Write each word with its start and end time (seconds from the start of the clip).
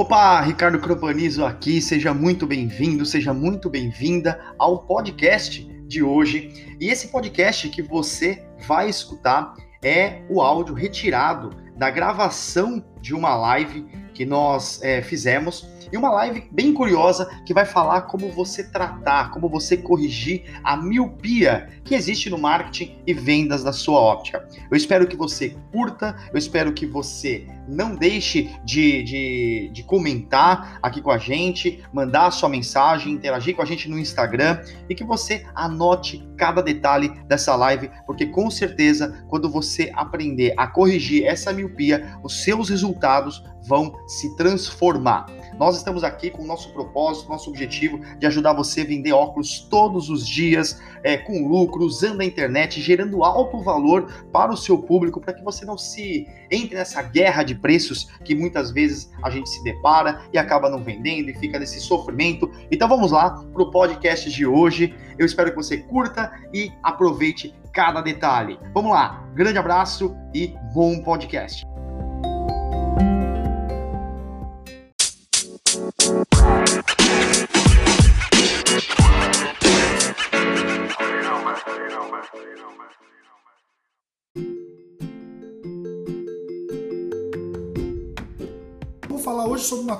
Opa, 0.00 0.40
Ricardo 0.40 0.78
Cropanizo 0.78 1.44
aqui, 1.44 1.78
seja 1.78 2.14
muito 2.14 2.46
bem-vindo, 2.46 3.04
seja 3.04 3.34
muito 3.34 3.68
bem-vinda 3.68 4.40
ao 4.58 4.78
podcast 4.84 5.62
de 5.86 6.02
hoje. 6.02 6.74
E 6.80 6.88
esse 6.88 7.08
podcast 7.08 7.68
que 7.68 7.82
você 7.82 8.42
vai 8.66 8.88
escutar 8.88 9.54
é 9.84 10.22
o 10.30 10.40
áudio 10.40 10.72
retirado 10.72 11.50
da 11.76 11.90
gravação 11.90 12.82
de 12.98 13.14
uma 13.14 13.36
live 13.36 13.86
que 14.14 14.24
nós 14.24 14.82
é, 14.82 15.02
fizemos 15.02 15.68
e 15.92 15.96
uma 15.96 16.10
live 16.10 16.48
bem 16.50 16.72
curiosa 16.72 17.28
que 17.44 17.54
vai 17.54 17.64
falar 17.64 18.02
como 18.02 18.30
você 18.30 18.64
tratar, 18.64 19.30
como 19.30 19.48
você 19.48 19.76
corrigir 19.76 20.44
a 20.62 20.76
miopia 20.76 21.68
que 21.84 21.94
existe 21.94 22.30
no 22.30 22.38
marketing 22.38 22.96
e 23.06 23.12
vendas 23.12 23.64
da 23.64 23.72
sua 23.72 23.98
óptica. 23.98 24.46
Eu 24.70 24.76
espero 24.76 25.06
que 25.06 25.16
você 25.16 25.56
curta, 25.72 26.16
eu 26.32 26.38
espero 26.38 26.72
que 26.72 26.86
você 26.86 27.46
não 27.68 27.94
deixe 27.94 28.50
de, 28.64 29.02
de, 29.02 29.70
de 29.72 29.82
comentar 29.84 30.78
aqui 30.82 31.00
com 31.00 31.10
a 31.10 31.18
gente, 31.18 31.82
mandar 31.92 32.26
a 32.26 32.30
sua 32.30 32.48
mensagem, 32.48 33.12
interagir 33.12 33.54
com 33.54 33.62
a 33.62 33.66
gente 33.66 33.88
no 33.88 33.98
Instagram 33.98 34.60
e 34.88 34.94
que 34.94 35.04
você 35.04 35.46
anote 35.54 36.26
cada 36.36 36.62
detalhe 36.62 37.08
dessa 37.26 37.54
live, 37.54 37.90
porque 38.06 38.26
com 38.26 38.50
certeza, 38.50 39.24
quando 39.28 39.50
você 39.50 39.92
aprender 39.94 40.54
a 40.56 40.66
corrigir 40.66 41.24
essa 41.24 41.52
miopia, 41.52 42.18
os 42.22 42.42
seus 42.42 42.68
resultados 42.68 43.44
vão 43.66 43.94
se 44.06 44.34
transformar. 44.36 45.26
Nós 45.58 45.76
estamos 45.76 46.04
aqui 46.04 46.30
com 46.30 46.42
o 46.42 46.46
nosso 46.46 46.72
propósito, 46.72 47.28
nosso 47.28 47.50
objetivo 47.50 48.00
de 48.18 48.26
ajudar 48.26 48.52
você 48.52 48.82
a 48.82 48.84
vender 48.84 49.12
óculos 49.12 49.66
todos 49.70 50.08
os 50.08 50.26
dias, 50.26 50.80
é, 51.02 51.16
com 51.16 51.48
lucro, 51.48 51.84
usando 51.84 52.20
a 52.20 52.24
internet, 52.24 52.80
gerando 52.80 53.24
alto 53.24 53.60
valor 53.62 54.12
para 54.32 54.52
o 54.52 54.56
seu 54.56 54.78
público, 54.78 55.20
para 55.20 55.34
que 55.34 55.42
você 55.42 55.64
não 55.64 55.76
se 55.76 56.26
entre 56.50 56.76
nessa 56.76 57.02
guerra 57.02 57.42
de 57.42 57.54
preços 57.54 58.08
que 58.24 58.34
muitas 58.34 58.70
vezes 58.70 59.10
a 59.22 59.30
gente 59.30 59.48
se 59.48 59.62
depara 59.62 60.22
e 60.32 60.38
acaba 60.38 60.68
não 60.68 60.82
vendendo 60.82 61.30
e 61.30 61.34
fica 61.34 61.58
nesse 61.58 61.80
sofrimento. 61.80 62.50
Então 62.70 62.88
vamos 62.88 63.12
lá 63.12 63.30
para 63.30 63.62
o 63.62 63.70
podcast 63.70 64.30
de 64.30 64.46
hoje. 64.46 64.94
Eu 65.18 65.26
espero 65.26 65.50
que 65.50 65.56
você 65.56 65.78
curta 65.78 66.32
e 66.52 66.72
aproveite 66.82 67.54
cada 67.72 68.00
detalhe. 68.00 68.58
Vamos 68.74 68.92
lá, 68.92 69.24
grande 69.34 69.58
abraço 69.58 70.16
e 70.34 70.54
bom 70.74 71.02
podcast. 71.02 71.64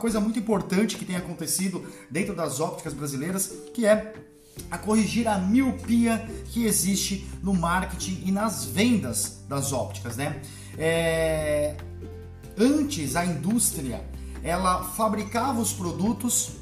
Coisa 0.01 0.19
muito 0.19 0.39
importante 0.39 0.97
que 0.97 1.05
tem 1.05 1.15
acontecido 1.15 1.85
dentro 2.11 2.35
das 2.35 2.59
ópticas 2.59 2.95
brasileiras, 2.95 3.53
que 3.75 3.87
é 3.87 4.15
a 4.71 4.79
corrigir 4.79 5.29
a 5.29 5.39
miopia 5.39 6.27
que 6.47 6.65
existe 6.65 7.29
no 7.43 7.55
marketing 7.55 8.23
e 8.25 8.33
nas 8.33 8.65
vendas 8.65 9.43
das 9.49 9.73
ópticas, 9.73 10.17
né? 10.17 10.41
É... 10.77 11.77
Antes 12.59 13.15
a 13.15 13.25
indústria 13.25 14.05
ela 14.43 14.83
fabricava 14.83 15.61
os 15.61 15.73
produtos 15.73 16.53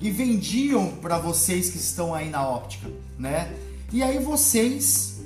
e 0.00 0.10
vendiam 0.10 0.96
para 0.96 1.18
vocês 1.18 1.70
que 1.70 1.78
estão 1.78 2.14
aí 2.14 2.30
na 2.30 2.48
óptica, 2.48 2.88
né? 3.18 3.52
E 3.92 4.02
aí 4.02 4.18
vocês 4.18 5.20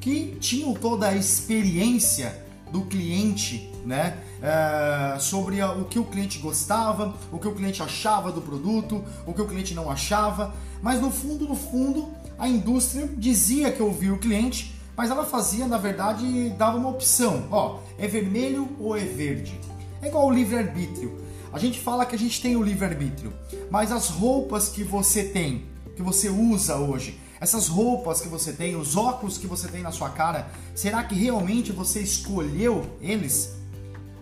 que 0.00 0.36
tinham 0.40 0.74
toda 0.74 1.08
a 1.08 1.14
experiência 1.14 2.44
do 2.70 2.82
cliente, 2.82 3.70
né? 3.84 4.18
É, 4.46 5.18
sobre 5.18 5.62
o 5.62 5.86
que 5.86 5.98
o 5.98 6.04
cliente 6.04 6.38
gostava, 6.38 7.14
o 7.32 7.38
que 7.38 7.48
o 7.48 7.54
cliente 7.54 7.82
achava 7.82 8.30
do 8.30 8.42
produto, 8.42 9.02
o 9.24 9.32
que 9.32 9.40
o 9.40 9.46
cliente 9.46 9.74
não 9.74 9.90
achava, 9.90 10.52
mas 10.82 11.00
no 11.00 11.10
fundo, 11.10 11.48
no 11.48 11.56
fundo, 11.56 12.12
a 12.38 12.46
indústria 12.46 13.08
dizia 13.16 13.72
que 13.72 13.82
ouvia 13.82 14.12
o 14.12 14.18
cliente, 14.18 14.78
mas 14.94 15.10
ela 15.10 15.24
fazia, 15.24 15.66
na 15.66 15.78
verdade, 15.78 16.50
dava 16.58 16.76
uma 16.76 16.90
opção, 16.90 17.48
ó, 17.50 17.78
é 17.98 18.06
vermelho 18.06 18.68
ou 18.78 18.94
é 18.94 19.04
verde. 19.04 19.58
É 20.02 20.08
igual 20.08 20.26
o 20.26 20.30
livre-arbítrio. 20.30 21.24
A 21.50 21.58
gente 21.58 21.80
fala 21.80 22.04
que 22.04 22.14
a 22.14 22.18
gente 22.18 22.42
tem 22.42 22.54
o 22.54 22.62
livre-arbítrio, 22.62 23.32
mas 23.70 23.90
as 23.90 24.10
roupas 24.10 24.68
que 24.68 24.84
você 24.84 25.24
tem, 25.24 25.64
que 25.96 26.02
você 26.02 26.28
usa 26.28 26.76
hoje, 26.76 27.18
essas 27.40 27.66
roupas 27.66 28.20
que 28.20 28.28
você 28.28 28.52
tem, 28.52 28.76
os 28.76 28.94
óculos 28.94 29.38
que 29.38 29.46
você 29.46 29.68
tem 29.68 29.80
na 29.80 29.90
sua 29.90 30.10
cara, 30.10 30.50
será 30.74 31.02
que 31.02 31.14
realmente 31.14 31.72
você 31.72 32.00
escolheu 32.00 32.84
eles? 33.00 33.63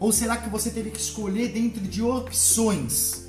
Ou 0.03 0.11
será 0.11 0.37
que 0.37 0.51
você 0.51 0.69
teve 0.69 0.91
que 0.91 0.99
escolher 0.99 1.53
dentro 1.53 1.81
de 1.81 2.03
opções? 2.03 3.29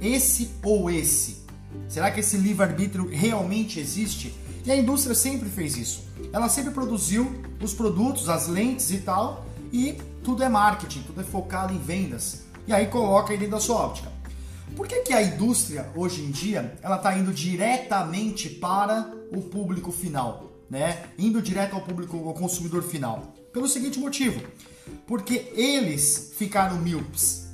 Esse 0.00 0.48
ou 0.62 0.88
esse? 0.88 1.38
Será 1.88 2.08
que 2.12 2.20
esse 2.20 2.36
livre-arbítrio 2.36 3.08
realmente 3.08 3.80
existe? 3.80 4.32
E 4.64 4.70
a 4.70 4.76
indústria 4.76 5.12
sempre 5.12 5.48
fez 5.48 5.76
isso. 5.76 6.04
Ela 6.32 6.48
sempre 6.48 6.70
produziu 6.70 7.34
os 7.60 7.74
produtos, 7.74 8.28
as 8.28 8.46
lentes 8.46 8.92
e 8.92 8.98
tal, 8.98 9.44
e 9.72 9.98
tudo 10.22 10.44
é 10.44 10.48
marketing, 10.48 11.02
tudo 11.02 11.20
é 11.20 11.24
focado 11.24 11.74
em 11.74 11.78
vendas 11.78 12.42
e 12.64 12.72
aí 12.72 12.86
coloca 12.86 13.36
dentro 13.36 13.50
da 13.50 13.58
sua 13.58 13.74
óptica. 13.74 14.12
Por 14.76 14.86
que, 14.86 15.00
que 15.00 15.12
a 15.12 15.20
indústria 15.20 15.90
hoje 15.96 16.22
em 16.22 16.30
dia 16.30 16.78
ela 16.80 16.94
está 16.94 17.18
indo 17.18 17.32
diretamente 17.32 18.48
para 18.48 19.12
o 19.34 19.42
público 19.42 19.90
final, 19.90 20.52
né? 20.70 21.06
Indo 21.18 21.42
direto 21.42 21.74
ao 21.74 21.82
público, 21.82 22.16
ao 22.28 22.34
consumidor 22.34 22.84
final? 22.84 23.34
Pelo 23.52 23.66
seguinte 23.66 23.98
motivo: 23.98 24.40
porque 25.06 25.52
eles 25.54 26.32
ficaram 26.36 26.78
míopes, 26.78 27.48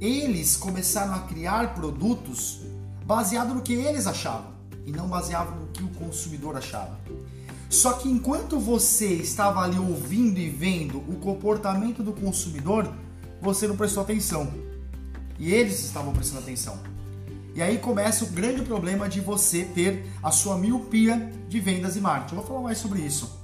eles 0.00 0.56
começaram 0.56 1.14
a 1.14 1.20
criar 1.20 1.74
produtos 1.74 2.60
baseado 3.04 3.54
no 3.54 3.62
que 3.62 3.74
eles 3.74 4.06
achavam 4.06 4.52
e 4.86 4.92
não 4.92 5.08
baseado 5.08 5.58
no 5.58 5.66
que 5.68 5.82
o 5.82 5.88
consumidor 5.88 6.56
achava. 6.56 6.98
Só 7.68 7.92
que 7.92 8.08
enquanto 8.08 8.58
você 8.58 9.06
estava 9.06 9.60
ali 9.60 9.78
ouvindo 9.78 10.38
e 10.38 10.48
vendo 10.48 10.98
o 10.98 11.16
comportamento 11.20 12.02
do 12.02 12.12
consumidor, 12.12 12.92
você 13.40 13.68
não 13.68 13.76
prestou 13.76 14.02
atenção. 14.02 14.52
E 15.38 15.52
eles 15.52 15.84
estavam 15.84 16.12
prestando 16.12 16.42
atenção. 16.42 16.78
E 17.54 17.62
aí 17.62 17.78
começa 17.78 18.24
o 18.24 18.28
grande 18.28 18.62
problema 18.62 19.08
de 19.08 19.20
você 19.20 19.64
ter 19.64 20.06
a 20.22 20.30
sua 20.30 20.56
miopia 20.56 21.32
de 21.48 21.60
vendas 21.60 21.96
e 21.96 22.00
marketing. 22.00 22.34
Eu 22.34 22.40
vou 22.40 22.48
falar 22.48 22.60
mais 22.62 22.78
sobre 22.78 23.00
isso. 23.00 23.39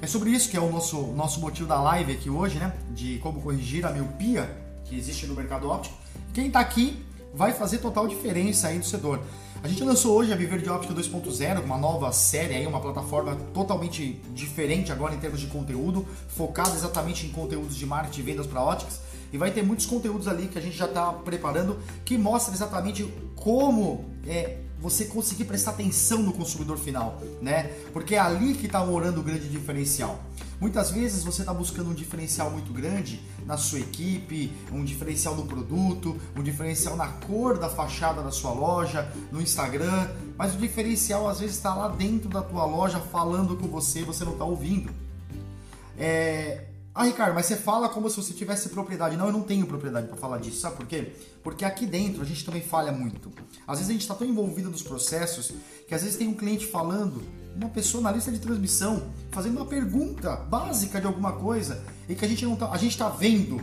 É 0.00 0.06
sobre 0.06 0.30
isso 0.30 0.50
que 0.50 0.56
é 0.56 0.60
o 0.60 0.70
nosso, 0.70 1.00
nosso 1.12 1.40
motivo 1.40 1.66
da 1.66 1.80
live 1.80 2.12
aqui 2.12 2.28
hoje, 2.28 2.58
né? 2.58 2.74
De 2.90 3.18
como 3.18 3.40
corrigir 3.40 3.86
a 3.86 3.90
miopia 3.90 4.54
que 4.84 4.96
existe 4.96 5.26
no 5.26 5.34
mercado 5.34 5.68
óptico. 5.68 5.96
Quem 6.34 6.48
está 6.48 6.60
aqui 6.60 7.02
vai 7.34 7.52
fazer 7.52 7.78
total 7.78 8.06
diferença 8.06 8.68
aí 8.68 8.76
no 8.76 8.84
setor. 8.84 9.20
A 9.62 9.68
gente 9.68 9.82
lançou 9.82 10.14
hoje 10.16 10.32
a 10.32 10.36
Viver 10.36 10.60
de 10.60 10.68
Óptica 10.68 10.94
2.0, 10.94 11.64
uma 11.64 11.78
nova 11.78 12.12
série 12.12 12.54
aí, 12.54 12.66
uma 12.66 12.80
plataforma 12.80 13.36
totalmente 13.54 14.20
diferente 14.34 14.92
agora 14.92 15.14
em 15.14 15.18
termos 15.18 15.40
de 15.40 15.46
conteúdo, 15.46 16.06
focada 16.28 16.74
exatamente 16.74 17.26
em 17.26 17.30
conteúdos 17.30 17.74
de 17.74 17.86
marketing 17.86 18.20
e 18.20 18.22
vendas 18.22 18.46
para 18.46 18.62
óticas. 18.62 19.00
E 19.32 19.38
vai 19.38 19.50
ter 19.50 19.62
muitos 19.62 19.86
conteúdos 19.86 20.28
ali 20.28 20.46
que 20.46 20.58
a 20.58 20.62
gente 20.62 20.76
já 20.76 20.84
está 20.84 21.10
preparando 21.10 21.78
que 22.04 22.16
mostra 22.18 22.54
exatamente 22.54 23.10
como 23.34 24.04
é, 24.26 24.58
você 24.80 25.06
conseguir 25.06 25.44
prestar 25.44 25.72
atenção 25.72 26.22
no 26.22 26.32
consumidor 26.32 26.78
final, 26.78 27.22
né? 27.40 27.64
Porque 27.92 28.14
é 28.14 28.18
ali 28.18 28.54
que 28.54 28.66
está 28.66 28.84
morando 28.84 29.20
o 29.20 29.22
grande 29.22 29.48
diferencial. 29.48 30.22
Muitas 30.60 30.90
vezes 30.90 31.22
você 31.22 31.42
está 31.42 31.52
buscando 31.52 31.90
um 31.90 31.94
diferencial 31.94 32.50
muito 32.50 32.72
grande 32.72 33.20
na 33.44 33.56
sua 33.56 33.78
equipe, 33.78 34.52
um 34.72 34.84
diferencial 34.84 35.34
no 35.34 35.44
produto, 35.44 36.16
um 36.34 36.42
diferencial 36.42 36.96
na 36.96 37.08
cor 37.08 37.58
da 37.58 37.68
fachada 37.68 38.22
da 38.22 38.30
sua 38.30 38.52
loja, 38.52 39.10
no 39.30 39.40
Instagram, 39.40 40.08
mas 40.36 40.54
o 40.54 40.58
diferencial 40.58 41.28
às 41.28 41.40
vezes 41.40 41.56
está 41.56 41.74
lá 41.74 41.88
dentro 41.88 42.28
da 42.28 42.42
tua 42.42 42.64
loja 42.64 42.98
falando 43.00 43.56
com 43.56 43.66
você, 43.68 44.02
você 44.02 44.24
não 44.24 44.32
está 44.32 44.44
ouvindo. 44.44 44.90
É, 45.98 46.64
ah, 46.98 47.04
Ricardo, 47.04 47.34
mas 47.34 47.44
você 47.44 47.56
fala 47.56 47.90
como 47.90 48.08
se 48.08 48.16
você 48.16 48.32
tivesse 48.32 48.70
propriedade. 48.70 49.18
Não, 49.18 49.26
eu 49.26 49.32
não 49.32 49.42
tenho 49.42 49.66
propriedade 49.66 50.06
para 50.06 50.16
falar 50.16 50.38
disso. 50.38 50.60
Sabe 50.60 50.76
por 50.76 50.86
quê? 50.86 51.12
Porque 51.42 51.62
aqui 51.62 51.84
dentro 51.84 52.22
a 52.22 52.24
gente 52.24 52.42
também 52.42 52.62
falha 52.62 52.90
muito. 52.90 53.30
Às 53.68 53.80
vezes 53.80 53.90
a 53.90 53.92
gente 53.92 54.00
está 54.00 54.14
tão 54.14 54.26
envolvido 54.26 54.70
nos 54.70 54.82
processos 54.82 55.52
que 55.86 55.94
às 55.94 56.02
vezes 56.02 56.16
tem 56.16 56.26
um 56.26 56.32
cliente 56.32 56.66
falando, 56.66 57.22
uma 57.54 57.68
pessoa 57.68 58.02
na 58.02 58.10
lista 58.10 58.32
de 58.32 58.38
transmissão, 58.38 59.10
fazendo 59.30 59.58
uma 59.58 59.66
pergunta 59.66 60.36
básica 60.36 60.98
de 60.98 61.06
alguma 61.06 61.34
coisa 61.34 61.84
e 62.08 62.14
que 62.14 62.24
a 62.24 62.28
gente 62.28 62.46
não 62.46 62.56
tá, 62.56 62.70
a 62.70 62.78
gente 62.78 62.92
está 62.92 63.10
vendo, 63.10 63.60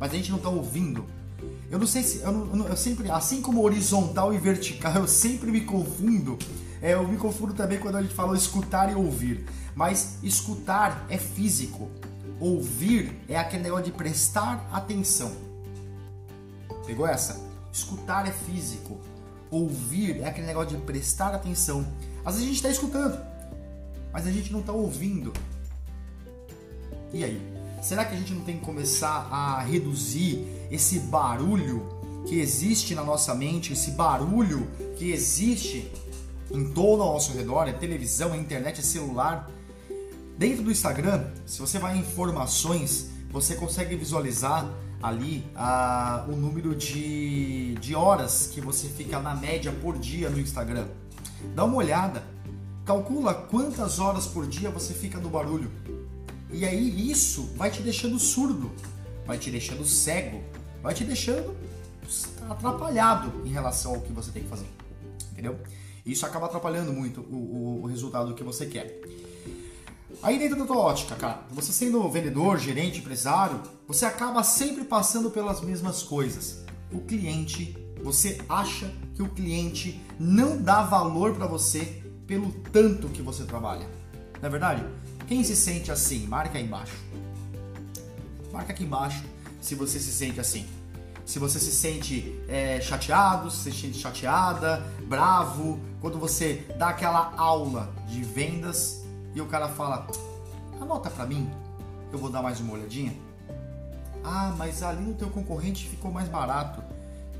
mas 0.00 0.10
a 0.10 0.16
gente 0.16 0.30
não 0.30 0.38
está 0.38 0.48
ouvindo. 0.48 1.04
Eu 1.70 1.78
não 1.78 1.86
sei 1.86 2.02
se 2.02 2.20
eu, 2.20 2.32
não, 2.32 2.66
eu, 2.66 2.76
sempre, 2.78 3.10
assim 3.10 3.42
como 3.42 3.60
horizontal 3.60 4.32
e 4.32 4.38
vertical, 4.38 4.94
eu 5.02 5.06
sempre 5.06 5.52
me 5.52 5.60
confundo. 5.60 6.38
É, 6.80 6.94
eu 6.94 7.06
me 7.06 7.18
confundo 7.18 7.52
também 7.52 7.78
quando 7.78 7.96
a 7.96 8.02
gente 8.02 8.14
fala 8.14 8.34
escutar 8.34 8.90
e 8.90 8.94
ouvir. 8.94 9.44
Mas 9.74 10.16
escutar 10.22 11.04
é 11.10 11.18
físico. 11.18 11.90
Ouvir 12.40 13.20
é 13.28 13.36
aquele 13.36 13.62
negócio 13.62 13.86
de 13.86 13.92
prestar 13.92 14.68
atenção. 14.72 15.32
Pegou 16.86 17.06
essa? 17.06 17.40
Escutar 17.72 18.28
é 18.28 18.32
físico. 18.32 18.98
Ouvir 19.50 20.20
é 20.20 20.28
aquele 20.28 20.46
negócio 20.46 20.76
de 20.76 20.84
prestar 20.84 21.34
atenção. 21.34 21.86
Às 22.24 22.34
vezes 22.34 22.42
a 22.42 22.46
gente 22.46 22.56
está 22.56 22.70
escutando, 22.70 23.18
mas 24.12 24.26
a 24.26 24.30
gente 24.30 24.52
não 24.52 24.60
está 24.60 24.72
ouvindo. 24.72 25.32
E 27.12 27.22
aí? 27.22 27.40
Será 27.80 28.04
que 28.04 28.14
a 28.14 28.18
gente 28.18 28.32
não 28.32 28.42
tem 28.42 28.58
que 28.58 28.64
começar 28.64 29.28
a 29.30 29.60
reduzir 29.60 30.46
esse 30.70 30.98
barulho 31.00 31.86
que 32.26 32.40
existe 32.40 32.94
na 32.94 33.04
nossa 33.04 33.34
mente, 33.34 33.74
esse 33.74 33.90
barulho 33.90 34.66
que 34.96 35.12
existe 35.12 35.92
em 36.50 36.72
todo 36.72 37.02
ao 37.02 37.12
nosso 37.12 37.32
redor, 37.32 37.68
é 37.68 37.72
televisão, 37.72 38.34
é 38.34 38.38
internet, 38.38 38.80
é 38.80 38.82
celular. 38.82 39.50
Dentro 40.36 40.64
do 40.64 40.70
Instagram, 40.70 41.26
se 41.46 41.60
você 41.60 41.78
vai 41.78 41.96
em 41.96 42.00
informações, 42.00 43.10
você 43.30 43.54
consegue 43.54 43.94
visualizar 43.94 44.68
ali 45.00 45.44
a, 45.54 46.24
o 46.28 46.32
número 46.34 46.74
de, 46.74 47.74
de 47.74 47.94
horas 47.94 48.48
que 48.52 48.60
você 48.60 48.88
fica 48.88 49.20
na 49.20 49.34
média 49.34 49.70
por 49.70 49.96
dia 49.96 50.28
no 50.30 50.40
Instagram. 50.40 50.88
Dá 51.54 51.64
uma 51.64 51.76
olhada, 51.76 52.24
calcula 52.84 53.32
quantas 53.32 54.00
horas 54.00 54.26
por 54.26 54.46
dia 54.46 54.70
você 54.70 54.92
fica 54.92 55.18
no 55.18 55.28
barulho. 55.28 55.70
E 56.50 56.64
aí 56.64 57.10
isso 57.10 57.52
vai 57.56 57.70
te 57.70 57.82
deixando 57.82 58.18
surdo, 58.18 58.72
vai 59.26 59.38
te 59.38 59.50
deixando 59.50 59.84
cego, 59.84 60.42
vai 60.82 60.94
te 60.94 61.04
deixando 61.04 61.54
atrapalhado 62.48 63.46
em 63.46 63.50
relação 63.50 63.94
ao 63.94 64.00
que 64.00 64.12
você 64.12 64.32
tem 64.32 64.42
que 64.42 64.48
fazer. 64.48 64.66
Entendeu? 65.32 65.58
Isso 66.04 66.26
acaba 66.26 66.46
atrapalhando 66.46 66.92
muito 66.92 67.20
o, 67.20 67.34
o, 67.34 67.82
o 67.82 67.86
resultado 67.86 68.34
que 68.34 68.42
você 68.42 68.66
quer. 68.66 69.00
Aí 70.22 70.38
dentro 70.38 70.58
da 70.58 70.66
tua 70.66 70.78
ótica, 70.78 71.14
cara, 71.14 71.42
você 71.50 71.72
sendo 71.72 72.08
vendedor, 72.08 72.58
gerente, 72.58 72.98
empresário, 72.98 73.60
você 73.86 74.04
acaba 74.04 74.42
sempre 74.42 74.84
passando 74.84 75.30
pelas 75.30 75.60
mesmas 75.60 76.02
coisas. 76.02 76.64
O 76.92 77.00
cliente, 77.00 77.76
você 78.02 78.38
acha 78.48 78.92
que 79.14 79.22
o 79.22 79.28
cliente 79.28 80.00
não 80.18 80.60
dá 80.60 80.82
valor 80.82 81.34
para 81.34 81.46
você 81.46 82.02
pelo 82.26 82.52
tanto 82.72 83.08
que 83.08 83.22
você 83.22 83.44
trabalha. 83.44 83.88
Não 84.40 84.48
é 84.48 84.50
verdade? 84.50 84.84
Quem 85.26 85.42
se 85.42 85.56
sente 85.56 85.90
assim? 85.90 86.26
Marca 86.26 86.58
aí 86.58 86.64
embaixo. 86.64 86.96
Marca 88.52 88.72
aqui 88.72 88.84
embaixo 88.84 89.24
se 89.60 89.74
você 89.74 89.98
se 89.98 90.12
sente 90.12 90.40
assim 90.40 90.66
se 91.24 91.38
você 91.38 91.58
se 91.58 91.72
sente 91.72 92.38
é, 92.48 92.80
chateado, 92.80 93.50
se 93.50 93.72
sente 93.72 93.98
chateada, 93.98 94.84
bravo, 95.06 95.80
quando 96.00 96.18
você 96.18 96.66
dá 96.78 96.90
aquela 96.90 97.32
aula 97.36 97.92
de 98.06 98.22
vendas 98.22 99.03
e 99.34 99.40
o 99.40 99.46
cara 99.46 99.68
fala, 99.68 100.06
anota 100.80 101.10
para 101.10 101.26
mim, 101.26 101.50
eu 102.12 102.18
vou 102.18 102.30
dar 102.30 102.42
mais 102.42 102.60
uma 102.60 102.74
olhadinha. 102.74 103.14
Ah, 104.22 104.54
mas 104.56 104.82
ali 104.82 105.02
no 105.02 105.14
teu 105.14 105.28
concorrente 105.28 105.88
ficou 105.88 106.10
mais 106.10 106.28
barato. 106.28 106.82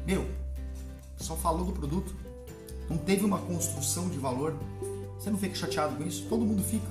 Meu, 0.07 0.29
só 1.17 1.37
falou 1.37 1.65
do 1.65 1.73
produto, 1.73 2.15
não 2.91 2.99
teve 2.99 3.25
uma 3.25 3.39
construção 3.39 4.09
de 4.09 4.19
valor. 4.19 4.55
Você 5.19 5.31
não 5.31 5.39
fica 5.39 5.55
chateado 5.55 5.97
com 5.97 6.03
isso? 6.03 6.27
Todo 6.29 6.45
mundo 6.45 6.63
fica. 6.63 6.87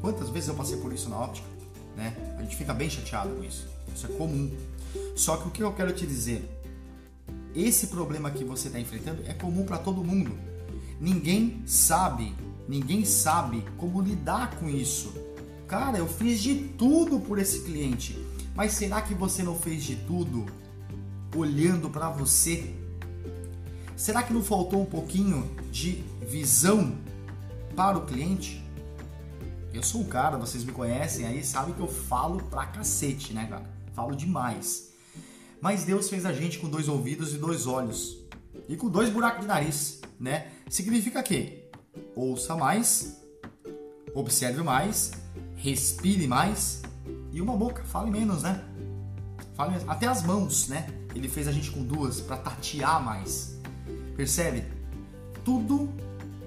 Quantas 0.00 0.30
vezes 0.30 0.48
eu 0.48 0.54
passei 0.54 0.78
por 0.78 0.92
isso 0.92 1.08
na 1.08 1.18
óptica? 1.18 1.46
Né? 1.96 2.16
A 2.38 2.42
gente 2.42 2.56
fica 2.56 2.72
bem 2.72 2.88
chateado 2.88 3.30
com 3.34 3.44
isso. 3.44 3.68
Isso 3.94 4.06
é 4.06 4.08
comum. 4.10 4.50
Só 5.14 5.36
que 5.36 5.48
o 5.48 5.50
que 5.50 5.62
eu 5.62 5.72
quero 5.72 5.92
te 5.92 6.06
dizer, 6.06 6.48
esse 7.54 7.88
problema 7.88 8.30
que 8.30 8.44
você 8.44 8.68
está 8.68 8.80
enfrentando 8.80 9.22
é 9.26 9.34
comum 9.34 9.64
para 9.64 9.78
todo 9.78 10.02
mundo. 10.02 10.36
Ninguém 11.00 11.62
sabe, 11.66 12.34
ninguém 12.70 13.04
sabe 13.04 13.64
como 13.76 14.00
lidar 14.00 14.54
com 14.54 14.68
isso. 14.68 15.12
Cara, 15.66 15.98
eu 15.98 16.06
fiz 16.06 16.40
de 16.40 16.54
tudo 16.78 17.18
por 17.18 17.40
esse 17.40 17.62
cliente, 17.62 18.16
mas 18.54 18.72
será 18.72 19.02
que 19.02 19.12
você 19.12 19.42
não 19.42 19.58
fez 19.58 19.82
de 19.82 19.96
tudo 19.96 20.46
olhando 21.34 21.90
para 21.90 22.08
você? 22.08 22.72
Será 23.96 24.22
que 24.22 24.32
não 24.32 24.42
faltou 24.42 24.80
um 24.80 24.86
pouquinho 24.86 25.50
de 25.72 26.04
visão 26.22 26.96
para 27.74 27.98
o 27.98 28.06
cliente? 28.06 28.64
Eu 29.74 29.82
sou 29.82 30.02
um 30.02 30.04
cara, 30.04 30.38
vocês 30.38 30.62
me 30.62 30.70
conhecem 30.70 31.26
aí, 31.26 31.44
sabem 31.44 31.74
que 31.74 31.80
eu 31.80 31.88
falo 31.88 32.40
pra 32.44 32.66
cacete, 32.66 33.32
né, 33.32 33.46
cara? 33.46 33.68
Falo 33.94 34.14
demais. 34.14 34.92
Mas 35.60 35.84
Deus 35.84 36.08
fez 36.08 36.24
a 36.24 36.32
gente 36.32 36.60
com 36.60 36.68
dois 36.68 36.88
ouvidos 36.88 37.34
e 37.34 37.38
dois 37.38 37.66
olhos. 37.66 38.16
E 38.68 38.76
com 38.76 38.88
dois 38.88 39.10
buracos 39.10 39.40
de 39.40 39.48
nariz, 39.48 40.00
né? 40.18 40.52
Significa 40.68 41.20
que 41.22 41.59
ouça 42.14 42.56
mais, 42.56 43.20
observe 44.14 44.62
mais, 44.62 45.12
respire 45.56 46.26
mais 46.26 46.82
e 47.32 47.40
uma 47.40 47.56
boca, 47.56 47.82
fale 47.84 48.10
menos, 48.10 48.42
né? 48.42 48.64
Fale 49.54 49.72
menos. 49.72 49.88
Até 49.88 50.06
as 50.06 50.22
mãos, 50.22 50.68
né? 50.68 50.86
Ele 51.14 51.28
fez 51.28 51.48
a 51.48 51.52
gente 51.52 51.70
com 51.70 51.82
duas 51.82 52.20
para 52.20 52.36
tatear 52.36 53.02
mais. 53.02 53.58
Percebe? 54.16 54.64
Tudo 55.44 55.92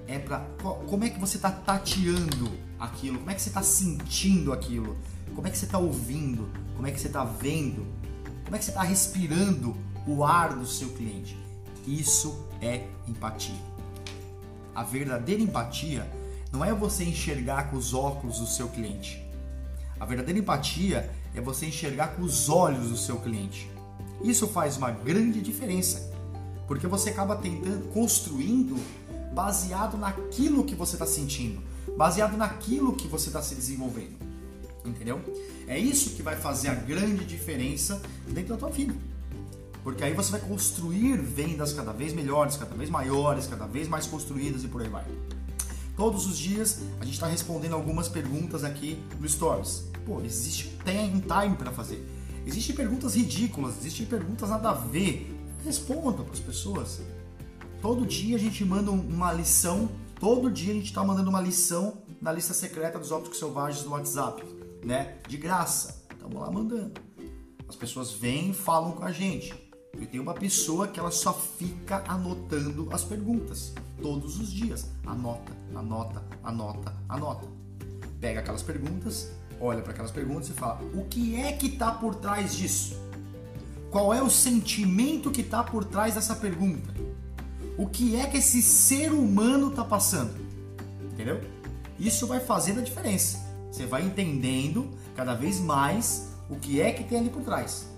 é 0.06 0.18
para 0.18 0.40
como 0.88 1.04
é 1.04 1.10
que 1.10 1.18
você 1.18 1.36
está 1.36 1.50
tateando 1.50 2.50
aquilo? 2.78 3.18
Como 3.18 3.30
é 3.30 3.34
que 3.34 3.42
você 3.42 3.48
está 3.48 3.62
sentindo 3.62 4.52
aquilo? 4.52 4.96
Como 5.34 5.46
é 5.46 5.50
que 5.50 5.58
você 5.58 5.64
está 5.64 5.78
ouvindo? 5.78 6.48
Como 6.76 6.86
é 6.86 6.90
que 6.90 7.00
você 7.00 7.06
está 7.06 7.24
vendo? 7.24 7.86
Como 8.44 8.56
é 8.56 8.58
que 8.58 8.64
você 8.64 8.70
está 8.70 8.82
respirando 8.82 9.76
o 10.06 10.24
ar 10.24 10.54
do 10.54 10.66
seu 10.66 10.90
cliente? 10.90 11.38
Isso 11.86 12.46
é 12.60 12.86
empatia. 13.08 13.73
A 14.74 14.82
verdadeira 14.82 15.40
empatia 15.40 16.10
não 16.50 16.64
é 16.64 16.74
você 16.74 17.04
enxergar 17.04 17.70
com 17.70 17.76
os 17.76 17.94
óculos 17.94 18.40
do 18.40 18.46
seu 18.46 18.68
cliente. 18.68 19.24
A 20.00 20.04
verdadeira 20.04 20.40
empatia 20.40 21.08
é 21.34 21.40
você 21.40 21.66
enxergar 21.66 22.08
com 22.08 22.22
os 22.22 22.48
olhos 22.48 22.90
do 22.90 22.96
seu 22.96 23.16
cliente. 23.16 23.70
Isso 24.22 24.48
faz 24.48 24.76
uma 24.76 24.90
grande 24.90 25.40
diferença, 25.40 26.12
porque 26.66 26.86
você 26.86 27.10
acaba 27.10 27.36
tentando 27.36 27.88
construindo 27.92 28.76
baseado 29.32 29.96
naquilo 29.96 30.64
que 30.64 30.74
você 30.74 30.96
está 30.96 31.06
sentindo, 31.06 31.62
baseado 31.96 32.36
naquilo 32.36 32.94
que 32.94 33.06
você 33.06 33.28
está 33.28 33.42
se 33.42 33.54
desenvolvendo. 33.54 34.16
Entendeu? 34.84 35.20
É 35.66 35.78
isso 35.78 36.10
que 36.10 36.22
vai 36.22 36.36
fazer 36.36 36.68
a 36.68 36.74
grande 36.74 37.24
diferença 37.24 38.02
dentro 38.28 38.54
da 38.54 38.56
tua 38.56 38.70
vida. 38.70 38.94
Porque 39.84 40.02
aí 40.02 40.12
você 40.12 40.32
vai 40.32 40.40
construir 40.40 41.18
vendas 41.18 41.72
cada 41.72 41.92
vez 41.92 42.12
melhores, 42.12 42.56
cada 42.56 42.74
vez 42.74 42.90
maiores, 42.90 43.46
cada 43.46 43.66
vez 43.66 43.86
mais 43.86 44.06
construídas 44.06 44.64
e 44.64 44.68
por 44.68 44.82
aí 44.82 44.88
vai. 44.88 45.04
Todos 45.96 46.26
os 46.26 46.36
dias 46.36 46.80
a 47.00 47.04
gente 47.04 47.14
está 47.14 47.28
respondendo 47.28 47.74
algumas 47.74 48.08
perguntas 48.08 48.64
aqui 48.64 49.00
no 49.20 49.28
Stories. 49.28 49.84
Pô, 50.04 50.20
existe 50.22 50.76
tem 50.84 51.20
time 51.20 51.56
para 51.56 51.70
fazer. 51.70 52.04
Existem 52.44 52.74
perguntas 52.74 53.14
ridículas, 53.14 53.76
existem 53.78 54.06
perguntas 54.06 54.50
nada 54.50 54.70
a 54.70 54.74
ver. 54.74 55.32
Responda 55.64 56.24
para 56.24 56.32
as 56.32 56.40
pessoas. 56.40 57.00
Todo 57.80 58.04
dia 58.04 58.36
a 58.36 58.40
gente 58.40 58.64
manda 58.64 58.90
uma 58.90 59.32
lição, 59.32 59.88
todo 60.18 60.50
dia 60.50 60.72
a 60.72 60.74
gente 60.74 60.86
está 60.86 61.04
mandando 61.04 61.30
uma 61.30 61.40
lição 61.40 61.98
na 62.20 62.32
lista 62.32 62.52
secreta 62.52 62.98
dos 62.98 63.12
ópticos 63.12 63.38
selvagens 63.38 63.84
do 63.84 63.90
WhatsApp 63.90 64.42
né? 64.84 65.16
De 65.26 65.36
graça. 65.36 66.04
Estamos 66.10 66.40
lá 66.40 66.50
mandando. 66.50 66.92
As 67.68 67.76
pessoas 67.76 68.12
vêm 68.12 68.50
e 68.50 68.52
falam 68.52 68.92
com 68.92 69.04
a 69.04 69.10
gente. 69.10 69.54
E 70.00 70.06
tem 70.06 70.20
uma 70.20 70.34
pessoa 70.34 70.88
que 70.88 70.98
ela 70.98 71.10
só 71.10 71.32
fica 71.32 72.02
anotando 72.08 72.88
as 72.92 73.04
perguntas 73.04 73.72
todos 74.02 74.38
os 74.38 74.52
dias. 74.52 74.86
Anota, 75.06 75.52
anota, 75.74 76.22
anota, 76.42 76.94
anota. 77.08 77.46
Pega 78.20 78.40
aquelas 78.40 78.62
perguntas, 78.62 79.30
olha 79.60 79.82
para 79.82 79.92
aquelas 79.92 80.10
perguntas 80.10 80.48
e 80.48 80.52
fala: 80.52 80.80
o 80.94 81.04
que 81.04 81.36
é 81.36 81.52
que 81.52 81.66
está 81.66 81.92
por 81.92 82.14
trás 82.16 82.54
disso? 82.54 82.98
Qual 83.90 84.12
é 84.12 84.22
o 84.22 84.28
sentimento 84.28 85.30
que 85.30 85.40
está 85.40 85.62
por 85.62 85.84
trás 85.84 86.14
dessa 86.14 86.34
pergunta? 86.34 86.92
O 87.78 87.86
que 87.86 88.16
é 88.16 88.26
que 88.26 88.38
esse 88.38 88.62
ser 88.62 89.12
humano 89.12 89.68
está 89.68 89.84
passando? 89.84 90.34
Entendeu? 91.12 91.40
Isso 91.98 92.26
vai 92.26 92.40
fazendo 92.40 92.80
a 92.80 92.82
diferença. 92.82 93.38
Você 93.70 93.86
vai 93.86 94.02
entendendo 94.04 94.90
cada 95.14 95.34
vez 95.34 95.60
mais 95.60 96.28
o 96.50 96.56
que 96.56 96.80
é 96.80 96.92
que 96.92 97.04
tem 97.04 97.18
ali 97.18 97.30
por 97.30 97.42
trás. 97.42 97.88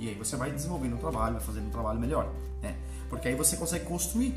E 0.00 0.08
aí 0.08 0.14
você 0.14 0.36
vai 0.36 0.50
desenvolvendo 0.50 0.94
o 0.94 0.98
trabalho, 0.98 1.34
vai 1.34 1.42
fazendo 1.44 1.68
um 1.68 1.70
trabalho 1.70 2.00
melhor, 2.00 2.32
né? 2.60 2.76
Porque 3.08 3.28
aí 3.28 3.34
você 3.36 3.56
consegue 3.56 3.84
construir. 3.84 4.34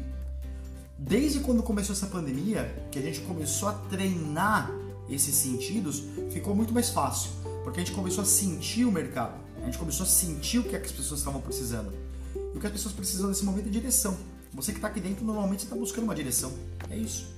Desde 0.98 1.40
quando 1.40 1.64
começou 1.64 1.96
essa 1.96 2.06
pandemia, 2.06 2.88
que 2.92 3.00
a 3.00 3.02
gente 3.02 3.22
começou 3.22 3.70
a 3.70 3.74
treinar 3.74 4.70
esses 5.10 5.34
sentidos, 5.34 6.04
ficou 6.30 6.56
muito 6.56 6.74
mais 6.74 6.90
fácil. 6.90 7.32
Porque 7.64 7.80
a 7.80 7.84
gente 7.84 7.96
começou 7.96 8.22
a 8.22 8.26
sentir 8.26 8.86
o 8.86 8.92
mercado. 8.92 9.34
A 9.62 9.66
gente 9.66 9.78
começou 9.78 10.06
a 10.06 10.08
sentir 10.08 10.60
o 10.60 10.64
que, 10.64 10.76
é 10.76 10.80
que 10.80 10.86
as 10.86 10.92
pessoas 10.92 11.22
estavam 11.22 11.42
precisando. 11.42 11.92
E 12.36 12.58
o 12.58 12.60
que 12.60 12.68
as 12.68 12.74
pessoas 12.74 12.94
precisam 12.94 13.30
nesse 13.30 13.44
momento 13.44 13.68
é 13.68 13.72
direção. 13.72 14.18
Você 14.54 14.72
que 14.72 14.78
está 14.78 14.90
aqui 14.90 15.00
dentro, 15.00 15.26
normalmente 15.26 15.64
está 15.64 15.76
buscando 15.76 16.04
uma 16.04 16.14
direção. 16.14 16.54
É 16.90 16.96
isso 16.96 17.34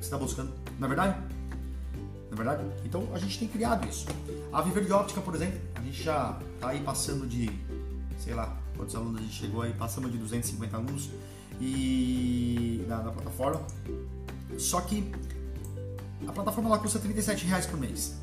você 0.00 0.06
está 0.06 0.18
buscando. 0.18 0.52
Na 0.78 0.86
é 0.86 0.88
verdade? 0.88 1.20
Não 2.30 2.32
é 2.32 2.36
verdade? 2.36 2.62
Então 2.84 3.08
a 3.12 3.18
gente 3.18 3.38
tem 3.38 3.48
criado 3.48 3.88
isso. 3.88 4.06
A 4.52 4.62
Viver 4.62 4.84
de 4.84 4.92
Óptica, 4.92 5.20
por 5.20 5.34
exemplo, 5.34 5.60
a 5.74 5.80
gente 5.80 6.02
já 6.02 6.38
está 6.54 6.68
aí 6.68 6.80
passando 6.80 7.26
de, 7.26 7.46
sei 8.18 8.34
lá, 8.34 8.56
quantos 8.76 8.94
alunos 8.94 9.20
a 9.20 9.22
gente 9.22 9.34
chegou 9.34 9.62
aí, 9.62 9.72
passamos 9.72 10.10
de 10.12 10.18
250 10.18 10.76
alunos 10.76 11.10
e 11.60 12.84
na, 12.88 13.02
na 13.02 13.10
plataforma. 13.10 13.62
Só 14.58 14.80
que 14.80 15.10
a 16.26 16.32
plataforma 16.32 16.68
ela 16.68 16.78
custa 16.78 16.98
37 16.98 17.46
reais 17.46 17.66
por 17.66 17.78
mês. 17.78 18.16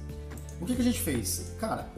O 0.59 0.65
que, 0.65 0.75
que 0.75 0.81
a 0.81 0.85
gente 0.85 1.01
fez? 1.01 1.53
Cara, 1.59 1.89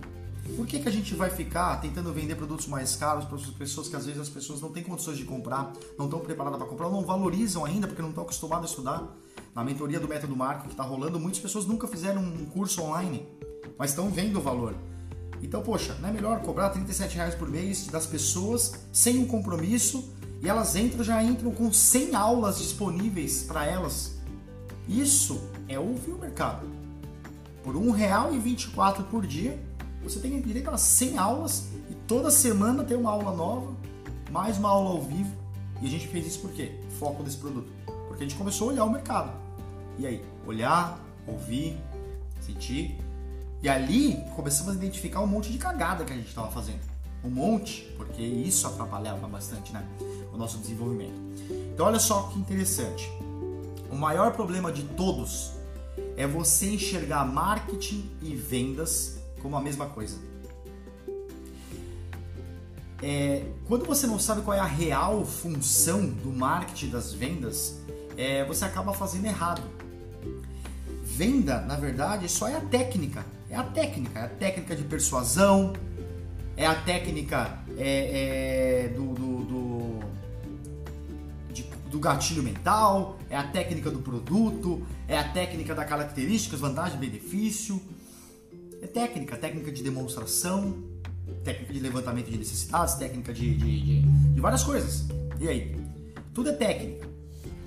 por 0.56 0.66
que, 0.66 0.80
que 0.80 0.88
a 0.88 0.92
gente 0.92 1.14
vai 1.16 1.30
ficar 1.30 1.80
tentando 1.82 2.12
vender 2.14 2.36
produtos 2.36 2.68
mais 2.68 2.96
caros 2.96 3.26
para 3.26 3.36
as 3.36 3.46
pessoas 3.48 3.88
que 3.88 3.96
às 3.96 4.06
vezes 4.06 4.22
as 4.22 4.30
pessoas 4.30 4.62
não 4.62 4.72
têm 4.72 4.84
condições 4.84 5.18
de 5.18 5.26
comprar, 5.26 5.74
não 5.98 6.06
estão 6.06 6.20
preparadas 6.20 6.58
para 6.58 6.68
comprar, 6.68 6.90
não 6.90 7.04
valorizam 7.04 7.66
ainda 7.66 7.88
porque 7.88 8.02
não 8.02 8.10
estão 8.10 8.24
acostumadas 8.24 8.66
a 8.66 8.70
estudar? 8.70 9.18
na 9.58 9.64
mentoria 9.64 10.00
do 10.00 10.08
método 10.08 10.36
marketing 10.36 10.68
que 10.68 10.74
está 10.76 10.84
rolando, 10.84 11.20
muitas 11.20 11.40
pessoas 11.40 11.66
nunca 11.66 11.88
fizeram 11.88 12.22
um 12.22 12.46
curso 12.46 12.80
online, 12.84 13.28
mas 13.76 13.90
estão 13.90 14.08
vendo 14.08 14.38
o 14.38 14.42
valor. 14.42 14.76
Então, 15.42 15.62
poxa, 15.62 15.96
não 16.02 16.10
é 16.10 16.12
melhor 16.12 16.42
cobrar 16.42 16.70
37 16.70 17.16
reais 17.16 17.36
por 17.36 17.50
mês 17.50 17.88
das 17.88 18.06
pessoas 18.06 18.74
sem 18.92 19.20
um 19.20 19.28
compromisso 19.28 20.14
e 20.42 20.50
elas 20.50 20.76
entram, 20.76 21.04
já 21.04 21.24
entram 21.24 21.52
com 21.52 21.72
100 21.72 22.16
aulas 22.16 22.58
disponíveis 22.58 23.44
para 23.44 23.66
elas. 23.66 24.18
Isso 24.88 25.42
é 25.68 25.80
ouvir 25.80 26.12
o 26.12 26.20
mercado. 26.20 26.68
Por 27.64 27.76
R$ 27.76 27.82
1,24 27.82 29.04
por 29.04 29.26
dia, 29.26 29.60
você 30.02 30.20
tem 30.20 30.40
direito 30.42 30.70
a 30.70 30.78
100 30.78 31.18
aulas 31.18 31.68
e 31.90 31.94
toda 32.08 32.32
semana 32.32 32.84
tem 32.84 32.96
uma 32.96 33.12
aula 33.12 33.36
nova, 33.36 33.76
mais 34.32 34.58
uma 34.58 34.70
aula 34.70 34.92
ao 34.92 35.02
vivo. 35.02 35.36
E 35.82 35.86
a 35.86 35.90
gente 35.90 36.08
fez 36.08 36.26
isso 36.26 36.40
por 36.40 36.52
quê? 36.52 36.72
Foco 36.98 37.24
desse 37.24 37.38
produto. 37.38 37.70
Porque 38.08 38.24
a 38.24 38.28
gente 38.28 38.38
começou 38.38 38.70
a 38.70 38.74
olhar 38.74 38.86
o 38.86 38.92
mercado. 38.92 39.32
E 40.00 40.08
aí, 40.08 40.24
olhar, 40.46 41.00
ouvir, 41.28 41.78
sentir. 42.40 42.98
E 43.62 43.70
ali 43.70 44.24
começamos 44.36 44.74
a 44.74 44.76
identificar 44.76 45.22
um 45.22 45.28
monte 45.28 45.52
de 45.52 45.58
cagada 45.58 46.06
que 46.06 46.14
a 46.14 46.16
gente 46.16 46.28
estava 46.28 46.52
fazendo. 46.52 46.80
Um 47.24 47.30
monte, 47.30 47.82
porque 47.98 48.22
isso 48.22 48.68
atrapalhava 48.68 49.28
bastante 49.28 49.74
né, 49.74 49.84
o 50.32 50.38
nosso 50.38 50.58
desenvolvimento. 50.60 51.20
Então 51.74 51.86
olha 51.88 52.00
só 52.00 52.24
que 52.24 52.40
interessante. 52.40 53.10
O 53.90 53.96
maior 53.96 54.34
problema 54.34 54.72
de 54.72 54.84
todos 54.84 55.52
é 56.16 56.28
você 56.28 56.74
enxergar 56.74 57.26
marketing 57.26 58.10
e 58.22 58.36
vendas 58.36 59.18
como 59.42 59.56
a 59.56 59.62
mesma 59.62 59.88
coisa. 59.88 60.18
É, 63.02 63.46
quando 63.68 63.86
você 63.86 64.08
não 64.08 64.20
sabe 64.20 64.42
qual 64.42 64.58
é 64.58 64.60
a 64.60 64.66
real 64.66 65.24
função 65.26 66.06
do 66.08 66.32
marketing 66.32 66.90
das 66.90 67.14
vendas, 67.14 67.80
é, 68.18 68.44
você 68.46 68.66
acaba 68.66 68.94
fazendo 68.94 69.26
errado. 69.26 69.62
Venda, 71.04 71.62
na 71.62 71.76
verdade, 71.76 72.28
só 72.28 72.48
é 72.48 72.56
a 72.56 72.62
técnica. 72.62 73.26
É 73.50 73.56
a 73.56 73.64
técnica, 73.64 74.20
é 74.20 74.24
a 74.24 74.28
técnica 74.28 74.76
de 74.76 74.84
persuasão, 74.84 75.74
é 76.56 76.66
a 76.66 76.76
técnica 76.76 77.60
é, 77.78 78.86
é, 78.86 78.88
do, 78.90 79.14
do, 79.14 79.46
do, 79.46 80.00
de, 81.54 81.64
do, 81.90 82.00
gatilho 82.00 82.44
mental, 82.44 83.18
é 83.30 83.38
a 83.38 83.44
técnica 83.44 83.90
do 83.90 84.00
produto, 84.00 84.86
é 85.08 85.18
a 85.18 85.24
técnica 85.24 85.74
da 85.74 85.86
características, 85.86 86.60
vantagem, 86.60 87.00
benefício. 87.00 87.82
É 88.82 88.88
técnica, 88.88 89.38
técnica 89.38 89.72
de 89.72 89.82
demonstração, 89.82 90.84
técnica 91.44 91.74
de 91.74 91.80
levantamento 91.80 92.30
de 92.30 92.38
necessidades, 92.38 92.96
técnica 92.96 93.34
de, 93.34 93.56
de, 93.56 93.82
de, 93.82 94.02
de 94.02 94.42
várias 94.42 94.64
coisas. 94.64 95.08
E 95.40 95.48
aí? 95.48 95.76
Tudo 96.34 96.50
é 96.50 96.54
técnica. 96.54 97.08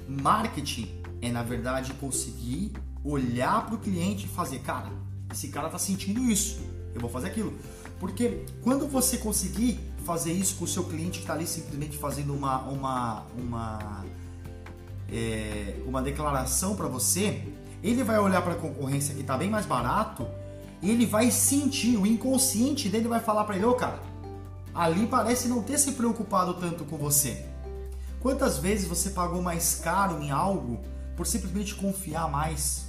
Marketing 0.07 1.01
é, 1.23 1.31
na 1.31 1.43
verdade, 1.43 1.93
conseguir 1.95 2.73
olhar 3.05 3.67
para 3.67 3.75
o 3.75 3.79
cliente 3.79 4.27
e 4.27 4.29
fazer, 4.29 4.59
cara, 4.61 4.91
esse 5.31 5.49
cara 5.49 5.67
está 5.67 5.79
sentindo 5.79 6.23
isso, 6.31 6.61
eu 6.95 7.01
vou 7.01 7.11
fazer 7.11 7.29
aquilo. 7.29 7.53
Porque 7.99 8.45
quando 8.63 8.89
você 8.89 9.19
conseguir 9.19 9.79
fazer 10.05 10.33
isso 10.33 10.57
com 10.57 10.65
o 10.65 10.69
seu 10.69 10.85
cliente 10.85 11.19
que 11.19 11.25
está 11.25 11.35
ali 11.35 11.47
simplesmente 11.47 11.97
fazendo 11.99 12.35
uma, 12.35 12.63
uma, 12.63 13.27
uma, 13.37 14.05
é, 15.11 15.77
uma 15.87 16.03
declaração 16.03 16.75
para 16.75 16.89
você, 16.89 17.43
ele 17.83 18.03
vai 18.03 18.19
olhar 18.19 18.43
para 18.43 18.55
a 18.55 18.57
concorrência 18.57 19.15
que 19.15 19.21
está 19.21 19.37
bem 19.37 19.51
mais 19.51 19.67
barato 19.67 20.27
e 20.83 20.91
ele 20.91 21.05
vai 21.05 21.31
sentir, 21.31 21.97
o 21.97 22.07
inconsciente 22.07 22.89
dele 22.89 23.07
vai 23.07 23.21
falar 23.21 23.45
para 23.45 23.57
ele, 23.57 23.67
ô 23.67 23.71
oh, 23.71 23.75
cara, 23.75 24.01
ali 24.75 25.07
parece 25.07 25.47
não 25.47 25.63
ter 25.63 25.79
se 25.79 25.93
preocupado 25.93 26.55
tanto 26.55 26.85
com 26.85 26.97
você. 26.97 27.45
Quantas 28.21 28.59
vezes 28.59 28.89
você 28.89 29.11
pagou 29.11 29.43
mais 29.43 29.77
caro 29.77 30.23
em 30.23 30.31
algo 30.31 30.81
por 31.17 31.27
simplesmente 31.27 31.75
confiar 31.75 32.31
mais? 32.31 32.87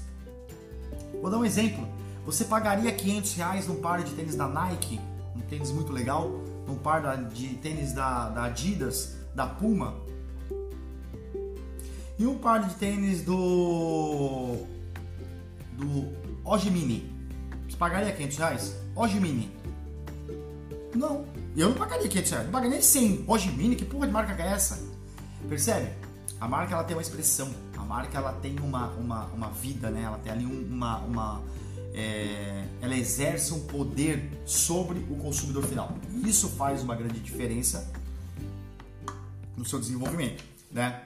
Vou 1.21 1.29
dar 1.29 1.37
um 1.37 1.45
exemplo. 1.45 1.87
Você 2.25 2.45
pagaria 2.45 2.91
500 2.91 3.33
reais 3.33 3.67
num 3.67 3.81
par 3.81 4.03
de 4.03 4.13
tênis 4.13 4.35
da 4.35 4.47
Nike, 4.47 4.99
um 5.35 5.41
tênis 5.41 5.71
muito 5.71 5.91
legal, 5.91 6.29
num 6.67 6.75
par 6.75 7.01
de 7.27 7.55
tênis 7.55 7.93
da, 7.93 8.29
da 8.29 8.43
Adidas, 8.45 9.15
da 9.33 9.47
Puma, 9.47 9.95
e 12.19 12.25
um 12.27 12.37
par 12.37 12.67
de 12.67 12.75
tênis 12.75 13.23
do 13.23 14.57
do 15.73 16.07
Ojimini. 16.45 17.11
Você 17.67 17.75
pagaria 17.75 18.11
500 18.11 18.37
reais? 18.37 18.75
Ojimini. 18.95 19.51
Não, 20.93 21.25
eu 21.55 21.69
não 21.69 21.75
pagaria 21.75 22.07
500 22.07 22.31
reais, 22.31 22.45
não 22.45 22.51
pagaria 22.51 22.71
nem 22.71 22.81
100. 22.81 23.23
Ojimini, 23.27 23.75
que 23.75 23.85
porra 23.85 24.05
de 24.05 24.13
marca 24.13 24.43
é 24.43 24.47
essa? 24.47 24.79
Percebe? 25.49 25.91
A 26.39 26.47
marca 26.47 26.73
ela 26.75 26.83
tem 26.83 26.95
uma 26.95 27.01
expressão, 27.01 27.49
a 27.77 27.81
marca 27.81 28.17
ela 28.17 28.33
tem 28.33 28.55
uma, 28.59 28.87
uma, 28.91 29.25
uma 29.27 29.49
vida, 29.49 29.89
né? 29.89 30.03
Ela 30.03 30.17
tem 30.19 30.31
ali 30.31 30.45
uma, 30.45 30.97
uma 30.99 31.41
é, 31.93 32.65
ela 32.81 32.95
exerce 32.95 33.53
um 33.53 33.61
poder 33.61 34.29
sobre 34.45 34.99
o 35.09 35.15
consumidor 35.15 35.63
final. 35.65 35.97
E 36.09 36.29
isso 36.29 36.49
faz 36.49 36.81
uma 36.81 36.95
grande 36.95 37.19
diferença 37.19 37.91
no 39.55 39.65
seu 39.65 39.79
desenvolvimento, 39.79 40.43
né? 40.71 41.03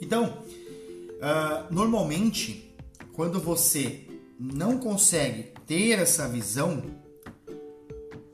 Então, 0.00 0.24
uh, 0.26 1.72
normalmente, 1.72 2.74
quando 3.12 3.40
você 3.40 4.06
não 4.38 4.78
consegue 4.78 5.52
ter 5.66 5.98
essa 5.98 6.28
visão, 6.28 6.82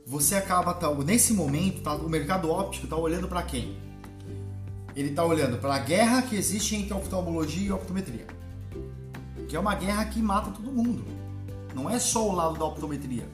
você 0.05 0.35
acaba 0.35 0.73
tá, 0.73 0.93
nesse 0.93 1.33
momento, 1.33 1.81
tá, 1.81 1.95
o 1.95 2.09
mercado 2.09 2.49
óptico 2.49 2.85
está 2.85 2.95
olhando 2.95 3.27
para 3.27 3.41
quem? 3.43 3.77
Ele 4.95 5.09
está 5.09 5.25
olhando 5.25 5.57
para 5.57 5.75
a 5.75 5.79
guerra 5.79 6.21
que 6.21 6.35
existe 6.35 6.75
entre 6.75 6.93
oftalmologia 6.93 7.67
e 7.67 7.71
optometria, 7.71 8.27
que 9.47 9.55
é 9.55 9.59
uma 9.59 9.75
guerra 9.75 10.05
que 10.05 10.21
mata 10.21 10.51
todo 10.51 10.71
mundo. 10.71 11.14
Não 11.75 11.89
é 11.89 11.99
só 11.99 12.27
o 12.27 12.33
lado 12.33 12.57
da 12.57 12.63
optometria, 12.63 13.27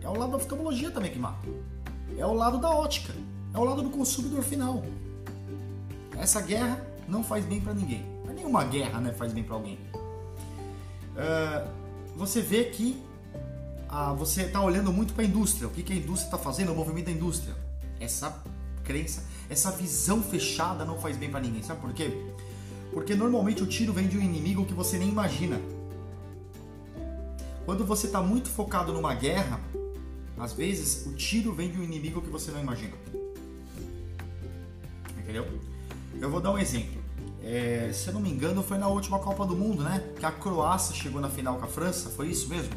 é 0.00 0.08
o 0.08 0.16
lado 0.16 0.30
da 0.30 0.36
oftalmologia 0.36 0.88
também 0.92 1.10
que 1.10 1.18
mata. 1.18 1.48
É 2.16 2.24
o 2.24 2.32
lado 2.32 2.58
da 2.58 2.70
ótica, 2.70 3.12
é 3.52 3.58
o 3.58 3.64
lado 3.64 3.82
do 3.82 3.90
consumidor 3.90 4.42
final. 4.44 4.84
Essa 6.16 6.40
guerra 6.40 6.80
não 7.08 7.24
faz 7.24 7.44
bem 7.44 7.60
para 7.60 7.74
ninguém. 7.74 8.06
Mas 8.24 8.36
nenhuma 8.36 8.64
guerra 8.64 9.00
né, 9.00 9.12
faz 9.12 9.32
bem 9.32 9.42
para 9.42 9.56
alguém. 9.56 9.78
Uh, 9.94 11.68
você 12.16 12.40
vê 12.40 12.64
que 12.66 13.02
uh, 13.90 14.14
você 14.14 14.42
está 14.42 14.62
olhando 14.62 14.92
muito 14.92 15.12
para 15.12 15.24
a 15.24 15.26
indústria. 15.26 15.66
O 15.66 15.70
que, 15.72 15.82
que 15.82 15.92
a 15.92 15.96
indústria 15.96 16.26
está 16.26 16.38
fazendo? 16.38 16.72
O 16.72 16.76
movimento 16.76 17.06
da 17.06 17.12
indústria. 17.12 17.54
Essa 17.98 18.42
crença, 18.84 19.24
essa 19.50 19.72
visão 19.72 20.22
fechada 20.22 20.84
não 20.84 20.98
faz 20.98 21.16
bem 21.16 21.30
para 21.30 21.40
ninguém. 21.40 21.64
Sabe 21.64 21.80
por 21.80 21.92
quê? 21.92 22.32
Porque 22.92 23.14
normalmente 23.14 23.62
o 23.62 23.66
tiro 23.66 23.92
vem 23.92 24.06
de 24.06 24.16
um 24.16 24.22
inimigo 24.22 24.64
que 24.64 24.72
você 24.72 24.96
nem 24.98 25.08
imagina. 25.08 25.60
Quando 27.66 27.84
você 27.84 28.06
está 28.06 28.22
muito 28.22 28.48
focado 28.48 28.92
numa 28.92 29.12
guerra, 29.12 29.60
às 30.38 30.52
vezes 30.52 31.04
o 31.04 31.14
tiro 31.14 31.52
vem 31.52 31.68
de 31.68 31.80
um 31.80 31.82
inimigo 31.82 32.22
que 32.22 32.30
você 32.30 32.52
não 32.52 32.60
imagina. 32.60 32.94
Entendeu? 35.18 35.44
Eu 36.20 36.30
vou 36.30 36.40
dar 36.40 36.52
um 36.52 36.58
exemplo. 36.58 37.02
É, 37.42 37.90
se 37.92 38.06
eu 38.06 38.14
não 38.14 38.20
me 38.20 38.30
engano, 38.30 38.62
foi 38.62 38.78
na 38.78 38.86
última 38.86 39.18
Copa 39.18 39.44
do 39.44 39.56
Mundo, 39.56 39.82
né? 39.82 40.00
Que 40.16 40.24
a 40.24 40.30
Croácia 40.30 40.94
chegou 40.94 41.20
na 41.20 41.28
final 41.28 41.58
com 41.58 41.64
a 41.64 41.68
França. 41.68 42.08
Foi 42.10 42.28
isso 42.28 42.48
mesmo? 42.48 42.72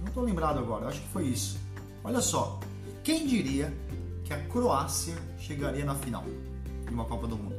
Não 0.00 0.08
estou 0.08 0.24
lembrado 0.24 0.58
agora, 0.58 0.88
acho 0.88 1.02
que 1.02 1.08
foi 1.08 1.26
isso. 1.26 1.58
Olha 2.02 2.22
só, 2.22 2.58
quem 3.04 3.26
diria 3.26 3.70
que 4.24 4.32
a 4.32 4.38
Croácia 4.46 5.14
chegaria 5.38 5.84
na 5.84 5.94
final 5.94 6.24
de 6.86 6.94
uma 6.94 7.04
Copa 7.04 7.26
do 7.26 7.36
Mundo. 7.36 7.54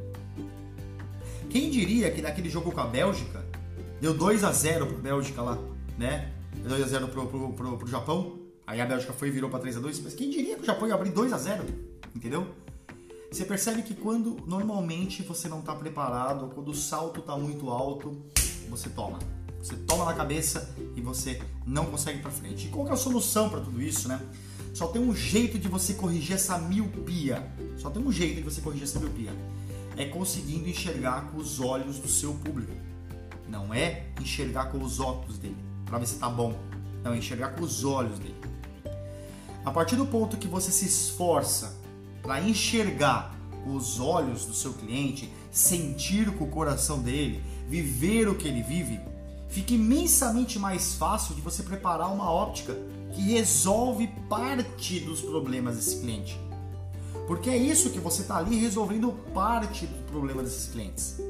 Quem 1.48 1.70
diria 1.70 2.10
que 2.10 2.20
naquele 2.20 2.50
jogo 2.50 2.72
com 2.72 2.80
a 2.80 2.86
Bélgica 2.86 3.46
deu 4.00 4.12
2 4.12 4.42
a 4.42 4.50
0 4.50 4.86
para 4.86 4.96
a 4.96 5.00
Bélgica 5.00 5.40
lá, 5.40 5.56
né? 5.96 6.32
2 6.66 6.82
a 6.82 6.86
0 6.86 7.08
pro, 7.08 7.26
pro, 7.26 7.52
pro, 7.52 7.78
pro 7.78 7.86
Japão. 7.86 8.38
Aí 8.66 8.80
a 8.80 8.86
Bélgica 8.86 9.12
foi 9.12 9.28
e 9.28 9.30
virou 9.30 9.48
para 9.48 9.60
3 9.60 9.78
a 9.78 9.80
2 9.80 10.00
Mas 10.00 10.14
quem 10.14 10.28
diria 10.28 10.56
que 10.56 10.62
o 10.62 10.66
Japão 10.66 10.86
ia 10.86 10.94
abrir 10.94 11.10
2 11.10 11.32
a 11.32 11.38
0 11.38 11.64
Entendeu? 12.14 12.46
Você 13.30 13.44
percebe 13.44 13.82
que 13.82 13.94
quando 13.94 14.38
normalmente 14.46 15.22
você 15.22 15.48
não 15.48 15.60
está 15.60 15.74
preparado, 15.74 16.50
quando 16.54 16.70
o 16.70 16.74
salto 16.74 17.20
está 17.20 17.36
muito 17.36 17.68
alto, 17.68 18.22
você 18.70 18.88
toma. 18.88 19.18
Você 19.58 19.74
toma 19.74 20.04
na 20.04 20.14
cabeça 20.14 20.74
e 20.96 21.00
você 21.00 21.40
não 21.66 21.86
consegue 21.86 22.20
para 22.20 22.30
frente. 22.30 22.66
E 22.66 22.70
qual 22.70 22.88
é 22.88 22.92
a 22.92 22.96
solução 22.96 23.50
para 23.50 23.60
tudo 23.60 23.82
isso, 23.82 24.08
né? 24.08 24.20
Só 24.72 24.86
tem 24.86 25.02
um 25.02 25.14
jeito 25.14 25.58
de 25.58 25.68
você 25.68 25.92
corrigir 25.94 26.36
essa 26.36 26.56
miopia. 26.56 27.46
Só 27.76 27.90
tem 27.90 28.02
um 28.02 28.12
jeito 28.12 28.36
de 28.36 28.42
você 28.42 28.60
corrigir 28.60 28.84
essa 28.84 28.98
miopia. 28.98 29.32
É 29.96 30.06
conseguindo 30.06 30.68
enxergar 30.68 31.30
com 31.30 31.38
os 31.38 31.60
olhos 31.60 31.98
do 31.98 32.08
seu 32.08 32.32
público. 32.32 32.72
Não 33.48 33.74
é 33.74 34.06
enxergar 34.20 34.66
com 34.66 34.82
os 34.82 35.00
óculos 35.00 35.38
dele, 35.38 35.56
para 35.88 35.98
ver 35.98 36.06
se 36.06 36.16
tá 36.16 36.28
bom. 36.28 36.54
Não, 37.02 37.14
enxergar 37.14 37.50
com 37.50 37.62
os 37.62 37.84
olhos 37.84 38.18
dele. 38.18 38.36
A 39.64 39.70
partir 39.70 39.96
do 39.96 40.06
ponto 40.06 40.36
que 40.36 40.48
você 40.48 40.70
se 40.70 40.86
esforça 40.86 41.76
para 42.22 42.40
enxergar 42.40 43.34
os 43.66 44.00
olhos 44.00 44.44
do 44.44 44.54
seu 44.54 44.72
cliente, 44.72 45.32
sentir 45.50 46.30
com 46.36 46.44
o 46.44 46.50
coração 46.50 47.00
dele, 47.00 47.42
viver 47.68 48.28
o 48.28 48.34
que 48.34 48.48
ele 48.48 48.62
vive, 48.62 49.00
fica 49.48 49.74
imensamente 49.74 50.58
mais 50.58 50.94
fácil 50.94 51.34
de 51.34 51.40
você 51.40 51.62
preparar 51.62 52.12
uma 52.12 52.30
óptica 52.30 52.76
que 53.12 53.20
resolve 53.32 54.08
parte 54.28 55.00
dos 55.00 55.20
problemas 55.20 55.76
desse 55.76 56.00
cliente. 56.00 56.38
Porque 57.26 57.50
é 57.50 57.56
isso 57.56 57.90
que 57.90 57.98
você 57.98 58.22
está 58.22 58.38
ali 58.38 58.56
resolvendo 58.58 59.12
parte 59.34 59.86
do 59.86 60.02
problema 60.10 60.42
desses 60.42 60.70
clientes. 60.70 61.20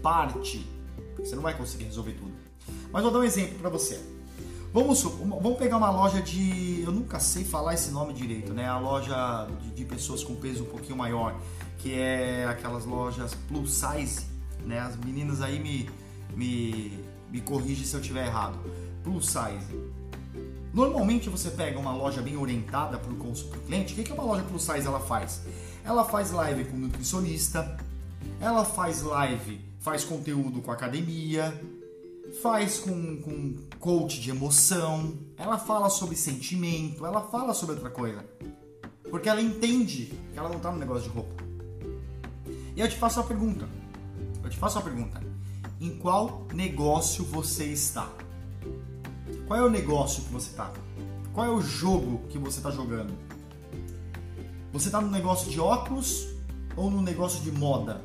Parte. 0.00 0.64
Você 1.18 1.34
não 1.34 1.42
vai 1.42 1.56
conseguir 1.56 1.84
resolver 1.84 2.12
tudo. 2.12 2.47
Mas 2.92 3.02
vou 3.02 3.12
dar 3.12 3.18
um 3.18 3.24
exemplo 3.24 3.58
para 3.58 3.70
você. 3.70 4.00
Vamos, 4.72 5.02
vamos 5.02 5.58
pegar 5.58 5.78
uma 5.78 5.90
loja 5.90 6.20
de. 6.20 6.82
Eu 6.82 6.92
nunca 6.92 7.18
sei 7.18 7.44
falar 7.44 7.74
esse 7.74 7.90
nome 7.90 8.12
direito, 8.12 8.52
né? 8.52 8.66
A 8.66 8.78
loja 8.78 9.48
de, 9.62 9.70
de 9.70 9.84
pessoas 9.84 10.22
com 10.22 10.34
peso 10.34 10.64
um 10.64 10.66
pouquinho 10.66 10.96
maior, 10.96 11.34
que 11.78 11.94
é 11.94 12.46
aquelas 12.46 12.84
lojas 12.84 13.34
plus 13.48 13.72
size, 13.72 14.26
né? 14.64 14.78
As 14.78 14.96
meninas 14.96 15.40
aí 15.40 15.58
me, 15.58 15.88
me, 16.36 17.02
me 17.30 17.40
corrigem 17.40 17.84
se 17.84 17.94
eu 17.94 18.00
estiver 18.00 18.26
errado. 18.26 18.58
Plus 19.02 19.26
size. 19.26 19.98
Normalmente 20.72 21.30
você 21.30 21.50
pega 21.50 21.78
uma 21.78 21.94
loja 21.94 22.20
bem 22.20 22.36
orientada 22.36 22.98
para 22.98 23.10
o 23.10 23.16
cliente, 23.66 23.94
o 23.94 23.96
que, 23.96 24.04
que 24.04 24.12
uma 24.12 24.22
loja 24.22 24.44
plus 24.44 24.62
size 24.62 24.86
ela 24.86 25.00
faz? 25.00 25.42
Ela 25.82 26.04
faz 26.04 26.30
live 26.30 26.66
com 26.66 26.76
nutricionista, 26.76 27.78
ela 28.38 28.64
faz 28.66 29.02
live, 29.02 29.60
faz 29.80 30.04
conteúdo 30.04 30.60
com 30.60 30.70
academia, 30.70 31.58
faz 32.42 32.78
com, 32.78 33.20
com 33.22 33.56
coach 33.78 34.20
de 34.20 34.30
emoção, 34.30 35.18
ela 35.36 35.58
fala 35.58 35.88
sobre 35.88 36.16
sentimento, 36.16 37.04
ela 37.04 37.22
fala 37.22 37.54
sobre 37.54 37.74
outra 37.74 37.90
coisa. 37.90 38.24
Porque 39.10 39.28
ela 39.28 39.40
entende 39.40 40.06
que 40.32 40.38
ela 40.38 40.48
não 40.48 40.58
está 40.58 40.70
no 40.70 40.78
negócio 40.78 41.04
de 41.04 41.08
roupa. 41.08 41.42
E 42.76 42.80
eu 42.80 42.88
te 42.88 42.96
faço 42.96 43.20
a 43.20 43.24
pergunta. 43.24 43.68
Eu 44.42 44.50
te 44.50 44.56
faço 44.56 44.78
a 44.78 44.82
pergunta. 44.82 45.20
Em 45.80 45.96
qual 45.98 46.46
negócio 46.54 47.24
você 47.24 47.64
está? 47.64 48.10
Qual 49.46 49.58
é 49.58 49.62
o 49.62 49.70
negócio 49.70 50.22
que 50.24 50.32
você 50.32 50.50
está? 50.50 50.72
Qual 51.32 51.46
é 51.46 51.50
o 51.50 51.60
jogo 51.60 52.26
que 52.28 52.38
você 52.38 52.58
está 52.58 52.70
jogando? 52.70 53.14
Você 54.72 54.88
está 54.88 55.00
no 55.00 55.10
negócio 55.10 55.50
de 55.50 55.58
óculos 55.58 56.28
ou 56.76 56.90
no 56.90 57.00
negócio 57.00 57.42
de 57.42 57.50
moda? 57.50 58.02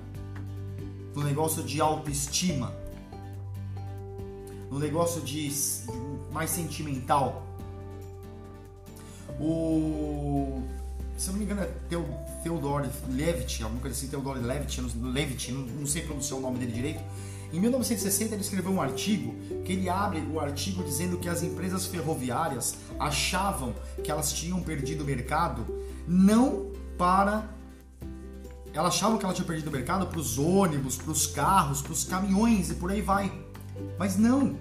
No 1.16 1.24
negócio 1.24 1.64
de 1.64 1.82
autoestima? 1.82 2.83
No 4.74 4.80
negócio 4.80 5.22
de, 5.22 5.50
de 5.50 6.32
mais 6.32 6.50
sentimental? 6.50 7.46
O 9.40 10.64
se 11.16 11.30
eu 11.30 11.34
não 11.34 11.40
me 11.40 11.46
engano, 11.46 11.62
é 11.62 11.70
Theodore 12.42 12.90
Levitt, 13.08 13.62
alguma 13.62 13.80
coisa 13.80 13.96
assim, 13.96 14.08
Theodore 14.08 14.40
Levitt, 14.40 14.82
Levitt 14.82 15.52
não, 15.52 15.62
não 15.62 15.86
sei 15.86 16.02
pronunciar 16.02 16.40
o 16.40 16.42
nome 16.42 16.58
dele 16.58 16.72
direito, 16.72 17.04
em 17.54 17.60
1960 17.60 18.34
ele 18.34 18.42
escreveu 18.42 18.72
um 18.72 18.82
artigo 18.82 19.36
que 19.64 19.74
ele 19.74 19.88
abre 19.88 20.22
o 20.22 20.40
artigo 20.40 20.84
dizendo 20.84 21.20
que 21.20 21.30
as 21.30 21.44
empresas 21.44 21.86
ferroviárias 21.86 22.76
achavam 23.00 23.76
que 24.04 24.10
elas 24.10 24.34
tinham 24.34 24.60
perdido 24.60 25.04
o 25.04 25.06
mercado 25.06 25.68
não 26.08 26.72
para 26.98 27.48
elas 28.74 28.96
achavam 28.96 29.20
que 29.20 29.24
ela 29.24 29.36
tinha 29.36 29.46
perdido 29.46 29.68
o 29.68 29.72
mercado 29.72 30.08
para 30.08 30.20
os 30.20 30.40
ônibus, 30.40 30.98
para 30.98 31.12
os 31.12 31.28
carros, 31.28 31.80
para 31.80 31.92
os 31.92 32.04
caminhões 32.06 32.72
e 32.72 32.74
por 32.74 32.90
aí 32.90 33.04
vai. 33.04 33.43
Mas 33.98 34.18
não. 34.18 34.56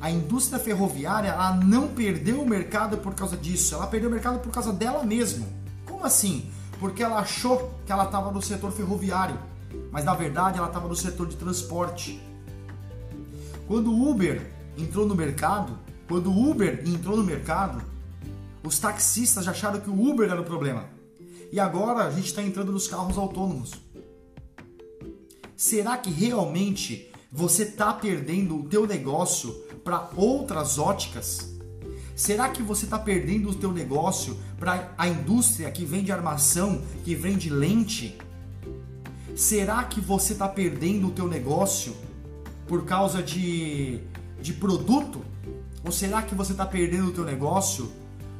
A 0.00 0.10
indústria 0.10 0.58
ferroviária 0.58 1.28
ela 1.28 1.56
não 1.56 1.88
perdeu 1.88 2.40
o 2.40 2.48
mercado 2.48 2.98
por 2.98 3.14
causa 3.14 3.36
disso, 3.36 3.74
ela 3.74 3.86
perdeu 3.86 4.08
o 4.08 4.12
mercado 4.12 4.38
por 4.38 4.50
causa 4.50 4.72
dela 4.72 5.04
mesma. 5.04 5.46
Como 5.86 6.04
assim? 6.04 6.50
Porque 6.78 7.02
ela 7.02 7.18
achou 7.18 7.74
que 7.84 7.92
ela 7.92 8.04
estava 8.04 8.30
no 8.30 8.40
setor 8.40 8.72
ferroviário 8.72 9.38
mas 9.90 10.04
na 10.04 10.14
verdade 10.14 10.58
ela 10.58 10.66
estava 10.66 10.88
no 10.88 10.96
setor 10.96 11.26
de 11.26 11.36
transporte. 11.36 12.20
Quando 13.66 13.92
o 13.92 14.10
Uber 14.10 14.50
entrou 14.76 15.06
no 15.06 15.14
mercado, 15.14 15.78
quando 16.08 16.30
o 16.30 16.50
Uber 16.50 16.82
entrou 16.86 17.16
no 17.16 17.24
mercado, 17.24 17.82
os 18.62 18.78
taxistas 18.78 19.44
já 19.44 19.52
acharam 19.52 19.80
que 19.80 19.90
o 19.90 20.08
Uber 20.08 20.30
era 20.30 20.40
o 20.40 20.44
problema. 20.44 20.88
E 21.52 21.58
agora 21.58 22.06
a 22.06 22.10
gente 22.10 22.26
está 22.26 22.42
entrando 22.42 22.72
nos 22.72 22.86
carros 22.86 23.18
autônomos. 23.18 23.72
Será 25.56 25.96
que 25.96 26.10
realmente 26.10 27.09
você 27.32 27.62
está 27.62 27.92
perdendo 27.92 28.58
o 28.58 28.64
teu 28.64 28.86
negócio 28.86 29.52
para 29.84 30.10
outras 30.16 30.78
óticas? 30.78 31.54
Será 32.16 32.48
que 32.48 32.62
você 32.62 32.84
está 32.84 32.98
perdendo 32.98 33.50
o 33.50 33.54
teu 33.54 33.72
negócio 33.72 34.36
para 34.58 34.92
a 34.98 35.08
indústria 35.08 35.70
que 35.70 35.84
vende 35.84 36.10
armação, 36.10 36.82
que 37.04 37.14
vende 37.14 37.48
lente? 37.48 38.18
Será 39.36 39.84
que 39.84 40.00
você 40.00 40.32
está 40.32 40.48
perdendo 40.48 41.06
o 41.06 41.10
teu 41.12 41.28
negócio 41.28 41.94
por 42.66 42.84
causa 42.84 43.22
de, 43.22 44.00
de 44.42 44.52
produto? 44.52 45.22
Ou 45.84 45.92
será 45.92 46.22
que 46.22 46.34
você 46.34 46.52
está 46.52 46.66
perdendo 46.66 47.08
o 47.08 47.12
teu 47.12 47.24
negócio 47.24 47.90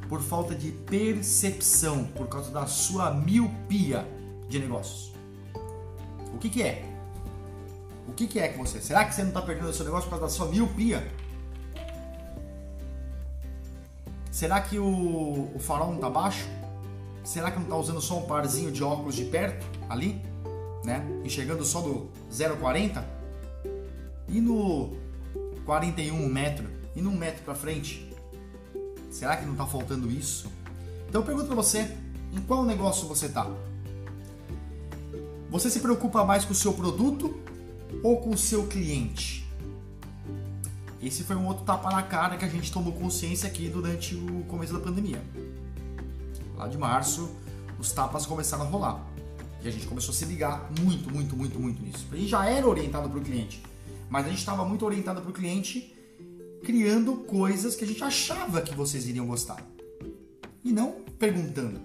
por 0.09 0.21
falta 0.21 0.53
de 0.53 0.69
percepção, 0.71 2.03
por 2.03 2.27
causa 2.27 2.51
da 2.51 2.67
sua 2.67 3.09
miopia 3.09 4.05
de 4.49 4.59
negócios? 4.59 5.13
O 6.35 6.37
que, 6.37 6.49
que 6.49 6.61
é? 6.61 6.90
O 8.11 8.13
que, 8.13 8.27
que 8.27 8.39
é 8.39 8.49
que 8.49 8.57
você? 8.57 8.79
Será 8.79 9.05
que 9.05 9.15
você 9.15 9.21
não 9.21 9.29
está 9.29 9.41
perdendo 9.41 9.69
o 9.69 9.73
seu 9.73 9.85
negócio 9.85 10.09
por 10.09 10.19
causa 10.19 10.25
da 10.25 10.29
sua 10.31 10.47
miopia? 10.47 11.11
Será 14.29 14.61
que 14.61 14.77
o, 14.77 15.51
o 15.55 15.59
farol 15.59 15.87
não 15.87 15.95
está 15.95 16.09
baixo? 16.09 16.47
Será 17.23 17.49
que 17.49 17.57
não 17.57 17.63
está 17.63 17.75
usando 17.75 18.01
só 18.01 18.17
um 18.19 18.23
parzinho 18.23 18.71
de 18.71 18.83
óculos 18.83 19.15
de 19.15 19.25
perto 19.25 19.65
ali? 19.89 20.21
né? 20.83 21.05
Enxergando 21.23 21.63
só 21.63 21.81
do 21.81 22.09
0,40 22.31 23.03
e 24.27 24.41
no 24.41 24.95
41 25.65 26.27
metro 26.27 26.67
e 26.95 27.01
num 27.01 27.15
metro 27.15 27.43
para 27.43 27.55
frente. 27.55 28.09
Será 29.09 29.37
que 29.37 29.45
não 29.45 29.53
está 29.53 29.65
faltando 29.65 30.09
isso? 30.09 30.49
Então 31.07 31.21
eu 31.21 31.25
pergunto 31.25 31.47
para 31.47 31.55
você, 31.55 31.95
em 32.31 32.41
qual 32.41 32.63
negócio 32.63 33.07
você 33.07 33.25
está? 33.27 33.49
Você 35.49 35.69
se 35.69 35.81
preocupa 35.81 36.23
mais 36.23 36.45
com 36.45 36.53
o 36.53 36.55
seu 36.55 36.73
produto 36.73 37.37
ou 38.03 38.17
com 38.21 38.31
o 38.31 38.37
seu 38.37 38.67
cliente? 38.67 39.47
Esse 41.01 41.23
foi 41.23 41.35
um 41.35 41.47
outro 41.47 41.63
tapa 41.63 41.89
na 41.89 42.03
cara 42.03 42.37
que 42.37 42.45
a 42.45 42.47
gente 42.47 42.71
tomou 42.71 42.93
consciência 42.93 43.47
aqui 43.47 43.67
durante 43.69 44.15
o 44.15 44.43
começo 44.47 44.71
da 44.71 44.79
pandemia. 44.79 45.21
Lá 46.55 46.67
de 46.67 46.77
março, 46.77 47.29
os 47.79 47.91
tapas 47.91 48.25
começaram 48.25 48.65
a 48.65 48.67
rolar. 48.67 49.03
E 49.63 49.67
a 49.67 49.71
gente 49.71 49.87
começou 49.87 50.11
a 50.11 50.15
se 50.15 50.25
ligar 50.25 50.71
muito, 50.79 51.11
muito, 51.11 51.35
muito, 51.35 51.59
muito 51.59 51.81
nisso. 51.81 52.05
A 52.11 52.15
gente 52.15 52.27
já 52.27 52.45
era 52.45 52.67
orientado 52.67 53.09
para 53.09 53.17
o 53.17 53.21
cliente, 53.21 53.63
mas 54.09 54.25
a 54.25 54.29
gente 54.29 54.39
estava 54.39 54.63
muito 54.63 54.85
orientado 54.85 55.21
para 55.21 55.29
o 55.29 55.33
cliente 55.33 55.95
criando 56.63 57.15
coisas 57.15 57.75
que 57.75 57.83
a 57.83 57.87
gente 57.87 58.03
achava 58.03 58.61
que 58.61 58.75
vocês 58.75 59.07
iriam 59.07 59.25
gostar. 59.25 59.65
E 60.63 60.71
não 60.71 61.01
perguntando. 61.17 61.81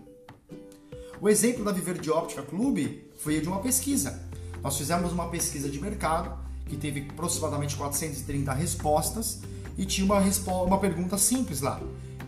O 1.20 1.28
exemplo 1.28 1.64
da 1.64 1.72
Viver 1.72 1.98
de 1.98 2.10
Óptica 2.10 2.42
Clube 2.42 3.10
foi 3.16 3.40
de 3.40 3.48
uma 3.48 3.60
pesquisa. 3.60 4.25
Nós 4.66 4.76
fizemos 4.76 5.12
uma 5.12 5.28
pesquisa 5.28 5.68
de 5.68 5.80
mercado 5.80 6.36
que 6.64 6.76
teve 6.76 7.06
aproximadamente 7.08 7.76
430 7.76 8.52
respostas 8.52 9.40
e 9.78 9.86
tinha 9.86 10.04
uma, 10.04 10.18
uma 10.64 10.78
pergunta 10.80 11.16
simples 11.16 11.60
lá. 11.60 11.80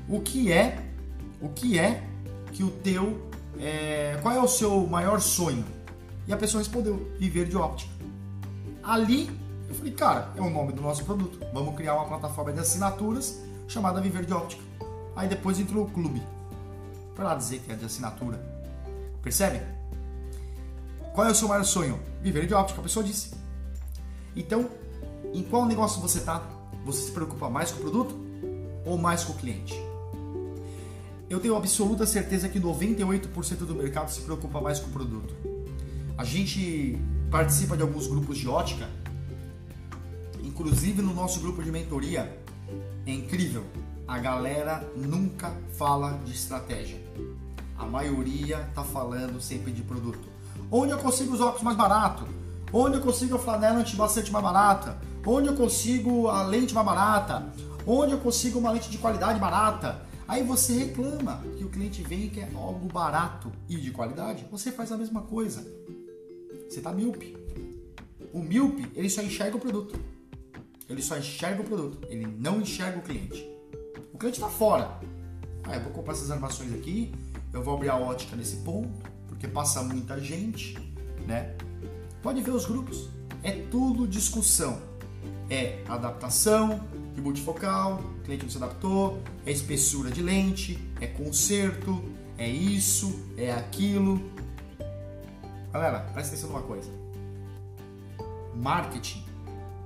O 0.09 0.21
que 0.21 0.53
é 0.53 0.87
o 1.43 1.49
que 1.49 1.77
é 1.81 2.05
que 2.53 2.63
o 2.63 2.71
teu 2.71 3.29
é, 3.59 4.21
qual 4.23 4.33
é 4.33 4.39
o 4.39 4.47
seu 4.47 4.87
maior 4.87 5.21
sonho? 5.21 5.65
E 6.29 6.33
a 6.33 6.37
pessoa 6.37 6.63
respondeu, 6.63 7.11
viver 7.19 7.49
de 7.49 7.57
óptica. 7.57 7.93
Ali, 8.85 9.29
eu 9.69 9.75
falei, 9.75 9.93
cara, 9.95 10.33
é 10.37 10.41
o 10.41 10.49
nome 10.49 10.73
do 10.73 10.81
nosso 10.81 11.05
produto. 11.05 11.45
Vamos 11.53 11.75
criar 11.75 11.97
uma 11.97 12.07
plataforma 12.07 12.53
de 12.53 12.61
assinaturas 12.61 13.41
chamada 13.67 14.01
Viver 14.01 14.25
de 14.25 14.33
Óptica. 14.33 14.63
Aí 15.17 15.27
depois 15.27 15.59
entrou 15.59 15.87
o 15.87 15.91
clube. 15.91 16.23
Para 17.17 17.31
lá 17.31 17.35
dizer 17.35 17.59
que 17.59 17.73
é 17.73 17.75
de 17.75 17.85
assinatura. 17.85 18.41
Percebe? 19.25 19.78
Qual 21.19 21.27
é 21.27 21.33
o 21.33 21.35
seu 21.35 21.49
maior 21.49 21.65
sonho? 21.65 21.99
Viver 22.23 22.47
de 22.47 22.55
óptica, 22.55 22.79
a 22.79 22.83
pessoa 22.85 23.05
disse. 23.05 23.33
Então, 24.37 24.71
em 25.35 25.43
qual 25.43 25.67
negócio 25.67 26.01
você 26.01 26.19
está? 26.19 26.49
Você 26.85 27.07
se 27.07 27.11
preocupa 27.11 27.51
mais 27.51 27.73
com 27.73 27.79
o 27.79 27.81
produto 27.81 28.15
ou 28.87 28.97
mais 28.97 29.25
com 29.25 29.33
o 29.33 29.37
cliente? 29.37 29.75
eu 31.29 31.41
tenho 31.41 31.57
absoluta 31.57 32.07
certeza 32.07 32.49
que 32.49 32.61
98% 32.61 33.57
do 33.67 33.75
mercado 33.75 34.13
se 34.13 34.21
preocupa 34.21 34.61
mais 34.61 34.79
com 34.79 34.91
o 34.91 34.93
produto. 34.93 35.35
A 36.17 36.23
gente 36.23 36.97
participa 37.33 37.77
de 37.77 37.83
alguns 37.83 38.07
grupos 38.07 38.39
de 38.39 38.47
ótica, 38.47 38.89
inclusive 40.41 41.03
no 41.03 41.13
nosso 41.13 41.41
grupo 41.41 41.65
de 41.65 41.73
mentoria. 41.73 42.41
É 43.05 43.11
incrível, 43.11 43.65
a 44.07 44.21
galera 44.21 44.89
nunca 44.95 45.53
fala 45.77 46.13
de 46.25 46.31
estratégia. 46.31 47.03
A 47.77 47.85
maioria 47.85 48.71
tá 48.73 48.85
falando 48.85 49.41
sempre 49.41 49.73
de 49.73 49.83
produto. 49.83 50.28
Onde 50.71 50.93
eu 50.93 50.99
consigo 50.99 51.33
os 51.33 51.41
óculos 51.41 51.63
mais 51.63 51.77
barato? 51.77 52.29
Onde 52.71 52.97
eu 52.97 53.01
consigo 53.01 53.37
a 53.37 53.39
flanela 53.39 53.79
antibacete 53.79 54.31
mais 54.31 54.45
barata? 54.45 54.99
Onde 55.27 55.49
eu 55.49 55.57
consigo 55.57 56.29
a 56.29 56.43
lente 56.43 56.75
mais 56.75 56.87
barata? 56.87 57.53
Onde 57.87 58.13
eu 58.13 58.19
consigo 58.19 58.59
uma 58.59 58.71
lente 58.71 58.91
de 58.91 58.99
qualidade 58.99 59.41
barata? 59.41 60.03
Aí 60.27 60.43
você 60.43 60.75
reclama 60.75 61.43
que 61.57 61.65
o 61.65 61.71
cliente 61.71 62.03
vem 62.03 62.25
e 62.25 62.29
quer 62.29 62.51
algo 62.55 62.87
barato 62.87 63.51
e 63.67 63.79
de 63.79 63.91
qualidade. 63.91 64.45
Você 64.51 64.71
faz 64.71 64.93
a 64.93 64.99
mesma 64.99 65.23
coisa. 65.23 65.67
Você 66.69 66.81
está 66.81 66.93
míope. 66.93 67.35
O 68.31 68.41
míope, 68.41 68.93
ele 68.95 69.09
só 69.09 69.23
enxerga 69.23 69.57
o 69.57 69.61
produto. 69.61 69.99
Ele 70.87 71.01
só 71.01 71.17
enxerga 71.17 71.63
o 71.63 71.65
produto. 71.65 72.07
Ele 72.11 72.27
não 72.27 72.61
enxerga 72.61 72.99
o 72.99 73.03
cliente. 73.03 73.43
O 74.13 74.19
cliente 74.19 74.39
está 74.39 74.51
fora. 74.51 75.01
Ah, 75.65 75.77
eu 75.77 75.81
vou 75.81 75.93
comprar 75.93 76.13
essas 76.13 76.31
armações 76.31 76.75
aqui. 76.75 77.11
Eu 77.55 77.63
vou 77.63 77.75
abrir 77.75 77.89
a 77.89 77.97
ótica 77.97 78.37
nesse 78.37 78.57
ponto. 78.57 79.18
Porque 79.39 79.47
passa 79.47 79.85
muita 79.85 80.21
gente, 80.21 80.77
né? 81.25 81.55
Pode 82.21 82.43
ver 82.43 82.51
os 82.51 82.67
grupos. 82.67 83.09
É 83.45 83.53
tudo 83.53 84.05
discussão. 84.05 84.83
É 85.49 85.81
adaptação, 85.89 86.81
de 87.15 87.21
multifocal, 87.21 88.03
o 88.19 88.25
cliente 88.25 88.43
não 88.43 88.51
se 88.51 88.57
adaptou, 88.57 89.23
é 89.47 89.53
espessura 89.53 90.11
de 90.11 90.23
lente, 90.23 90.77
é 91.01 91.07
conserto, 91.07 92.03
é 92.37 92.49
isso, 92.49 93.25
é 93.37 93.53
aquilo. 93.53 94.21
Galera, 95.73 96.01
presta 96.13 96.33
atenção 96.33 96.51
numa 96.51 96.63
coisa. 96.63 96.91
Marketing 98.57 99.25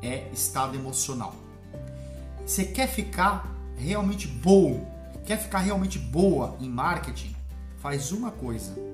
é 0.00 0.30
estado 0.32 0.74
emocional. 0.74 1.34
Você 2.46 2.64
quer 2.64 2.88
ficar 2.88 3.54
realmente 3.76 4.26
bom, 4.26 4.90
quer 5.26 5.36
ficar 5.36 5.58
realmente 5.58 5.98
boa 5.98 6.56
em 6.58 6.70
marketing, 6.70 7.36
faz 7.78 8.12
uma 8.12 8.30
coisa. 8.30 8.91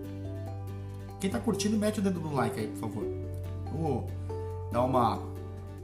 Quem 1.20 1.28
tá 1.28 1.40
curtindo, 1.40 1.76
mete 1.76 1.98
o 1.98 2.02
dedo 2.02 2.20
no 2.20 2.32
like 2.32 2.58
aí, 2.58 2.68
por 2.68 2.80
favor. 2.80 3.04
Vamos 3.72 4.10
dar 4.72 4.82
uma, 4.82 5.20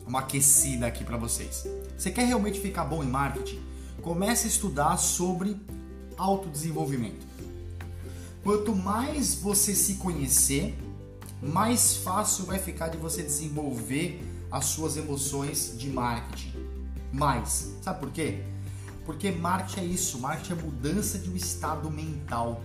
uma 0.07 0.21
aquecida 0.21 0.87
aqui 0.87 1.03
para 1.05 1.17
vocês. 1.17 1.67
Você 1.99 2.11
quer 2.11 2.25
realmente 2.25 2.61
ficar 2.61 2.85
bom 2.85 3.03
em 3.03 3.09
marketing? 3.09 3.61
Comece 4.01 4.47
a 4.47 4.49
estudar 4.49 4.97
sobre 4.97 5.57
autodesenvolvimento. 6.17 7.27
Quanto 8.45 8.77
mais 8.77 9.35
você 9.35 9.75
se 9.75 9.95
conhecer, 9.95 10.77
mais 11.43 11.97
fácil 11.97 12.45
vai 12.45 12.59
ficar 12.59 12.89
de 12.89 12.97
você 12.97 13.23
desenvolver 13.23 14.23
as 14.51 14.67
suas 14.67 14.97
emoções 14.97 15.75
de 15.77 15.89
marketing. 15.89 16.53
Mais. 17.13 17.75
Sabe 17.83 18.01
por 18.01 18.11
quê? 18.11 18.45
Porque 19.05 19.31
marketing 19.31 19.81
é 19.81 19.85
isso, 19.85 20.19
marketing 20.19 20.53
é 20.53 20.63
mudança 20.63 21.19
de 21.19 21.29
um 21.29 21.37
estado 21.37 21.91
mental. 21.91 22.63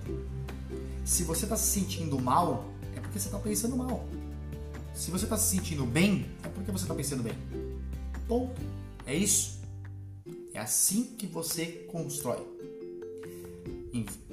Se 1.09 1.23
você 1.23 1.45
está 1.45 1.57
se 1.57 1.79
sentindo 1.79 2.21
mal, 2.21 2.65
é 2.95 2.99
porque 2.99 3.17
você 3.17 3.29
está 3.29 3.39
pensando 3.39 3.75
mal. 3.75 4.07
Se 4.93 5.09
você 5.09 5.25
está 5.25 5.37
se 5.37 5.55
sentindo 5.55 5.83
bem, 5.83 6.27
é 6.43 6.47
porque 6.49 6.71
você 6.71 6.83
está 6.83 6.93
pensando 6.93 7.23
bem. 7.23 7.33
Ponto. 8.27 8.61
É 9.07 9.15
isso. 9.15 9.59
É 10.53 10.59
assim 10.59 11.15
que 11.17 11.25
você 11.25 11.87
constrói. 11.91 12.45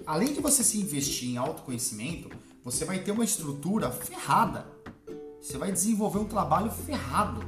Além 0.07 0.35
de 0.35 0.41
você 0.41 0.63
se 0.63 0.79
investir 0.79 1.31
em 1.31 1.39
autoconhecimento, 1.39 2.29
você 2.63 2.85
vai 2.85 2.99
ter 2.99 3.11
uma 3.11 3.25
estrutura 3.25 3.91
ferrada. 3.91 4.67
Você 5.41 5.57
vai 5.57 5.73
desenvolver 5.73 6.19
um 6.19 6.27
trabalho 6.27 6.71
ferrado. 6.71 7.41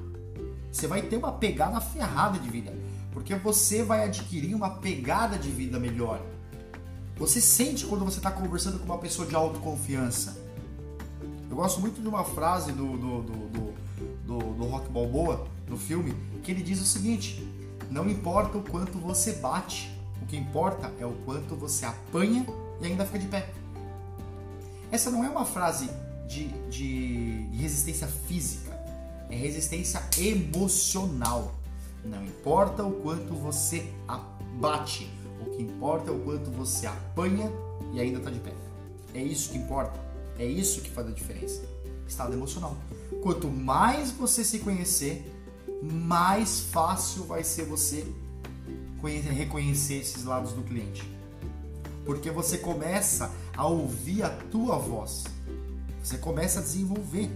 Você 0.73 0.87
vai 0.87 1.03
ter 1.03 1.19
uma 1.19 1.33
pegada 1.33 1.79
ferrada 1.83 2.39
de 2.39 2.49
vida. 2.49 2.75
Porque 3.13 3.35
você 3.35 3.83
vai 3.83 4.05
adquirir 4.05 4.55
uma 4.55 4.77
pegada 4.77 5.39
de 5.39 5.51
vida 5.51 5.79
melhor. 5.79 6.19
Você 7.19 7.41
sente 7.41 7.85
quando 7.85 8.05
você 8.05 8.19
está 8.19 8.31
conversando 8.31 8.79
com 8.79 8.85
uma 8.85 8.99
pessoa 8.99 9.27
de 9.27 9.35
autoconfiança. 9.35 10.41
Eu 11.51 11.57
gosto 11.57 11.81
muito 11.81 12.01
de 12.01 12.07
uma 12.07 12.23
frase 12.23 12.71
do, 12.71 12.97
do, 12.97 13.23
do, 13.23 13.75
do, 14.25 14.55
do, 14.55 14.65
Rock 14.67 14.89
Balboa, 14.89 15.49
no 15.67 15.77
filme, 15.77 16.15
que 16.45 16.53
ele 16.53 16.63
diz 16.63 16.81
o 16.81 16.85
seguinte: 16.85 17.45
Não 17.91 18.09
importa 18.09 18.57
o 18.57 18.63
quanto 18.63 18.99
você 18.99 19.33
bate, 19.33 19.91
o 20.23 20.27
que 20.27 20.37
importa 20.37 20.93
é 21.01 21.07
o 21.07 21.13
quanto 21.25 21.57
você 21.57 21.85
apanha 21.87 22.47
e 22.81 22.87
ainda 22.87 23.05
fica 23.05 23.19
de 23.19 23.27
pé. 23.27 23.51
Essa 24.93 25.11
não 25.11 25.25
é 25.25 25.29
uma 25.29 25.45
frase 25.45 25.91
de, 26.29 26.47
de, 26.71 27.49
de 27.49 27.57
resistência 27.57 28.07
física, 28.07 28.71
é 29.29 29.35
resistência 29.35 30.01
emocional. 30.17 31.53
Não 32.05 32.25
importa 32.25 32.85
o 32.85 32.93
quanto 32.93 33.35
você 33.35 33.93
abate, 34.07 35.11
o 35.47 35.51
que 35.51 35.63
importa 35.63 36.11
é 36.11 36.15
o 36.15 36.19
quanto 36.21 36.51
você 36.51 36.87
apanha 36.87 37.51
e 37.93 38.01
ainda 38.01 38.19
está 38.19 38.31
de 38.31 38.41
pé. 38.41 38.53
É 39.15 39.23
isso 39.23 39.51
que 39.51 39.59
importa, 39.59 39.99
é 40.39 40.45
isso 40.45 40.81
que 40.81 40.91
faz 40.91 41.07
a 41.07 41.11
diferença. 41.11 41.63
Estado 42.07 42.33
emocional. 42.33 42.77
Quanto 43.23 43.49
mais 43.49 44.11
você 44.11 44.45
se 44.45 44.59
conhecer, 44.61 45.25
mais 45.83 46.61
fácil 46.61 47.25
vai 47.25 47.45
ser 47.45 47.65
você 47.65 48.07
reconhecer 49.03 49.95
esses 49.95 50.25
lados 50.25 50.53
do 50.53 50.63
cliente 50.63 51.19
porque 52.09 52.31
você 52.31 52.57
começa 52.57 53.31
a 53.55 53.67
ouvir 53.67 54.23
a 54.23 54.31
tua 54.31 54.79
voz, 54.79 55.25
você 56.03 56.17
começa 56.17 56.59
a 56.59 56.63
desenvolver. 56.63 57.31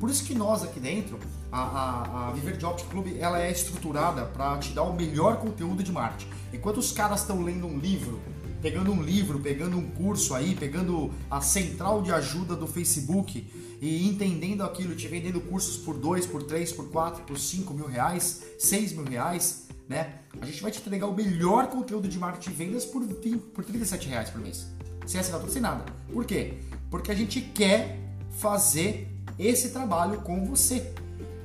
Por 0.00 0.10
isso 0.10 0.24
que 0.24 0.34
nós 0.34 0.64
aqui 0.64 0.80
dentro, 0.80 1.16
a, 1.50 1.60
a, 1.60 2.28
a 2.28 2.32
Viver 2.32 2.56
de 2.56 2.64
Optic 2.64 2.88
Club, 2.88 3.16
ela 3.18 3.40
é 3.40 3.50
estruturada 3.50 4.24
para 4.24 4.58
te 4.58 4.72
dar 4.72 4.82
o 4.82 4.94
melhor 4.94 5.38
conteúdo 5.38 5.82
de 5.82 5.92
marketing. 5.92 6.30
Enquanto 6.52 6.78
os 6.78 6.92
caras 6.92 7.20
estão 7.20 7.42
lendo 7.42 7.66
um 7.66 7.78
livro, 7.78 8.20
pegando 8.60 8.90
um 8.92 9.02
livro, 9.02 9.38
pegando 9.38 9.76
um 9.76 9.88
curso 9.90 10.34
aí, 10.34 10.54
pegando 10.54 11.12
a 11.30 11.40
central 11.40 12.02
de 12.02 12.12
ajuda 12.12 12.56
do 12.56 12.66
Facebook 12.66 13.46
e 13.80 14.08
entendendo 14.08 14.62
aquilo, 14.62 14.94
te 14.94 15.06
vendendo 15.08 15.40
cursos 15.40 15.76
por 15.76 15.96
2, 15.96 16.26
por 16.26 16.42
3, 16.42 16.72
por 16.72 16.90
4, 16.90 17.22
por 17.24 17.38
5 17.38 17.72
mil 17.74 17.86
reais, 17.86 18.42
6 18.58 18.92
mil 18.92 19.04
reais, 19.04 19.68
né? 19.88 20.14
A 20.40 20.46
gente 20.46 20.60
vai 20.60 20.70
te 20.70 20.80
entregar 20.80 21.06
o 21.06 21.14
melhor 21.14 21.68
conteúdo 21.68 22.08
de 22.08 22.18
marketing 22.18 22.50
e 22.50 22.54
vendas 22.54 22.84
por, 22.84 23.02
20, 23.04 23.38
por 23.38 23.64
37 23.64 24.08
reais 24.08 24.30
por 24.30 24.40
mês. 24.40 24.66
Sem 25.06 25.20
assinatura, 25.20 25.50
sem 25.50 25.62
nada. 25.62 25.84
Por 26.12 26.24
quê? 26.24 26.58
Porque 26.90 27.10
a 27.10 27.14
gente 27.14 27.40
quer 27.40 27.98
fazer 28.38 29.08
esse 29.38 29.70
trabalho 29.70 30.20
com 30.20 30.44
você. 30.44 30.92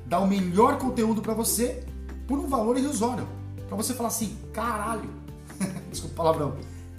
Dar 0.06 0.20
o 0.20 0.26
melhor 0.26 0.78
conteúdo 0.78 1.22
para 1.22 1.34
você 1.34 1.84
por 2.26 2.38
um 2.38 2.46
valor 2.46 2.76
irrisório. 2.76 3.26
Para 3.66 3.76
você 3.76 3.94
falar 3.94 4.08
assim, 4.08 4.36
caralho, 4.52 5.08
desculpa 5.90 6.14
o 6.14 6.16
palavrão, 6.16 6.56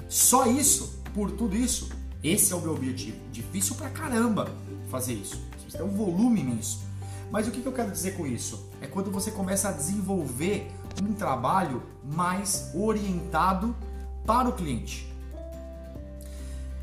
só 0.10 0.46
isso, 0.46 1.00
por 1.14 1.32
tudo 1.32 1.56
isso, 1.56 1.90
esse 2.24 2.54
é 2.54 2.56
o 2.56 2.62
meu 2.62 2.74
objetivo. 2.74 3.18
Difícil 3.32 3.76
pra 3.76 3.90
caramba 3.90 4.52
fazer 4.90 5.14
isso. 5.14 5.40
Tem 5.72 5.86
um 5.86 5.90
volume 5.90 6.42
imenso. 6.42 6.80
Mas 7.32 7.48
o 7.48 7.52
que 7.52 7.66
eu 7.66 7.72
quero 7.74 7.92
dizer 7.92 8.16
com 8.16 8.26
isso? 8.26 8.70
É 8.82 8.88
quando 8.88 9.12
você 9.12 9.32
começa 9.32 9.70
a 9.70 9.72
desenvolver 9.72 10.72
um 11.04 11.14
trabalho 11.14 11.84
mais 12.04 12.72
orientado 12.74 13.76
para 14.26 14.48
o 14.48 14.54
cliente. 14.54 15.12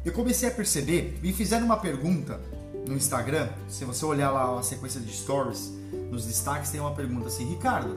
Eu 0.05 0.13
comecei 0.13 0.49
a 0.49 0.53
perceber, 0.53 1.19
me 1.23 1.33
fizeram 1.33 1.65
uma 1.65 1.77
pergunta 1.77 2.41
no 2.87 2.95
Instagram, 2.95 3.49
se 3.69 3.85
você 3.85 4.05
olhar 4.05 4.31
lá 4.31 4.59
a 4.59 4.63
sequência 4.63 5.01
de 5.01 5.13
stories, 5.13 5.73
nos 6.11 6.27
destaques 6.27 6.71
tem 6.71 6.81
uma 6.81 6.93
pergunta 6.93 7.29
assim, 7.29 7.45
Ricardo, 7.49 7.97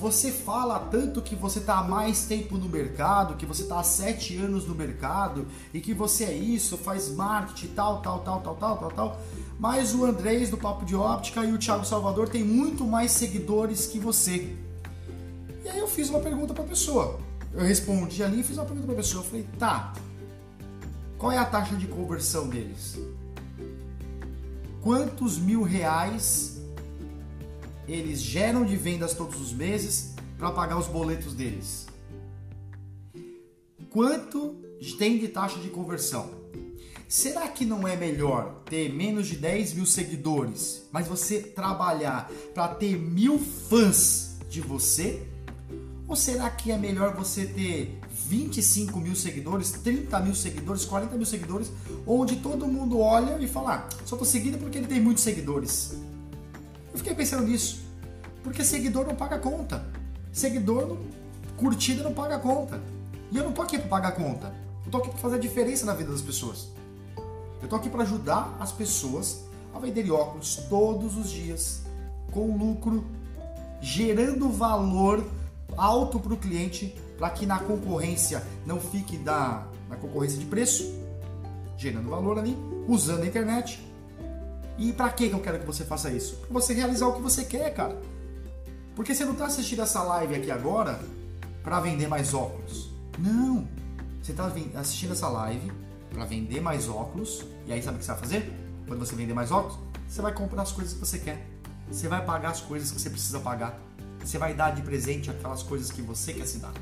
você 0.00 0.30
fala 0.30 0.78
tanto 0.78 1.20
que 1.20 1.34
você 1.34 1.58
está 1.58 1.78
há 1.78 1.82
mais 1.82 2.24
tempo 2.24 2.56
no 2.56 2.68
mercado, 2.68 3.36
que 3.36 3.44
você 3.44 3.62
está 3.62 3.80
há 3.80 3.82
sete 3.82 4.36
anos 4.38 4.66
no 4.66 4.74
mercado 4.74 5.46
e 5.74 5.80
que 5.80 5.92
você 5.92 6.24
é 6.24 6.34
isso, 6.34 6.78
faz 6.78 7.10
marketing, 7.10 7.68
tal, 7.74 8.00
tal, 8.00 8.20
tal, 8.20 8.40
tal, 8.40 8.56
tal, 8.56 8.76
tal, 8.78 8.90
tal. 8.90 9.20
Mas 9.58 9.94
o 9.94 10.06
Andrés 10.06 10.48
do 10.48 10.56
Papo 10.56 10.86
de 10.86 10.96
Óptica 10.96 11.44
e 11.44 11.52
o 11.52 11.58
Thiago 11.58 11.84
Salvador 11.84 12.28
têm 12.30 12.42
muito 12.42 12.84
mais 12.84 13.12
seguidores 13.12 13.86
que 13.86 13.98
você. 13.98 14.56
E 15.62 15.68
aí 15.68 15.78
eu 15.78 15.86
fiz 15.86 16.08
uma 16.08 16.20
pergunta 16.20 16.54
para 16.54 16.64
a 16.64 16.66
pessoa. 16.66 17.18
Eu 17.52 17.60
respondi 17.60 18.22
ali 18.22 18.40
e 18.40 18.42
fiz 18.42 18.56
uma 18.56 18.64
pergunta 18.64 18.86
para 18.86 18.94
a 18.94 18.98
pessoa. 18.98 19.22
Eu 19.22 19.28
falei, 19.28 19.46
tá, 19.58 19.92
qual 21.18 21.30
é 21.30 21.36
a 21.36 21.44
taxa 21.44 21.74
de 21.76 21.86
conversão 21.86 22.48
deles? 22.48 22.96
Quantos 24.82 25.38
mil 25.38 25.62
reais 25.62 26.58
eles 27.86 28.20
geram 28.20 28.64
de 28.64 28.76
vendas 28.76 29.12
todos 29.12 29.38
os 29.40 29.52
meses 29.52 30.14
para 30.38 30.50
pagar 30.50 30.78
os 30.78 30.86
boletos 30.86 31.34
deles? 31.34 31.86
Quanto 33.90 34.54
tem 34.98 35.18
de 35.18 35.28
taxa 35.28 35.58
de 35.60 35.68
conversão? 35.68 36.30
Será 37.06 37.48
que 37.48 37.66
não 37.66 37.86
é 37.86 37.94
melhor 37.94 38.62
ter 38.64 38.90
menos 38.90 39.26
de 39.26 39.36
10 39.36 39.74
mil 39.74 39.84
seguidores, 39.84 40.84
mas 40.92 41.08
você 41.08 41.40
trabalhar 41.42 42.30
para 42.54 42.68
ter 42.68 42.96
mil 42.96 43.38
fãs 43.38 44.38
de 44.48 44.60
você 44.60 45.26
ou 46.08 46.16
será 46.16 46.48
que 46.48 46.72
é 46.72 46.78
melhor 46.78 47.14
você 47.14 47.46
ter 47.46 47.99
25 48.26 49.00
mil 49.00 49.14
seguidores, 49.14 49.72
30 49.72 50.20
mil 50.20 50.34
seguidores, 50.34 50.84
40 50.84 51.16
mil 51.16 51.26
seguidores, 51.26 51.70
onde 52.06 52.36
todo 52.36 52.66
mundo 52.66 53.00
olha 53.00 53.38
e 53.38 53.48
fala, 53.48 53.88
ah, 53.88 53.96
só 54.04 54.16
tô 54.16 54.24
seguindo 54.24 54.58
porque 54.58 54.78
ele 54.78 54.86
tem 54.86 55.00
muitos 55.00 55.22
seguidores. 55.22 55.94
Eu 56.92 56.98
fiquei 56.98 57.14
pensando 57.14 57.46
nisso, 57.46 57.80
porque 58.42 58.64
seguidor 58.64 59.06
não 59.06 59.14
paga 59.14 59.38
conta. 59.38 59.84
Seguidor, 60.32 60.86
não, 60.86 60.98
curtida 61.56 62.02
não 62.02 62.14
paga 62.14 62.38
conta. 62.38 62.80
E 63.30 63.36
eu 63.36 63.44
não 63.44 63.52
tô 63.52 63.62
aqui 63.62 63.78
para 63.78 63.88
pagar 63.88 64.12
conta. 64.12 64.52
Eu 64.84 64.90
tô 64.90 64.98
aqui 64.98 65.08
para 65.08 65.18
fazer 65.18 65.36
a 65.36 65.38
diferença 65.38 65.86
na 65.86 65.94
vida 65.94 66.10
das 66.10 66.22
pessoas. 66.22 66.68
Eu 67.62 67.68
tô 67.68 67.76
aqui 67.76 67.88
para 67.88 68.02
ajudar 68.02 68.56
as 68.58 68.72
pessoas 68.72 69.44
a 69.74 69.78
venderem 69.78 70.10
óculos 70.10 70.56
todos 70.68 71.16
os 71.16 71.30
dias, 71.30 71.82
com 72.32 72.56
lucro, 72.56 73.04
gerando 73.80 74.48
valor 74.48 75.24
alto 75.76 76.18
para 76.18 76.34
o 76.34 76.36
cliente, 76.36 76.94
para 77.20 77.28
que 77.28 77.44
na 77.44 77.58
concorrência 77.58 78.42
não 78.64 78.80
fique 78.80 79.18
da, 79.18 79.66
na 79.90 79.96
concorrência 79.96 80.38
de 80.38 80.46
preço, 80.46 80.90
gerando 81.76 82.08
valor 82.08 82.38
ali, 82.38 82.56
usando 82.88 83.24
a 83.24 83.26
internet. 83.26 83.78
E 84.78 84.90
para 84.90 85.10
que 85.10 85.28
eu 85.28 85.38
quero 85.38 85.58
que 85.58 85.66
você 85.66 85.84
faça 85.84 86.10
isso? 86.10 86.36
Para 86.36 86.48
você 86.48 86.72
realizar 86.72 87.06
o 87.08 87.12
que 87.12 87.20
você 87.20 87.44
quer, 87.44 87.74
cara. 87.74 88.00
Porque 88.96 89.14
você 89.14 89.26
não 89.26 89.32
está 89.32 89.44
assistindo 89.44 89.82
essa 89.82 90.02
live 90.02 90.34
aqui 90.34 90.50
agora 90.50 90.98
para 91.62 91.78
vender 91.80 92.08
mais 92.08 92.32
óculos. 92.32 92.90
Não. 93.18 93.68
Você 94.22 94.30
está 94.30 94.50
assistindo 94.76 95.12
essa 95.12 95.28
live 95.28 95.70
para 96.08 96.24
vender 96.24 96.62
mais 96.62 96.88
óculos. 96.88 97.44
E 97.66 97.72
aí 97.72 97.82
sabe 97.82 97.96
o 97.96 97.98
que 97.98 98.06
você 98.06 98.12
vai 98.12 98.20
fazer? 98.20 98.52
Quando 98.88 98.98
você 98.98 99.14
vender 99.14 99.34
mais 99.34 99.52
óculos, 99.52 99.78
você 100.08 100.22
vai 100.22 100.32
comprar 100.32 100.62
as 100.62 100.72
coisas 100.72 100.94
que 100.94 101.00
você 101.00 101.18
quer. 101.18 101.46
Você 101.90 102.08
vai 102.08 102.24
pagar 102.24 102.52
as 102.52 102.62
coisas 102.62 102.90
que 102.90 102.98
você 102.98 103.10
precisa 103.10 103.40
pagar. 103.40 103.78
Você 104.20 104.38
vai 104.38 104.54
dar 104.54 104.70
de 104.70 104.82
presente 104.82 105.30
aquelas 105.30 105.62
coisas 105.62 105.90
que 105.90 106.02
você 106.02 106.32
quer 106.32 106.46
se 106.46 106.58
dar. 106.58 106.72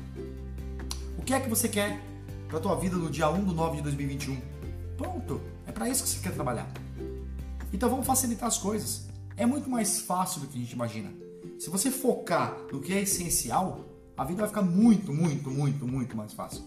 O 1.17 1.21
que 1.21 1.33
é 1.33 1.39
que 1.39 1.49
você 1.49 1.67
quer 1.67 2.01
para 2.47 2.59
tua 2.59 2.75
vida 2.75 2.95
no 2.95 3.09
dia 3.09 3.29
1 3.29 3.45
de 3.45 3.53
9 3.53 3.77
de 3.77 3.83
2021? 3.83 4.41
Pronto, 4.97 5.41
é 5.65 5.71
para 5.71 5.87
isso 5.87 6.03
que 6.03 6.09
você 6.09 6.19
quer 6.19 6.33
trabalhar. 6.33 6.69
Então 7.71 7.89
vamos 7.89 8.05
facilitar 8.05 8.47
as 8.47 8.57
coisas. 8.57 9.07
É 9.37 9.45
muito 9.45 9.69
mais 9.69 10.01
fácil 10.01 10.41
do 10.41 10.47
que 10.47 10.57
a 10.57 10.61
gente 10.61 10.73
imagina. 10.73 11.11
Se 11.57 11.69
você 11.69 11.89
focar 11.89 12.57
no 12.71 12.81
que 12.81 12.93
é 12.93 13.01
essencial, 13.01 13.85
a 14.17 14.23
vida 14.25 14.41
vai 14.41 14.49
ficar 14.49 14.61
muito, 14.61 15.13
muito, 15.13 15.49
muito, 15.49 15.87
muito 15.87 16.17
mais 16.17 16.33
fácil. 16.33 16.63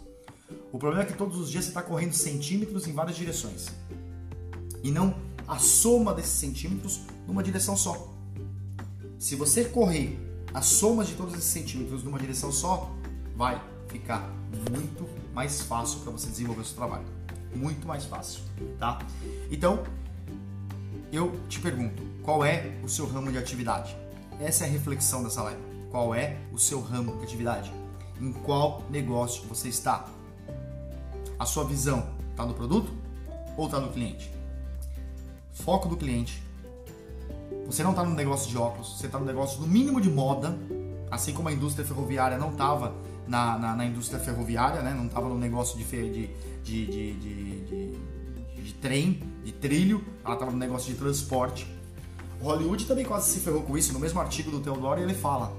O 0.73 0.79
problema 0.79 1.05
é 1.05 1.07
que 1.07 1.17
todos 1.17 1.39
os 1.39 1.51
dias 1.51 1.65
você 1.65 1.71
está 1.71 1.83
correndo 1.83 2.13
centímetros 2.13 2.87
em 2.87 2.93
várias 2.93 3.17
direções. 3.17 3.69
E 4.83 4.91
não 4.91 5.15
a 5.47 5.59
soma 5.59 6.15
desses 6.15 6.33
centímetros 6.33 7.03
numa 7.27 7.43
direção 7.43 7.77
só. 7.77 8.15
Se 9.19 9.37
você 9.37 9.65
correr 9.65 10.19
a 10.55 10.61
soma 10.61 11.05
de 11.05 11.15
todos 11.15 11.35
esses 11.35 11.51
centímetros 11.51 12.05
numa 12.05 12.19
direção 12.19 12.53
só, 12.53 12.91
vai 13.35 13.61
ficar 13.89 14.31
muito 14.71 15.09
mais 15.35 15.63
fácil 15.63 16.01
para 16.01 16.13
você 16.13 16.29
desenvolver 16.29 16.61
o 16.61 16.65
seu 16.65 16.77
trabalho. 16.77 17.05
Muito 17.55 17.87
mais 17.87 18.05
fácil, 18.05 18.43
tá? 18.79 18.99
Então, 19.51 19.83
eu 21.13 21.39
te 21.49 21.61
pergunto, 21.61 22.03
qual 22.23 22.45
é 22.45 22.79
o 22.83 22.89
seu 22.89 23.07
ramo 23.07 23.31
de 23.31 23.39
atividade? 23.39 23.97
Essa 24.41 24.65
é 24.65 24.67
a 24.67 24.71
reflexão 24.71 25.23
dessa 25.23 25.43
live. 25.43 25.61
Qual 25.91 26.15
é 26.15 26.39
o 26.53 26.59
seu 26.59 26.81
ramo 26.81 27.19
de 27.19 27.25
atividade? 27.25 27.73
Em 28.21 28.33
qual 28.33 28.83
negócio 28.89 29.47
você 29.47 29.69
está? 29.69 30.07
A 31.39 31.45
sua 31.45 31.65
visão 31.65 32.09
está 32.31 32.47
no 32.47 32.55
produto 32.55 32.93
ou 33.57 33.67
está 33.67 33.79
no 33.79 33.93
cliente? 33.93 34.33
Foco 35.53 35.89
do 35.89 35.97
cliente. 35.97 36.43
Você 37.67 37.83
não 37.83 37.91
está 37.91 38.05
no 38.05 38.15
negócio 38.15 38.51
de 38.51 38.59
óculos, 38.59 38.99
você 38.99 39.07
está 39.07 39.19
no 39.19 39.25
negócio 39.25 39.61
no 39.61 39.67
mínimo 39.67 40.01
de 40.01 40.11
moda, 40.11 40.59
assim 41.11 41.33
como 41.33 41.49
a 41.49 41.53
indústria 41.53 41.85
ferroviária 41.85 42.39
não 42.39 42.51
estava 42.51 42.95
na, 43.27 43.59
na, 43.59 43.77
na, 43.77 43.87
indústria 43.87 44.19
ferroviária, 44.19 44.83
né? 44.83 44.93
não 44.95 45.07
estava 45.07 45.29
no 45.29 45.39
negócio 45.39 45.79
de, 45.79 45.85
de, 45.85 46.31
de, 46.65 47.13
de, 47.15 47.97
de, 48.63 48.73
trem, 48.75 49.23
de 49.45 49.53
trilho, 49.53 50.05
ela 50.25 50.35
estava 50.35 50.51
no 50.51 50.59
negócio 50.59 50.93
de 50.93 50.99
transporte. 50.99 51.67
Hollywood 52.41 52.87
também 52.87 53.05
quase 53.05 53.31
se 53.31 53.41
ferrou 53.41 53.63
com 53.63 53.79
isso. 53.79 53.93
No 53.93 54.01
mesmo 54.01 54.21
artigo 54.21 54.51
do 54.51 54.61
Theodore 54.61 55.01
ele 55.01 55.15
fala 55.15 55.57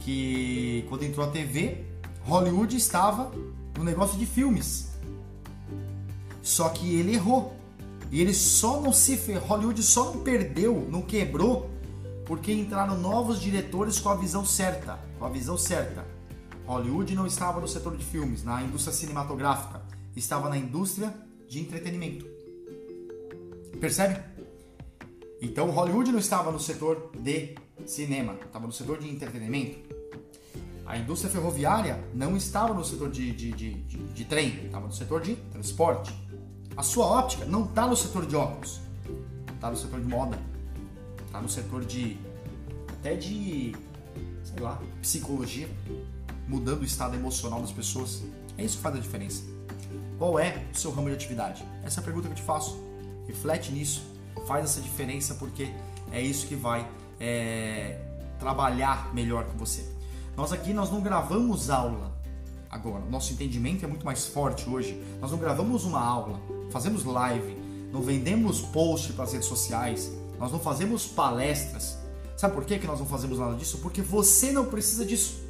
que 0.00 0.86
quando 0.88 1.04
entrou 1.04 1.26
a 1.26 1.30
TV, 1.30 1.84
Hollywood 2.24 2.76
estava 2.76 3.30
no 3.76 3.84
negócio 3.84 4.18
de 4.18 4.24
filmes. 4.24 4.92
Só 6.42 6.68
que 6.70 6.96
ele 6.96 7.14
errou. 7.14 7.56
E 8.12 8.20
ele 8.20 8.34
só 8.34 8.78
não 8.78 8.92
se 8.92 9.16
ferrou, 9.16 9.48
Hollywood 9.48 9.82
só 9.82 10.12
não 10.12 10.22
perdeu, 10.22 10.86
não 10.90 11.00
quebrou, 11.00 11.70
porque 12.26 12.52
entraram 12.52 12.98
novos 12.98 13.40
diretores 13.40 13.98
com 13.98 14.10
a 14.10 14.14
visão 14.14 14.44
certa. 14.44 15.00
Com 15.18 15.24
a 15.24 15.30
visão 15.30 15.56
certa. 15.56 16.06
Hollywood 16.66 17.14
não 17.14 17.26
estava 17.26 17.58
no 17.58 17.66
setor 17.66 17.96
de 17.96 18.04
filmes, 18.04 18.44
na 18.44 18.62
indústria 18.62 18.94
cinematográfica, 18.94 19.80
estava 20.14 20.50
na 20.50 20.58
indústria 20.58 21.12
de 21.48 21.58
entretenimento. 21.58 22.26
Percebe? 23.80 24.20
Então 25.40 25.70
Hollywood 25.70 26.12
não 26.12 26.18
estava 26.18 26.52
no 26.52 26.60
setor 26.60 27.10
de 27.18 27.54
cinema, 27.86 28.34
estava 28.44 28.66
no 28.66 28.72
setor 28.72 28.98
de 28.98 29.08
entretenimento. 29.08 29.78
A 30.84 30.98
indústria 30.98 31.30
ferroviária 31.30 32.04
não 32.12 32.36
estava 32.36 32.74
no 32.74 32.84
setor 32.84 33.10
de, 33.10 33.32
de, 33.32 33.52
de, 33.52 33.74
de, 33.74 33.96
de 33.96 34.24
trem, 34.26 34.66
estava 34.66 34.86
no 34.86 34.92
setor 34.92 35.22
de 35.22 35.34
transporte. 35.50 36.12
A 36.76 36.82
sua 36.82 37.06
óptica 37.06 37.44
não 37.44 37.64
está 37.64 37.86
no 37.86 37.96
setor 37.96 38.26
de 38.26 38.34
óculos, 38.34 38.80
está 39.54 39.70
no 39.70 39.76
setor 39.76 40.00
de 40.00 40.06
moda, 40.06 40.38
está 41.26 41.40
no 41.40 41.48
setor 41.48 41.84
de 41.84 42.16
até 42.88 43.14
de 43.14 43.74
sei 44.44 44.60
lá 44.60 44.80
psicologia, 45.00 45.68
mudando 46.48 46.82
o 46.82 46.84
estado 46.84 47.14
emocional 47.14 47.60
das 47.60 47.72
pessoas. 47.72 48.22
É 48.56 48.64
isso 48.64 48.76
que 48.76 48.82
faz 48.82 48.96
a 48.96 48.98
diferença. 48.98 49.42
Qual 50.18 50.38
é 50.38 50.64
o 50.72 50.76
seu 50.76 50.92
ramo 50.92 51.08
de 51.08 51.14
atividade? 51.14 51.64
Essa 51.82 52.00
é 52.00 52.02
a 52.02 52.04
pergunta 52.04 52.28
que 52.28 52.32
eu 52.32 52.36
te 52.36 52.42
faço. 52.42 52.80
Reflete 53.26 53.72
nisso 53.72 54.12
faz 54.46 54.64
essa 54.64 54.80
diferença 54.80 55.34
porque 55.34 55.72
é 56.10 56.20
isso 56.20 56.46
que 56.46 56.54
vai 56.54 56.86
é, 57.20 57.98
trabalhar 58.38 59.12
melhor 59.14 59.44
com 59.44 59.56
você. 59.56 59.84
Nós 60.36 60.52
aqui 60.52 60.72
nós 60.72 60.90
não 60.90 61.00
gravamos 61.00 61.70
aula 61.70 62.12
agora, 62.70 63.04
nosso 63.10 63.32
entendimento 63.32 63.84
é 63.84 63.88
muito 63.88 64.04
mais 64.04 64.26
forte 64.26 64.68
hoje. 64.68 65.00
Nós 65.20 65.30
não 65.30 65.38
gravamos 65.38 65.84
uma 65.84 66.00
aula, 66.00 66.40
fazemos 66.72 67.04
live, 67.04 67.56
não 67.92 68.02
vendemos 68.02 68.60
post 68.60 69.12
para 69.12 69.24
as 69.24 69.32
redes 69.32 69.48
sociais, 69.48 70.10
nós 70.38 70.50
não 70.50 70.58
fazemos 70.58 71.06
palestras. 71.06 71.96
Sabe 72.36 72.54
por 72.54 72.64
que, 72.64 72.78
nós 72.86 72.98
não 72.98 73.06
fazemos 73.06 73.38
nada 73.38 73.54
disso? 73.54 73.78
Porque 73.78 74.02
você 74.02 74.50
não 74.50 74.64
precisa 74.64 75.04
disso. 75.04 75.40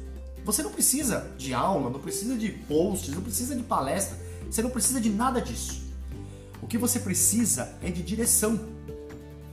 Você 0.45 0.61
não 0.61 0.71
precisa 0.71 1.31
de 1.37 1.53
aula, 1.53 1.89
não 1.89 1.99
precisa 1.99 2.37
de 2.37 2.49
posts, 2.49 3.15
não 3.15 3.21
precisa 3.21 3.55
de 3.55 3.63
palestra, 3.63 4.19
você 4.51 4.61
não 4.61 4.69
precisa 4.69 4.99
de 4.99 5.09
nada 5.09 5.41
disso. 5.41 5.81
O 6.61 6.67
que 6.67 6.77
você 6.77 6.99
precisa 6.99 7.73
é 7.81 7.89
de 7.89 8.03
direção 8.03 8.59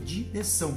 direção. 0.04 0.76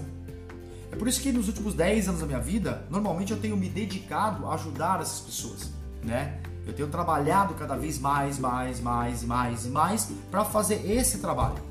É 0.92 0.96
por 0.96 1.08
isso 1.08 1.22
que 1.22 1.32
nos 1.32 1.48
últimos 1.48 1.74
10 1.74 2.10
anos 2.10 2.22
da 2.22 2.28
minha 2.28 2.40
vida, 2.40 2.86
normalmente 2.90 3.32
eu 3.32 3.40
tenho 3.40 3.58
me 3.58 3.68
dedicado 3.68 4.46
a 4.46 4.54
ajudar 4.54 5.02
essas 5.02 5.22
pessoas, 5.22 5.72
né? 6.04 6.40
Eu 6.66 6.74
tenho 6.74 6.88
trabalhado 6.88 7.54
cada 7.56 7.76
vez 7.76 8.00
mais, 8.00 8.40
mais, 8.40 8.80
mais 8.80 9.24
mais 9.24 9.66
e 9.66 9.70
mais 9.70 10.10
para 10.32 10.46
fazer 10.46 10.90
esse 10.90 11.20
trabalho. 11.20 11.62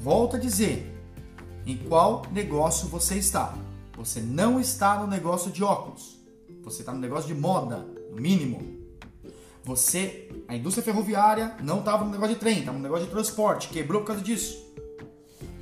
Volto 0.00 0.36
a 0.36 0.38
dizer, 0.38 0.96
em 1.66 1.76
qual 1.76 2.22
negócio 2.32 2.88
você 2.88 3.16
está? 3.16 3.54
Você 3.96 4.20
não 4.20 4.58
está 4.58 4.98
no 4.98 5.06
negócio 5.06 5.50
de 5.50 5.62
óculos. 5.62 6.18
Você 6.62 6.82
está 6.82 6.92
no 6.92 7.00
negócio 7.00 7.26
de 7.26 7.38
moda, 7.38 7.86
no 8.10 8.20
mínimo. 8.20 8.80
Você, 9.64 10.28
a 10.48 10.56
indústria 10.56 10.82
ferroviária, 10.82 11.54
não 11.62 11.80
estava 11.80 12.04
no 12.04 12.10
negócio 12.10 12.34
de 12.34 12.40
trem, 12.40 12.60
estava 12.60 12.76
no 12.76 12.82
negócio 12.82 13.04
de 13.04 13.10
transporte, 13.10 13.68
quebrou 13.68 14.00
por 14.00 14.08
causa 14.08 14.22
disso. 14.22 14.70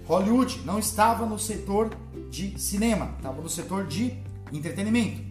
Hollywood 0.06 0.62
não 0.64 0.78
estava 0.78 1.26
no 1.26 1.38
setor 1.38 1.90
de 2.30 2.58
cinema, 2.58 3.14
estava 3.16 3.42
no 3.42 3.48
setor 3.48 3.86
de 3.86 4.16
entretenimento. 4.52 5.27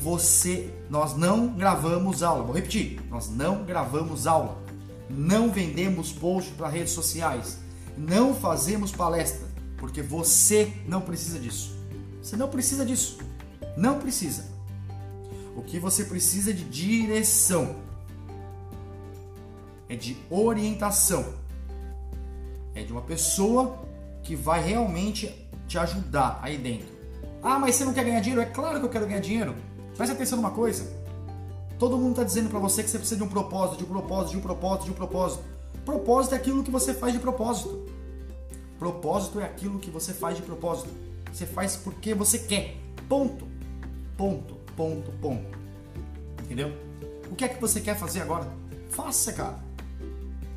Você, 0.00 0.72
nós 0.88 1.16
não 1.16 1.48
gravamos 1.48 2.22
aula. 2.22 2.44
Vou 2.44 2.54
repetir, 2.54 3.00
nós 3.10 3.28
não 3.28 3.64
gravamos 3.64 4.26
aula. 4.26 4.62
Não 5.08 5.50
vendemos 5.50 6.12
post 6.12 6.52
para 6.52 6.68
redes 6.68 6.92
sociais. 6.92 7.58
Não 7.96 8.34
fazemos 8.34 8.92
palestra, 8.92 9.46
porque 9.76 10.02
você 10.02 10.72
não 10.86 11.00
precisa 11.00 11.38
disso. 11.38 11.76
Você 12.22 12.36
não 12.36 12.48
precisa 12.48 12.84
disso. 12.84 13.18
Não 13.76 13.98
precisa. 13.98 14.46
O 15.56 15.62
que 15.62 15.78
você 15.78 16.04
precisa 16.04 16.50
é 16.50 16.52
de 16.52 16.64
direção. 16.64 17.76
É 19.88 19.96
de 19.96 20.16
orientação 20.30 21.24
é 22.78 22.84
de 22.84 22.92
uma 22.92 23.02
pessoa 23.02 23.78
que 24.22 24.36
vai 24.36 24.62
realmente 24.62 25.34
te 25.66 25.78
ajudar 25.78 26.38
aí 26.42 26.56
dentro. 26.56 26.86
Ah, 27.42 27.58
mas 27.58 27.74
você 27.74 27.84
não 27.84 27.92
quer 27.92 28.04
ganhar 28.04 28.20
dinheiro? 28.20 28.40
É 28.40 28.46
claro 28.46 28.78
que 28.78 28.86
eu 28.86 28.90
quero 28.90 29.06
ganhar 29.06 29.20
dinheiro. 29.20 29.54
Presta 29.98 30.14
atenção 30.14 30.36
numa 30.36 30.52
coisa. 30.52 30.88
Todo 31.76 31.98
mundo 31.98 32.10
está 32.10 32.22
dizendo 32.22 32.48
para 32.48 32.60
você 32.60 32.84
que 32.84 32.88
você 32.88 32.98
precisa 32.98 33.16
de 33.18 33.24
um 33.24 33.28
propósito, 33.28 33.78
de 33.78 33.84
um 33.84 33.88
propósito, 33.88 34.30
de 34.30 34.36
um 34.36 34.40
propósito, 34.40 34.84
de 34.84 34.90
um 34.92 34.94
propósito. 34.94 35.44
Propósito 35.84 36.34
é 36.36 36.38
aquilo 36.38 36.62
que 36.62 36.70
você 36.70 36.94
faz 36.94 37.12
de 37.12 37.18
propósito. 37.18 37.84
Propósito 38.78 39.40
é 39.40 39.44
aquilo 39.44 39.80
que 39.80 39.90
você 39.90 40.14
faz 40.14 40.36
de 40.36 40.42
propósito. 40.42 40.88
Você 41.32 41.44
faz 41.46 41.74
porque 41.74 42.14
você 42.14 42.38
quer. 42.38 42.76
Ponto. 43.08 43.44
Ponto. 44.16 44.54
Ponto. 44.76 45.10
Ponto. 45.20 45.58
Entendeu? 46.44 46.72
O 47.28 47.34
que 47.34 47.44
é 47.44 47.48
que 47.48 47.60
você 47.60 47.80
quer 47.80 47.98
fazer 47.98 48.20
agora? 48.20 48.46
Faça, 48.90 49.32
cara. 49.32 49.58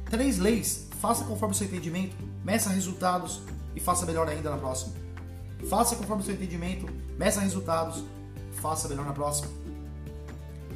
Três 0.05 0.37
leis 0.37 0.87
faça 0.99 1.25
conforme 1.25 1.55
o 1.55 1.57
seu 1.57 1.65
entendimento, 1.65 2.15
meça 2.45 2.69
resultados 2.69 3.41
e 3.75 3.79
faça 3.79 4.05
melhor 4.05 4.29
ainda 4.29 4.51
na 4.51 4.57
próxima. 4.57 4.93
Faça 5.67 5.95
conforme 5.95 6.21
o 6.21 6.25
seu 6.25 6.35
entendimento, 6.35 6.85
meça 7.17 7.41
resultados, 7.41 8.03
faça 8.61 8.87
melhor 8.87 9.05
na 9.05 9.13
próxima. 9.13 9.49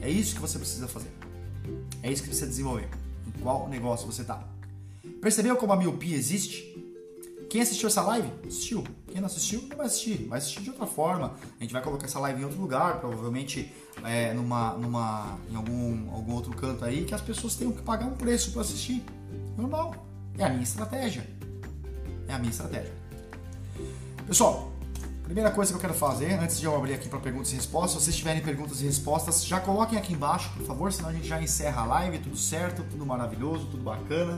É 0.01 0.09
isso 0.09 0.35
que 0.35 0.41
você 0.41 0.57
precisa 0.57 0.87
fazer. 0.87 1.11
É 2.01 2.11
isso 2.11 2.23
que 2.23 2.29
precisa 2.29 2.47
desenvolver. 2.47 2.89
Em 3.27 3.31
qual 3.39 3.69
negócio 3.69 4.05
você 4.05 4.21
está? 4.21 4.43
Percebeu 5.21 5.55
como 5.55 5.71
a 5.73 5.77
miopia 5.77 6.15
existe? 6.15 6.73
Quem 7.49 7.61
assistiu 7.61 7.87
essa 7.87 8.01
live? 8.01 8.27
Assistiu. 8.45 8.83
Quem 9.07 9.21
não 9.21 9.27
assistiu, 9.27 9.61
não 9.69 9.77
vai 9.77 9.85
assistir. 9.85 10.27
Vai 10.27 10.39
assistir 10.39 10.61
de 10.61 10.69
outra 10.71 10.85
forma. 10.85 11.35
A 11.59 11.63
gente 11.63 11.71
vai 11.71 11.81
colocar 11.81 12.05
essa 12.05 12.19
live 12.19 12.41
em 12.41 12.43
outro 12.43 12.59
lugar, 12.59 12.99
provavelmente 12.99 13.71
é, 14.03 14.33
numa, 14.33 14.73
numa, 14.73 15.37
em 15.49 15.55
algum, 15.55 16.11
algum 16.11 16.33
outro 16.33 16.53
canto 16.53 16.83
aí, 16.83 17.05
que 17.05 17.13
as 17.13 17.21
pessoas 17.21 17.55
tenham 17.55 17.71
que 17.71 17.81
pagar 17.81 18.07
um 18.07 18.15
preço 18.15 18.51
para 18.51 18.61
assistir. 18.61 19.03
Normal. 19.57 19.95
É 20.37 20.43
a 20.43 20.49
minha 20.49 20.63
estratégia. 20.63 21.25
É 22.27 22.33
a 22.33 22.39
minha 22.39 22.51
estratégia. 22.51 22.93
Pessoal, 24.27 24.74
primeira 25.25 25.49
coisa 25.49 25.71
que 25.71 25.77
eu 25.77 25.81
quero 25.81 25.95
fazer, 25.95 26.33
antes 26.33 26.59
de 26.59 26.67
eu 26.67 26.75
abrir 26.75 26.93
aqui 26.93 27.09
para 27.09 27.19
perguntas 27.19 27.51
e 27.51 27.55
respostas, 27.55 27.93
se 27.93 28.05
vocês 28.05 28.15
tiverem 28.15 28.43
perguntas 28.43 28.79
e 28.81 28.85
respostas, 28.85 29.43
já 29.43 29.59
coloquem 29.59 29.97
aqui 29.97 30.13
embaixo, 30.13 30.51
por 30.55 30.63
favor, 30.63 30.93
senão 30.93 31.09
a 31.09 31.13
gente 31.13 31.27
já 31.27 31.41
encerra 31.41 31.81
a 31.81 31.85
live, 31.85 32.19
tudo 32.19 32.37
certo, 32.37 32.83
tudo 32.83 33.03
maravilhoso, 33.05 33.65
tudo 33.65 33.81
bacana. 33.81 34.37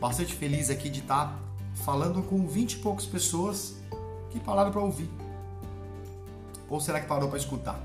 Bastante 0.00 0.34
feliz 0.34 0.68
aqui 0.68 0.90
de 0.90 0.98
estar 0.98 1.40
falando 1.84 2.22
com 2.24 2.44
20 2.44 2.72
e 2.72 2.76
poucas 2.78 3.06
pessoas 3.06 3.74
que 4.30 4.40
pararam 4.40 4.72
para 4.72 4.80
ouvir. 4.80 5.08
Ou 6.68 6.80
será 6.80 7.00
que 7.00 7.06
parou 7.06 7.28
para 7.28 7.38
escutar? 7.38 7.80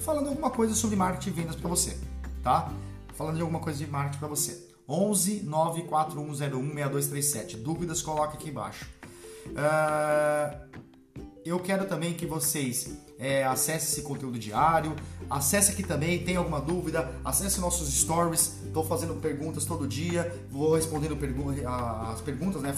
falando 0.00 0.28
alguma 0.28 0.48
coisa 0.48 0.74
sobre 0.74 0.94
marketing 0.94 1.30
e 1.30 1.32
vendas 1.32 1.56
para 1.56 1.68
você, 1.68 1.98
tá? 2.40 2.72
Falando 3.14 3.34
de 3.34 3.42
alguma 3.42 3.58
coisa 3.58 3.84
de 3.84 3.90
marketing 3.90 4.18
para 4.20 4.28
você. 4.28 4.68
11 4.88 5.42
94101 5.42 6.62
6237. 6.62 7.56
Dúvidas, 7.56 8.00
coloca 8.00 8.34
aqui 8.34 8.48
embaixo. 8.48 8.88
Uh, 9.48 10.78
eu 11.44 11.58
quero 11.58 11.86
também 11.86 12.14
que 12.14 12.24
vocês 12.24 12.96
é, 13.18 13.44
acessem 13.44 13.88
esse 13.90 14.02
conteúdo 14.02 14.38
diário, 14.38 14.94
acesse 15.28 15.72
aqui 15.72 15.82
também, 15.82 16.22
tem 16.22 16.36
alguma 16.36 16.60
dúvida, 16.60 17.12
acesse 17.24 17.60
nossos 17.60 17.92
stories, 17.92 18.62
estou 18.64 18.84
fazendo 18.84 19.14
perguntas 19.14 19.64
todo 19.64 19.88
dia, 19.88 20.32
vou 20.50 20.76
respondendo 20.76 21.16
pergu 21.16 21.50
as 22.12 22.20
perguntas, 22.20 22.62
né? 22.62 22.74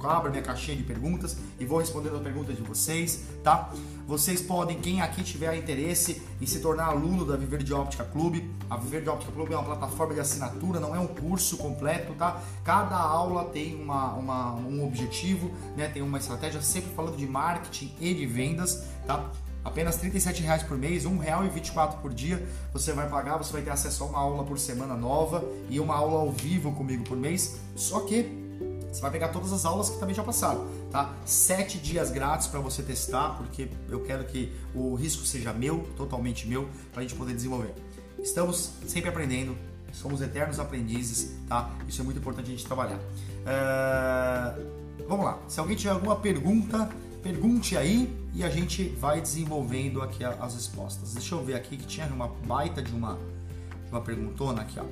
Abra 0.00 0.30
minha 0.30 0.42
caixinha 0.42 0.76
de 0.76 0.82
perguntas 0.82 1.36
e 1.60 1.64
vou 1.64 1.78
respondendo 1.78 2.16
as 2.16 2.22
perguntas 2.22 2.56
de 2.56 2.62
vocês, 2.62 3.24
tá? 3.44 3.72
Vocês 4.06 4.40
podem, 4.40 4.80
quem 4.80 5.00
aqui 5.00 5.22
tiver 5.22 5.54
interesse 5.54 6.22
em 6.40 6.46
se 6.46 6.60
tornar 6.60 6.86
aluno 6.86 7.24
da 7.24 7.36
Viver 7.36 7.62
de 7.62 7.72
Óptica 7.72 8.04
Clube, 8.04 8.50
a 8.68 8.76
Viver 8.76 9.02
de 9.02 9.10
Óptica 9.10 9.30
Clube 9.30 9.52
é 9.52 9.56
uma 9.56 9.64
plataforma 9.64 10.14
de 10.14 10.20
assinatura, 10.20 10.80
não 10.80 10.94
é 10.94 10.98
um 10.98 11.06
curso 11.06 11.56
completo, 11.56 12.14
tá? 12.14 12.42
Cada 12.64 12.96
aula 12.96 13.44
tem 13.44 13.80
uma, 13.80 14.14
uma 14.14 14.54
um 14.54 14.84
objetivo, 14.84 15.52
né? 15.76 15.88
Tem 15.88 16.02
uma 16.02 16.18
estratégia, 16.18 16.60
sempre 16.62 16.90
falando 16.94 17.16
de 17.16 17.26
marketing 17.26 17.94
e 18.00 18.14
de 18.14 18.26
vendas, 18.26 18.82
tá? 19.06 19.30
Apenas 19.68 19.96
R$ 19.96 20.10
reais 20.10 20.62
por 20.62 20.76
mês, 20.76 21.04
R$ 21.04 21.10
1,24 21.10 22.00
por 22.00 22.12
dia, 22.12 22.44
você 22.72 22.92
vai 22.92 23.08
pagar, 23.08 23.36
você 23.36 23.52
vai 23.52 23.62
ter 23.62 23.70
acesso 23.70 24.04
a 24.04 24.06
uma 24.06 24.18
aula 24.18 24.44
por 24.44 24.58
semana 24.58 24.96
nova 24.96 25.44
e 25.68 25.78
uma 25.78 25.94
aula 25.94 26.20
ao 26.20 26.32
vivo 26.32 26.72
comigo 26.72 27.04
por 27.04 27.16
mês. 27.16 27.58
Só 27.76 28.00
que 28.00 28.48
você 28.90 29.02
vai 29.02 29.10
pegar 29.10 29.28
todas 29.28 29.52
as 29.52 29.64
aulas 29.64 29.90
que 29.90 29.98
também 29.98 30.14
já 30.14 30.24
passaram, 30.24 30.66
tá? 30.90 31.14
Sete 31.24 31.78
dias 31.78 32.10
grátis 32.10 32.46
para 32.46 32.58
você 32.60 32.82
testar, 32.82 33.36
porque 33.36 33.68
eu 33.88 34.00
quero 34.00 34.24
que 34.24 34.52
o 34.74 34.94
risco 34.94 35.24
seja 35.24 35.52
meu, 35.52 35.86
totalmente 35.96 36.48
meu, 36.48 36.68
para 36.92 37.00
a 37.00 37.02
gente 37.06 37.14
poder 37.14 37.34
desenvolver. 37.34 37.74
Estamos 38.18 38.72
sempre 38.86 39.10
aprendendo, 39.10 39.56
somos 39.92 40.22
eternos 40.22 40.58
aprendizes, 40.58 41.36
tá? 41.46 41.70
Isso 41.86 42.00
é 42.00 42.04
muito 42.04 42.18
importante 42.18 42.46
a 42.46 42.50
gente 42.50 42.64
trabalhar. 42.64 42.98
Uh, 43.44 45.06
vamos 45.06 45.24
lá, 45.24 45.38
se 45.46 45.60
alguém 45.60 45.76
tiver 45.76 45.92
alguma 45.92 46.16
pergunta, 46.16 46.88
pergunte 47.22 47.76
aí 47.76 48.12
e 48.34 48.42
a 48.42 48.50
gente 48.50 48.84
vai 49.00 49.20
desenvolvendo 49.20 50.02
aqui 50.02 50.24
as 50.24 50.54
respostas. 50.54 51.14
Deixa 51.14 51.34
eu 51.34 51.44
ver 51.44 51.54
aqui 51.54 51.76
que 51.76 51.86
tinha 51.86 52.06
uma 52.06 52.28
baita 52.28 52.82
de 52.82 52.92
uma, 52.92 53.14
de 53.14 53.90
uma 53.90 54.00
perguntona 54.00 54.62
aqui, 54.62 54.78
ó. 54.78 54.84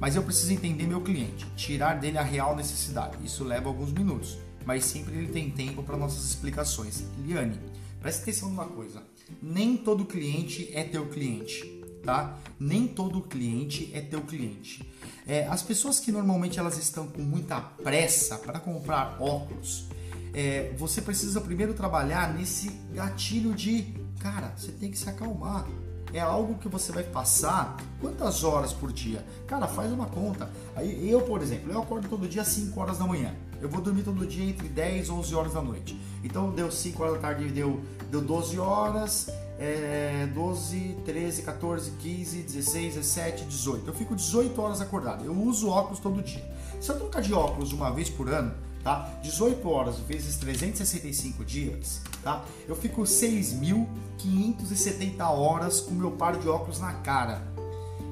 Mas 0.00 0.14
eu 0.14 0.22
preciso 0.22 0.52
entender 0.52 0.86
meu 0.86 1.00
cliente, 1.00 1.44
tirar 1.56 1.94
dele 1.94 2.18
a 2.18 2.22
real 2.22 2.54
necessidade. 2.54 3.16
Isso 3.24 3.42
leva 3.42 3.68
alguns 3.68 3.92
minutos, 3.92 4.38
mas 4.64 4.84
sempre 4.84 5.16
ele 5.16 5.28
tem 5.28 5.50
tempo 5.50 5.82
para 5.82 5.96
nossas 5.96 6.24
explicações. 6.24 7.04
Liane, 7.26 7.58
preste 8.00 8.22
atenção 8.22 8.48
numa 8.48 8.66
coisa: 8.66 9.02
nem 9.42 9.76
todo 9.76 10.04
cliente 10.04 10.70
é 10.72 10.84
teu 10.84 11.06
cliente, 11.06 11.82
tá? 12.04 12.38
Nem 12.60 12.86
todo 12.86 13.20
cliente 13.22 13.90
é 13.92 14.00
teu 14.00 14.20
cliente. 14.20 14.88
É, 15.26 15.46
as 15.46 15.62
pessoas 15.62 15.98
que 15.98 16.12
normalmente 16.12 16.58
elas 16.58 16.78
estão 16.78 17.08
com 17.08 17.20
muita 17.20 17.60
pressa 17.60 18.38
para 18.38 18.60
comprar 18.60 19.20
óculos, 19.20 19.88
é, 20.34 20.72
você 20.76 21.00
precisa 21.00 21.40
primeiro 21.40 21.74
trabalhar 21.74 22.32
nesse 22.34 22.70
gatilho 22.92 23.54
de, 23.54 23.94
cara, 24.20 24.52
você 24.56 24.72
tem 24.72 24.90
que 24.90 24.98
se 24.98 25.08
acalmar. 25.08 25.66
É 26.12 26.20
algo 26.20 26.54
que 26.54 26.68
você 26.68 26.90
vai 26.90 27.02
passar 27.02 27.76
quantas 28.00 28.42
horas 28.42 28.72
por 28.72 28.90
dia? 28.90 29.24
Cara, 29.46 29.66
faz 29.66 29.92
uma 29.92 30.06
conta. 30.06 30.48
Aí 30.74 31.10
eu, 31.10 31.20
por 31.20 31.42
exemplo, 31.42 31.70
eu 31.70 31.82
acordo 31.82 32.08
todo 32.08 32.26
dia 32.26 32.40
às 32.40 32.48
5 32.48 32.80
horas 32.80 32.98
da 32.98 33.06
manhã. 33.06 33.34
Eu 33.60 33.68
vou 33.68 33.82
dormir 33.82 34.04
todo 34.04 34.26
dia 34.26 34.48
entre 34.48 34.68
10 34.68 35.08
e 35.08 35.10
11 35.10 35.34
horas 35.34 35.52
da 35.52 35.60
noite. 35.60 36.00
Então 36.24 36.50
deu 36.50 36.70
5 36.70 37.02
horas 37.02 37.14
da 37.16 37.20
tarde, 37.20 37.48
deu, 37.50 37.82
deu 38.10 38.22
12 38.22 38.58
horas, 38.58 39.28
é, 39.58 40.26
12, 40.32 40.96
13, 41.04 41.42
14, 41.42 41.90
15, 41.90 42.42
16, 42.42 42.94
17, 42.94 43.44
18. 43.44 43.86
Eu 43.88 43.94
fico 43.94 44.14
18 44.16 44.62
horas 44.62 44.80
acordado. 44.80 45.24
Eu 45.24 45.34
uso 45.34 45.68
óculos 45.68 45.98
todo 45.98 46.22
dia. 46.22 46.44
Se 46.80 46.90
eu 46.90 46.98
trocar 46.98 47.20
de 47.20 47.34
óculos 47.34 47.72
uma 47.72 47.90
vez 47.90 48.08
por 48.08 48.30
ano, 48.30 48.54
tá? 48.88 49.20
18 49.22 49.68
horas 49.68 49.98
vezes 49.98 50.36
365 50.36 51.44
dias, 51.44 52.00
tá? 52.22 52.42
Eu 52.66 52.74
fico 52.74 53.02
6.570 53.02 55.20
horas 55.20 55.82
com 55.82 55.94
meu 55.94 56.12
par 56.12 56.38
de 56.38 56.48
óculos 56.48 56.80
na 56.80 56.94
cara. 56.94 57.42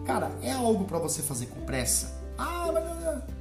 Cara, 0.04 0.30
é 0.42 0.52
algo 0.52 0.84
para 0.84 0.98
você 0.98 1.22
fazer 1.22 1.46
com 1.46 1.62
pressa? 1.62 2.20
Ah, 2.36 2.70
mas 2.74 2.84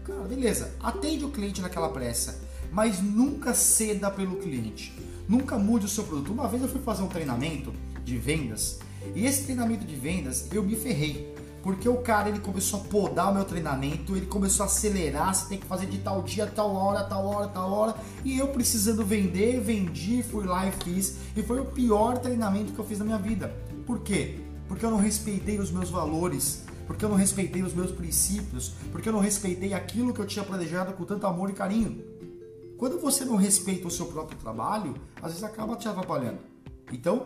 cara, 0.05 0.21
beleza. 0.29 0.73
Atende 0.81 1.25
o 1.25 1.29
cliente 1.29 1.61
naquela 1.61 1.89
pressa, 1.89 2.39
mas 2.71 3.01
nunca 3.01 3.53
ceda 3.53 4.09
pelo 4.09 4.37
cliente. 4.37 4.97
Nunca 5.27 5.57
mude 5.57 5.87
o 5.87 5.89
seu 5.89 6.05
produto. 6.05 6.31
Uma 6.31 6.47
vez 6.47 6.63
eu 6.63 6.69
fui 6.69 6.79
fazer 6.79 7.03
um 7.03 7.09
treinamento 7.09 7.73
de 8.05 8.17
vendas 8.17 8.79
e 9.13 9.25
esse 9.25 9.43
treinamento 9.43 9.83
de 9.83 9.95
vendas 9.95 10.47
eu 10.53 10.63
me 10.63 10.77
ferrei 10.77 11.34
porque 11.65 11.89
o 11.89 11.97
cara 11.97 12.29
ele 12.29 12.39
começou 12.39 12.79
a 12.79 12.83
podar 12.83 13.31
o 13.31 13.33
meu 13.33 13.43
treinamento, 13.43 14.15
ele 14.15 14.27
começou 14.27 14.63
a 14.63 14.67
acelerar, 14.67 15.33
você 15.33 15.49
tem 15.49 15.57
que 15.57 15.65
fazer 15.65 15.87
de 15.87 15.97
tal 15.97 16.21
dia, 16.21 16.45
tal 16.45 16.75
hora, 16.75 17.03
tal 17.05 17.25
hora, 17.25 17.47
tal 17.47 17.71
hora. 17.71 17.95
E 18.23 18.37
eu 18.37 18.49
precisando 18.49 19.03
vender, 19.03 19.59
vendi, 19.61 20.21
fui 20.21 20.45
lá 20.45 20.67
e 20.67 20.71
fiz. 20.71 21.17
E 21.35 21.41
foi 21.41 21.59
o 21.59 21.65
pior 21.65 22.19
treinamento 22.19 22.71
que 22.71 22.77
eu 22.77 22.85
fiz 22.85 22.99
na 22.99 23.05
minha 23.05 23.17
vida. 23.17 23.51
Por 23.83 24.01
quê? 24.01 24.41
Porque 24.67 24.85
eu 24.85 24.91
não 24.91 24.99
respeitei 24.99 25.57
os 25.57 25.71
meus 25.71 25.89
valores, 25.89 26.65
porque 26.85 27.03
eu 27.03 27.09
não 27.09 27.15
respeitei 27.15 27.63
os 27.63 27.73
meus 27.73 27.89
princípios, 27.89 28.73
porque 28.91 29.09
eu 29.09 29.13
não 29.13 29.19
respeitei 29.19 29.73
aquilo 29.73 30.13
que 30.13 30.21
eu 30.21 30.27
tinha 30.27 30.45
planejado 30.45 30.93
com 30.93 31.03
tanto 31.03 31.25
amor 31.25 31.49
e 31.49 31.53
carinho. 31.53 31.99
Quando 32.77 32.99
você 32.99 33.25
não 33.25 33.37
respeita 33.37 33.87
o 33.87 33.91
seu 33.91 34.05
próprio 34.05 34.37
trabalho, 34.37 34.93
às 35.19 35.29
vezes 35.31 35.43
acaba 35.43 35.75
te 35.75 35.87
atrapalhando. 35.87 36.37
Então, 36.93 37.25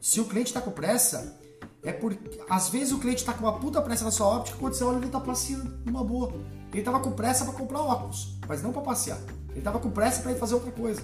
se 0.00 0.22
o 0.22 0.24
cliente 0.24 0.48
está 0.48 0.62
com 0.62 0.70
pressa, 0.70 1.38
é 1.84 1.92
porque 1.92 2.40
às 2.48 2.68
vezes 2.70 2.92
o 2.92 2.98
cliente 2.98 3.20
está 3.20 3.32
com 3.32 3.44
uma 3.44 3.58
puta 3.58 3.80
pressa 3.82 4.04
na 4.04 4.10
sua 4.10 4.26
óptica, 4.26 4.56
quando 4.58 4.74
você 4.74 4.84
olha 4.84 4.96
ele 4.96 5.06
está 5.06 5.20
passeando 5.20 5.70
numa 5.84 6.02
boa. 6.02 6.32
Ele 6.72 6.80
estava 6.80 6.98
com 6.98 7.12
pressa 7.12 7.44
para 7.44 7.54
comprar 7.54 7.80
óculos, 7.80 8.36
mas 8.48 8.62
não 8.62 8.72
para 8.72 8.82
passear. 8.82 9.18
Ele 9.50 9.58
estava 9.58 9.78
com 9.78 9.90
pressa 9.90 10.22
para 10.22 10.32
ir 10.32 10.38
fazer 10.38 10.54
outra 10.54 10.72
coisa. 10.72 11.02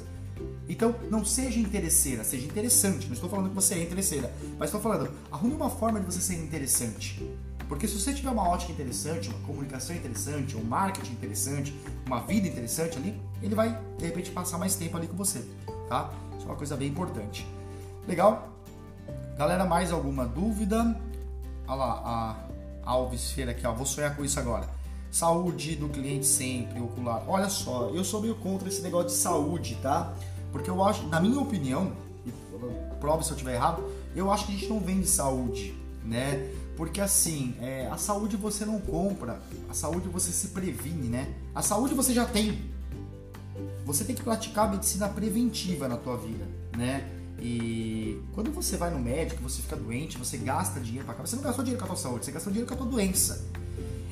Então, 0.68 0.94
não 1.10 1.24
seja 1.24 1.58
interesseira, 1.58 2.24
seja 2.24 2.46
interessante. 2.46 3.06
Não 3.06 3.14
estou 3.14 3.28
falando 3.28 3.48
que 3.48 3.54
você 3.54 3.74
é 3.74 3.82
interesseira, 3.82 4.32
mas 4.58 4.68
estou 4.68 4.80
falando, 4.80 5.10
arrume 5.30 5.54
uma 5.54 5.70
forma 5.70 6.00
de 6.00 6.06
você 6.06 6.20
ser 6.20 6.34
interessante. 6.34 7.20
Porque 7.68 7.86
se 7.86 7.98
você 7.98 8.12
tiver 8.12 8.30
uma 8.30 8.48
ótica 8.48 8.72
interessante, 8.72 9.28
uma 9.28 9.38
comunicação 9.46 9.94
interessante, 9.94 10.56
um 10.56 10.64
marketing 10.64 11.12
interessante, 11.12 11.78
uma 12.06 12.20
vida 12.20 12.48
interessante 12.48 12.98
ali, 12.98 13.20
ele 13.42 13.54
vai, 13.54 13.80
de 13.96 14.04
repente, 14.06 14.30
passar 14.30 14.58
mais 14.58 14.74
tempo 14.74 14.96
ali 14.96 15.06
com 15.06 15.16
você, 15.16 15.44
tá? 15.88 16.12
Isso 16.36 16.46
é 16.46 16.50
uma 16.50 16.56
coisa 16.56 16.76
bem 16.76 16.88
importante. 16.88 17.46
Legal? 18.08 18.48
Galera, 19.40 19.64
mais 19.64 19.90
alguma 19.90 20.26
dúvida? 20.26 20.94
Olha 21.66 21.74
lá, 21.74 22.44
a 22.84 22.90
Alves 22.90 23.32
Feira 23.32 23.52
aqui, 23.52 23.66
ó. 23.66 23.72
Vou 23.72 23.86
sonhar 23.86 24.14
com 24.14 24.22
isso 24.22 24.38
agora. 24.38 24.68
Saúde 25.10 25.76
do 25.76 25.88
cliente 25.88 26.26
sempre, 26.26 26.78
ocular. 26.78 27.24
Olha 27.26 27.48
só, 27.48 27.88
eu 27.88 28.04
sou 28.04 28.20
meio 28.20 28.34
contra 28.34 28.68
esse 28.68 28.82
negócio 28.82 29.08
de 29.08 29.14
saúde, 29.14 29.78
tá? 29.80 30.12
Porque 30.52 30.68
eu 30.68 30.84
acho, 30.84 31.06
na 31.06 31.18
minha 31.20 31.40
opinião, 31.40 31.90
prove 33.00 33.24
se 33.24 33.30
eu 33.30 33.34
estiver 33.34 33.54
errado, 33.54 33.82
eu 34.14 34.30
acho 34.30 34.44
que 34.44 34.52
a 34.52 34.56
gente 34.56 34.68
não 34.68 34.78
vende 34.78 35.06
saúde, 35.06 35.74
né? 36.04 36.52
Porque 36.76 37.00
assim, 37.00 37.56
é, 37.62 37.88
a 37.90 37.96
saúde 37.96 38.36
você 38.36 38.66
não 38.66 38.78
compra, 38.78 39.40
a 39.70 39.72
saúde 39.72 40.06
você 40.10 40.30
se 40.32 40.48
previne, 40.48 41.08
né? 41.08 41.32
A 41.54 41.62
saúde 41.62 41.94
você 41.94 42.12
já 42.12 42.26
tem. 42.26 42.70
Você 43.86 44.04
tem 44.04 44.14
que 44.14 44.22
praticar 44.22 44.68
a 44.68 44.70
medicina 44.72 45.08
preventiva 45.08 45.88
na 45.88 45.96
tua 45.96 46.18
vida, 46.18 46.46
né? 46.76 47.19
E 47.40 48.22
quando 48.34 48.52
você 48.52 48.76
vai 48.76 48.90
no 48.90 48.98
médico, 48.98 49.42
você 49.42 49.62
fica 49.62 49.76
doente, 49.76 50.18
você 50.18 50.36
gasta 50.36 50.78
dinheiro 50.78 51.06
para 51.06 51.14
cá, 51.14 51.26
você 51.26 51.36
não 51.36 51.42
gastou 51.42 51.64
dinheiro 51.64 51.80
com 51.80 51.90
a 51.90 51.94
tua 51.94 52.02
saúde, 52.02 52.24
você 52.24 52.32
gastou 52.32 52.52
dinheiro 52.52 52.68
com 52.68 52.74
a 52.74 52.76
tua 52.76 52.86
doença. 52.86 53.44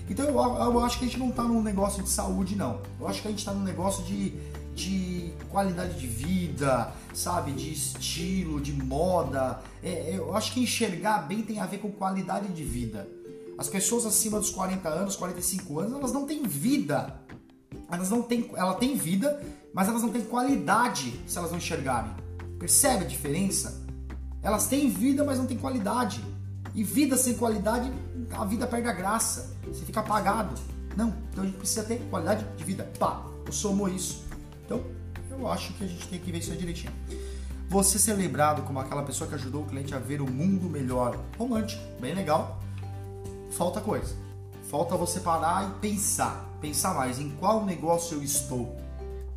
Então 0.09 0.25
eu, 0.25 0.35
eu 0.35 0.81
acho 0.81 0.99
que 0.99 1.05
a 1.05 1.09
gente 1.09 1.19
não 1.19 1.29
está 1.29 1.43
num 1.43 1.63
negócio 1.63 2.03
de 2.03 2.09
saúde, 2.09 2.57
não. 2.57 2.81
Eu 2.99 3.07
acho 3.07 3.21
que 3.21 3.29
a 3.29 3.31
gente 3.31 3.41
está 3.41 3.53
num 3.53 3.63
negócio 3.63 4.03
de, 4.05 4.31
de 4.75 5.33
qualidade 5.51 5.99
de 5.99 6.07
vida, 6.07 6.93
sabe? 7.13 7.53
De 7.53 7.71
estilo, 7.71 8.61
de 8.61 8.73
moda. 8.73 9.61
É, 9.83 9.91
é, 9.91 10.15
eu 10.17 10.35
acho 10.35 10.53
que 10.53 10.61
enxergar 10.61 11.29
bem 11.29 11.43
tem 11.43 11.61
a 11.61 11.67
ver 11.67 11.79
com 11.79 11.93
qualidade 11.93 12.49
de 12.49 12.65
vida. 12.65 13.07
As 13.59 13.69
pessoas 13.69 14.07
acima 14.07 14.39
dos 14.39 14.51
40 14.51 14.89
anos, 14.89 15.17
45 15.17 15.81
anos, 15.81 15.99
elas 15.99 16.13
não 16.13 16.25
têm 16.25 16.43
vida. 16.45 17.21
Elas 17.91 18.09
não 18.09 18.23
têm, 18.23 18.51
ela 18.55 18.75
tem 18.75 18.97
vida, 18.97 19.43
mas 19.75 19.89
elas 19.89 20.03
não 20.03 20.11
têm 20.11 20.23
qualidade 20.23 21.21
se 21.27 21.37
elas 21.37 21.51
não 21.51 21.59
enxergarem. 21.59 22.28
Percebe 22.59 23.05
a 23.05 23.07
diferença? 23.07 23.87
Elas 24.43 24.67
têm 24.67 24.89
vida, 24.89 25.25
mas 25.25 25.39
não 25.39 25.47
têm 25.47 25.59
qualidade. 25.59 26.23
E 26.75 26.83
vida 26.83 27.17
sem 27.17 27.35
qualidade, 27.35 27.93
a 28.33 28.45
vida 28.45 28.67
perde 28.67 28.89
a 28.89 28.93
graça. 28.93 29.57
Você 29.67 29.85
fica 29.85 30.01
apagado. 30.01 30.55
Não, 30.97 31.15
então 31.31 31.45
a 31.45 31.47
gente 31.47 31.59
precisa 31.59 31.85
ter 31.85 31.99
qualidade 32.11 32.45
de 32.57 32.65
vida. 32.65 32.91
Pá, 32.99 33.25
eu 33.47 33.53
somou 33.53 33.89
isso. 33.89 34.25
Então, 34.65 34.83
eu 35.31 35.49
acho 35.49 35.73
que 35.75 35.85
a 35.85 35.87
gente 35.87 36.09
tem 36.09 36.19
que 36.19 36.33
ver 36.33 36.39
isso 36.39 36.55
direitinho. 36.57 36.93
Você 37.69 37.99
ser 37.99 38.15
lembrado 38.15 38.63
como 38.63 38.81
aquela 38.81 39.03
pessoa 39.03 39.29
que 39.29 39.35
ajudou 39.35 39.63
o 39.63 39.67
cliente 39.67 39.95
a 39.95 39.99
ver 39.99 40.21
o 40.21 40.31
mundo 40.31 40.69
melhor. 40.69 41.19
Romântico, 41.37 41.83
bem 42.01 42.15
legal. 42.15 42.61
Falta 43.51 43.81
coisa. 43.81 44.15
Falta 44.71 44.97
você 44.97 45.21
parar 45.21 45.69
e 45.69 45.81
pensar. 45.81 46.49
Pensar 46.61 46.95
mais 46.95 47.19
em 47.19 47.31
qual 47.31 47.65
negócio 47.65 48.17
eu 48.17 48.23
estou. 48.23 48.77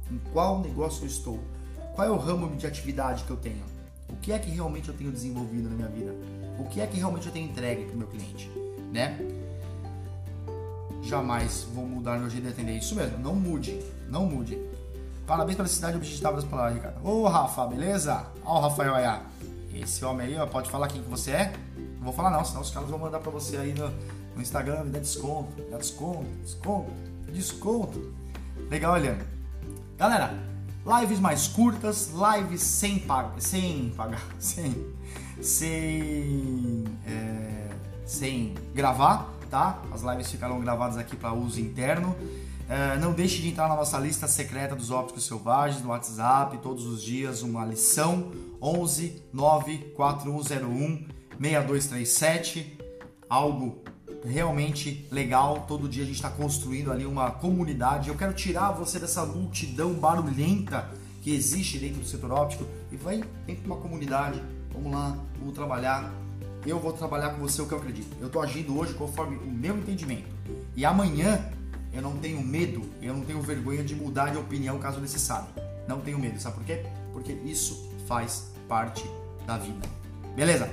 Em 0.10 0.18
qual 0.32 0.62
negócio 0.62 1.04
eu 1.04 1.08
estou. 1.08 1.40
Qual 1.94 2.08
é 2.08 2.12
o 2.12 2.18
ramo 2.18 2.56
de 2.56 2.66
atividade 2.66 3.24
que 3.24 3.32
eu 3.32 3.38
tenho? 3.38 3.64
O 4.10 4.16
que 4.16 4.32
é 4.32 4.40
que 4.40 4.50
realmente 4.50 4.90
eu 4.90 4.94
tenho 4.94 5.12
desenvolvido 5.12 5.70
na 5.70 5.76
minha 5.76 5.88
vida? 5.88 6.16
O 6.58 6.66
que 6.66 6.80
é 6.80 6.88
que 6.88 6.98
realmente 6.98 7.28
eu 7.28 7.34
tenho 7.34 7.50
entregue 7.50 7.86
para 7.86 7.96
o 7.96 7.98
meu 7.98 8.08
cliente? 8.08 8.50
Né? 8.92 9.18
Jamais 11.04 11.64
vou 11.74 11.86
mudar 11.86 12.18
meu 12.20 12.30
jeito 12.30 12.44
de 12.46 12.50
atender. 12.50 12.78
Isso 12.78 12.96
mesmo, 12.96 13.18
não 13.18 13.36
mude. 13.36 13.80
Não 14.10 14.26
mude. 14.26 14.58
Parabéns 15.26 15.56
pela 15.56 15.68
cidade 15.68 15.98
objetiva 15.98 16.34
das 16.34 16.44
palavras, 16.44 16.76
Ricardo. 16.76 17.06
Ô, 17.06 17.28
Rafa, 17.28 17.66
beleza? 17.68 18.26
Ó 18.44 18.58
o 18.58 18.62
Rafael 18.62 18.96
aí. 18.96 19.22
Esse 19.74 20.04
homem 20.04 20.28
aí, 20.28 20.38
ó, 20.38 20.46
pode 20.46 20.70
falar 20.70 20.88
quem 20.88 21.02
que 21.02 21.10
você 21.10 21.32
é? 21.32 21.54
Não 21.98 22.04
vou 22.04 22.14
falar 22.14 22.30
não, 22.30 22.44
senão 22.44 22.62
os 22.62 22.70
caras 22.70 22.90
vão 22.90 23.00
mandar 23.00 23.20
pra 23.20 23.32
você 23.32 23.58
aí 23.58 23.74
no, 23.74 23.90
no 24.36 24.42
Instagram, 24.42 24.86
dá 24.88 25.00
desconto, 25.00 25.62
dá 25.70 25.78
desconto, 25.78 26.26
desconto, 26.44 26.92
desconto. 27.32 28.14
Legal, 28.70 28.94
olhando. 28.94 29.26
Galera, 29.98 30.34
lives 30.86 31.20
mais 31.20 31.48
curtas, 31.48 32.12
lives 32.12 32.62
sem 32.62 33.00
pagar, 33.00 33.40
sem 33.40 33.90
pagar, 33.96 34.26
sem, 34.40 34.94
sem, 35.42 36.86
é, 37.06 37.70
sem 38.06 38.56
gravar, 38.74 39.32
tá? 39.50 39.82
As 39.94 40.02
lives 40.02 40.32
ficarão 40.32 40.60
gravadas 40.60 40.98
aqui 40.98 41.16
para 41.16 41.34
uso 41.34 41.60
interno. 41.60 42.16
É, 42.68 42.98
não 42.98 43.12
deixe 43.12 43.42
de 43.42 43.50
entrar 43.50 43.68
na 43.68 43.76
nossa 43.76 43.98
lista 44.00 44.28
secreta 44.28 44.76
dos 44.76 44.92
ópticos 44.92 45.26
selvagens 45.26 45.84
no 45.84 45.90
WhatsApp, 45.90 46.58
todos 46.60 46.86
os 46.86 47.04
dias 47.04 47.42
uma 47.42 47.66
lição 47.66 48.32
11 48.62 49.22
94101 49.34 51.06
6237. 51.38 52.80
Algo 53.30 53.84
realmente 54.24 55.08
legal. 55.12 55.66
Todo 55.68 55.88
dia 55.88 56.04
a 56.04 56.06
gente 56.06 56.16
está 56.16 56.30
construindo 56.30 56.92
ali 56.92 57.06
uma 57.06 57.32
comunidade. 57.32 58.10
Eu 58.10 58.16
quero 58.16 58.34
tirar 58.34 58.72
você 58.72 59.00
dessa 59.00 59.26
multidão 59.26 59.94
barulhenta 59.94 60.90
que 61.22 61.34
existe 61.34 61.78
dentro 61.78 62.02
do 62.02 62.08
setor 62.08 62.32
óptico 62.32 62.66
e 62.92 62.96
vai 62.96 63.24
dentro 63.46 63.64
de 63.64 63.68
uma 63.68 63.78
comunidade. 63.78 64.42
Vamos 64.74 64.92
lá, 64.92 65.18
vamos 65.40 65.54
trabalhar. 65.54 66.12
Eu 66.66 66.80
vou 66.80 66.94
trabalhar 66.94 67.32
com 67.32 67.42
você 67.42 67.62
o 67.62 67.68
que 67.68 67.74
eu 67.74 67.78
acredito. 67.78 68.16
Eu 68.20 68.28
estou 68.28 68.42
agindo 68.42 68.78
hoje 68.78 68.94
conforme 68.94 69.38
o 69.38 69.48
meu 69.48 69.78
entendimento. 69.78 70.30
E 70.76 70.86
amanhã 70.86 71.44
eu 71.94 72.02
não 72.02 72.18
tenho 72.18 72.42
medo, 72.42 72.82
eu 73.02 73.14
não 73.14 73.22
tenho 73.22 73.42
vergonha 73.42 73.84
de 73.84 73.96
mudar 73.96 74.30
de 74.30 74.38
opinião 74.38 74.80
caso 74.80 75.00
necessário. 75.00 75.48
Não 75.88 76.00
tenho 76.00 76.20
medo, 76.20 76.40
sabe 76.40 76.56
por 76.56 76.64
quê? 76.64 76.86
Porque 77.12 77.34
isso 77.34 77.90
faz 78.08 78.52
parte 78.68 79.04
da 79.46 79.58
vida. 79.58 79.88
Beleza? 80.36 80.70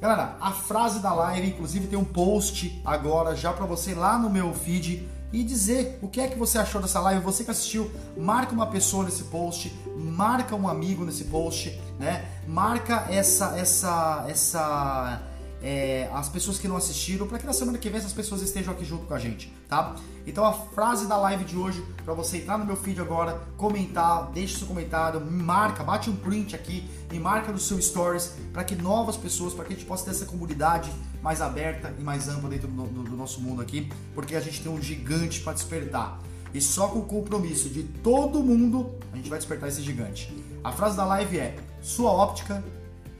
Galera, 0.00 0.36
a 0.40 0.52
frase 0.52 1.00
da 1.00 1.12
live, 1.12 1.48
inclusive 1.48 1.88
tem 1.88 1.98
um 1.98 2.04
post 2.04 2.80
agora 2.84 3.34
já 3.34 3.52
para 3.52 3.66
você 3.66 3.94
lá 3.94 4.16
no 4.16 4.30
meu 4.30 4.54
feed 4.54 5.08
e 5.32 5.42
dizer 5.42 5.98
o 6.00 6.06
que 6.06 6.20
é 6.20 6.28
que 6.28 6.38
você 6.38 6.56
achou 6.56 6.80
dessa 6.80 7.00
live. 7.00 7.20
Você 7.24 7.42
que 7.42 7.50
assistiu, 7.50 7.90
marca 8.16 8.52
uma 8.52 8.68
pessoa 8.68 9.04
nesse 9.04 9.24
post, 9.24 9.74
marca 9.96 10.54
um 10.54 10.68
amigo 10.68 11.04
nesse 11.04 11.24
post, 11.24 11.80
né? 11.98 12.24
Marca 12.46 13.06
essa 13.10 13.58
essa 13.58 14.24
essa 14.28 15.20
é, 15.62 16.08
as 16.12 16.28
pessoas 16.28 16.58
que 16.58 16.68
não 16.68 16.76
assistiram, 16.76 17.26
para 17.26 17.38
que 17.38 17.46
na 17.46 17.52
semana 17.52 17.78
que 17.78 17.88
vem 17.88 17.98
essas 17.98 18.12
pessoas 18.12 18.42
estejam 18.42 18.72
aqui 18.72 18.84
junto 18.84 19.06
com 19.06 19.14
a 19.14 19.18
gente, 19.18 19.52
tá? 19.68 19.96
Então 20.26 20.44
a 20.44 20.52
frase 20.52 21.06
da 21.06 21.16
live 21.16 21.44
de 21.44 21.56
hoje, 21.56 21.84
para 22.04 22.14
você 22.14 22.38
entrar 22.38 22.58
no 22.58 22.64
meu 22.64 22.76
feed 22.76 23.00
agora, 23.00 23.40
comentar, 23.56 24.30
deixe 24.30 24.58
seu 24.58 24.66
comentário, 24.66 25.20
me 25.20 25.42
marca, 25.42 25.82
bate 25.82 26.10
um 26.10 26.16
print 26.16 26.54
aqui, 26.54 26.88
me 27.10 27.18
marca 27.18 27.50
no 27.50 27.58
seu 27.58 27.80
stories, 27.80 28.34
para 28.52 28.62
que 28.62 28.76
novas 28.76 29.16
pessoas, 29.16 29.52
para 29.52 29.64
que 29.64 29.72
a 29.72 29.76
gente 29.76 29.86
possa 29.86 30.04
ter 30.04 30.10
essa 30.10 30.26
comunidade 30.26 30.92
mais 31.22 31.40
aberta 31.40 31.92
e 31.98 32.02
mais 32.02 32.28
ampla 32.28 32.48
dentro 32.48 32.68
do, 32.68 32.84
do, 32.84 33.02
do 33.02 33.16
nosso 33.16 33.40
mundo 33.40 33.60
aqui, 33.60 33.90
porque 34.14 34.36
a 34.36 34.40
gente 34.40 34.62
tem 34.62 34.70
um 34.70 34.80
gigante 34.80 35.40
para 35.40 35.52
despertar. 35.52 36.20
E 36.54 36.60
só 36.60 36.88
com 36.88 37.00
o 37.00 37.04
compromisso 37.04 37.68
de 37.68 37.82
todo 37.82 38.42
mundo 38.42 38.94
a 39.12 39.16
gente 39.16 39.28
vai 39.28 39.38
despertar 39.38 39.68
esse 39.68 39.82
gigante. 39.82 40.34
A 40.62 40.72
frase 40.72 40.96
da 40.96 41.04
live 41.04 41.38
é: 41.38 41.56
sua 41.82 42.10
óptica 42.10 42.64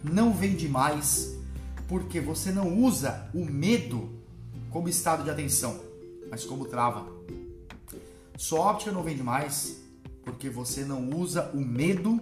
não 0.02 0.32
vende 0.32 0.68
mais 0.68 1.37
porque 1.88 2.20
você 2.20 2.52
não 2.52 2.78
usa 2.78 3.28
o 3.34 3.44
medo 3.44 4.10
como 4.70 4.88
estado 4.88 5.24
de 5.24 5.30
atenção, 5.30 5.80
mas 6.30 6.44
como 6.44 6.66
trava. 6.66 7.06
Sua 8.36 8.60
óptica 8.60 8.92
não 8.92 9.02
vende 9.02 9.22
mais 9.22 9.80
porque 10.22 10.50
você 10.50 10.84
não 10.84 11.08
usa 11.10 11.50
o 11.54 11.60
medo 11.60 12.20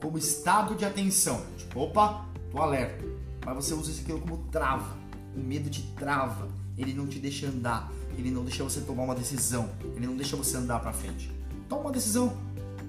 como 0.00 0.18
estado 0.18 0.74
de 0.74 0.84
atenção. 0.84 1.42
Tipo, 1.56 1.80
opa, 1.80 2.26
tô 2.52 2.58
alerta. 2.58 3.04
Mas 3.44 3.56
você 3.56 3.74
usa 3.74 3.90
isso 3.90 4.02
aquilo 4.02 4.20
como 4.20 4.36
trava. 4.52 4.96
O 5.34 5.40
medo 5.40 5.70
te 5.70 5.82
trava. 5.96 6.48
Ele 6.76 6.92
não 6.92 7.06
te 7.06 7.18
deixa 7.18 7.46
andar. 7.46 7.90
Ele 8.16 8.30
não 8.30 8.44
deixa 8.44 8.62
você 8.62 8.82
tomar 8.82 9.04
uma 9.04 9.14
decisão. 9.14 9.70
Ele 9.96 10.06
não 10.06 10.16
deixa 10.16 10.36
você 10.36 10.58
andar 10.58 10.80
para 10.80 10.92
frente. 10.92 11.32
Toma 11.68 11.82
uma 11.82 11.92
decisão. 11.92 12.36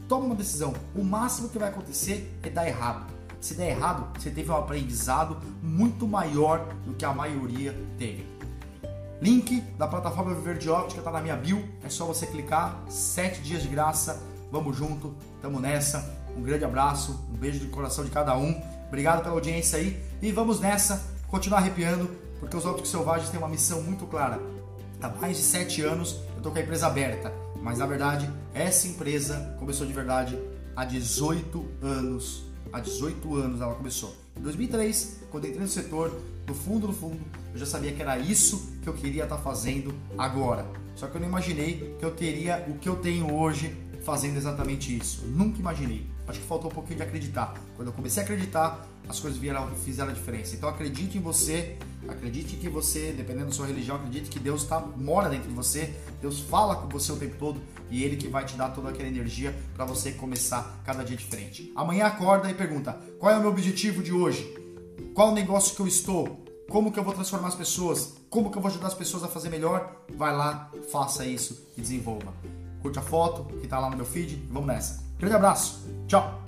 Toma 0.09 0.25
uma 0.25 0.35
decisão. 0.35 0.73
O 0.93 1.03
máximo 1.03 1.49
que 1.49 1.57
vai 1.57 1.69
acontecer 1.69 2.37
é 2.43 2.49
dar 2.49 2.67
errado. 2.67 3.18
Se 3.39 3.53
der 3.53 3.69
errado, 3.69 4.07
você 4.19 4.29
teve 4.29 4.51
um 4.51 4.55
aprendizado 4.55 5.37
muito 5.61 6.07
maior 6.07 6.73
do 6.85 6.93
que 6.93 7.05
a 7.05 7.13
maioria 7.13 7.75
teve. 7.97 8.27
Link 9.21 9.61
da 9.77 9.87
plataforma 9.87 10.33
Viver 10.33 10.57
de 10.57 10.69
Óptica 10.69 10.99
está 10.99 11.11
na 11.11 11.21
minha 11.21 11.35
bio. 11.35 11.67
É 11.83 11.89
só 11.89 12.05
você 12.05 12.25
clicar. 12.25 12.83
Sete 12.89 13.41
dias 13.41 13.61
de 13.61 13.67
graça. 13.67 14.21
Vamos 14.51 14.75
junto. 14.75 15.13
Tamo 15.41 15.59
nessa. 15.59 16.17
Um 16.37 16.41
grande 16.41 16.65
abraço. 16.65 17.19
Um 17.29 17.37
beijo 17.37 17.59
de 17.59 17.67
coração 17.67 18.03
de 18.03 18.11
cada 18.11 18.37
um. 18.37 18.61
Obrigado 18.87 19.21
pela 19.21 19.35
audiência 19.35 19.77
aí. 19.77 20.01
E 20.21 20.31
vamos 20.31 20.59
nessa. 20.59 21.05
Continuar 21.27 21.59
arrepiando. 21.59 22.09
Porque 22.39 22.55
os 22.55 22.65
ópticos 22.65 22.91
selvagens 22.91 23.29
têm 23.29 23.39
uma 23.39 23.49
missão 23.49 23.81
muito 23.81 24.05
clara. 24.05 24.41
Há 25.01 25.09
mais 25.09 25.37
de 25.37 25.43
sete 25.43 25.81
anos 25.81 26.21
eu 26.31 26.37
estou 26.37 26.51
com 26.51 26.57
a 26.57 26.61
empresa 26.61 26.87
aberta. 26.87 27.33
Mas 27.61 27.77
na 27.77 27.85
verdade, 27.85 28.29
essa 28.53 28.87
empresa 28.87 29.55
começou 29.59 29.85
de 29.85 29.91
verdade 29.91 30.39
há 30.75 30.85
18 30.85 31.65
anos 31.81 32.48
há 32.71 32.79
18 32.79 33.35
anos 33.35 33.61
ela 33.61 33.75
começou. 33.75 34.15
Em 34.37 34.41
2003, 34.41 35.21
quando 35.29 35.47
entrei 35.47 35.61
no 35.61 35.67
setor, 35.67 36.13
no 36.47 36.53
fundo, 36.53 36.87
no 36.87 36.93
fundo, 36.93 37.19
eu 37.53 37.59
já 37.59 37.65
sabia 37.65 37.91
que 37.91 38.01
era 38.01 38.17
isso 38.17 38.73
que 38.81 38.87
eu 38.87 38.93
queria 38.93 39.23
estar 39.23 39.37
fazendo 39.37 39.93
agora. 40.17 40.65
Só 40.95 41.07
que 41.07 41.15
eu 41.15 41.21
não 41.21 41.27
imaginei 41.27 41.95
que 41.99 42.05
eu 42.05 42.11
teria 42.11 42.65
o 42.67 42.77
que 42.77 42.89
eu 42.89 42.95
tenho 42.97 43.33
hoje 43.33 43.75
fazendo 44.03 44.37
exatamente 44.37 44.95
isso. 44.97 45.21
Eu 45.23 45.31
nunca 45.31 45.59
imaginei. 45.59 46.05
Acho 46.29 46.39
que 46.39 46.45
faltou 46.45 46.69
um 46.69 46.73
pouquinho 46.73 46.97
de 46.97 47.03
acreditar. 47.03 47.55
Quando 47.75 47.87
eu 47.87 47.93
comecei 47.93 48.21
a 48.21 48.23
acreditar, 48.23 48.87
as 49.07 49.19
coisas 49.19 49.39
vieram, 49.39 49.67
fizeram 49.77 50.11
a 50.11 50.13
diferença. 50.13 50.55
Então 50.55 50.69
acredite 50.69 51.17
em 51.17 51.21
você, 51.21 51.75
acredite 52.07 52.55
que 52.55 52.69
você, 52.69 53.11
dependendo 53.11 53.47
da 53.47 53.51
sua 53.51 53.65
religião, 53.65 53.95
acredite 53.95 54.29
que 54.29 54.37
Deus 54.37 54.63
tá, 54.63 54.79
mora 54.79 55.27
dentro 55.27 55.49
de 55.49 55.55
você, 55.55 55.91
Deus 56.21 56.39
fala 56.39 56.75
com 56.75 56.87
você 56.87 57.11
o 57.11 57.15
tempo 57.15 57.35
todo 57.39 57.59
e 57.89 58.03
Ele 58.03 58.15
que 58.15 58.27
vai 58.27 58.45
te 58.45 58.55
dar 58.55 58.69
toda 58.69 58.89
aquela 58.89 59.09
energia 59.09 59.57
para 59.73 59.85
você 59.85 60.11
começar 60.11 60.79
cada 60.85 61.03
dia 61.03 61.17
diferente. 61.17 61.71
Amanhã 61.75 62.05
acorda 62.05 62.49
e 62.49 62.53
pergunta: 62.53 62.93
qual 63.17 63.31
é 63.31 63.37
o 63.37 63.41
meu 63.41 63.49
objetivo 63.49 64.03
de 64.03 64.13
hoje? 64.13 64.55
Qual 65.15 65.31
o 65.31 65.33
negócio 65.33 65.75
que 65.75 65.81
eu 65.81 65.87
estou? 65.87 66.45
Como 66.69 66.91
que 66.91 66.99
eu 66.99 67.03
vou 67.03 67.13
transformar 67.13 67.47
as 67.47 67.55
pessoas? 67.55 68.13
Como 68.29 68.51
que 68.51 68.57
eu 68.59 68.61
vou 68.61 68.69
ajudar 68.69 68.87
as 68.87 68.93
pessoas 68.93 69.23
a 69.23 69.27
fazer 69.27 69.49
melhor? 69.49 70.05
Vai 70.15 70.35
lá, 70.35 70.71
faça 70.91 71.25
isso 71.25 71.67
e 71.75 71.81
desenvolva. 71.81 72.31
Curte 72.83 72.99
a 72.99 73.01
foto 73.01 73.45
que 73.57 73.63
está 73.63 73.79
lá 73.79 73.89
no 73.89 73.97
meu 73.97 74.05
feed. 74.05 74.45
Vamos 74.51 74.67
nessa. 74.67 75.08
Grande 75.19 75.35
abraço. 75.35 75.85
Tchau. 76.07 76.39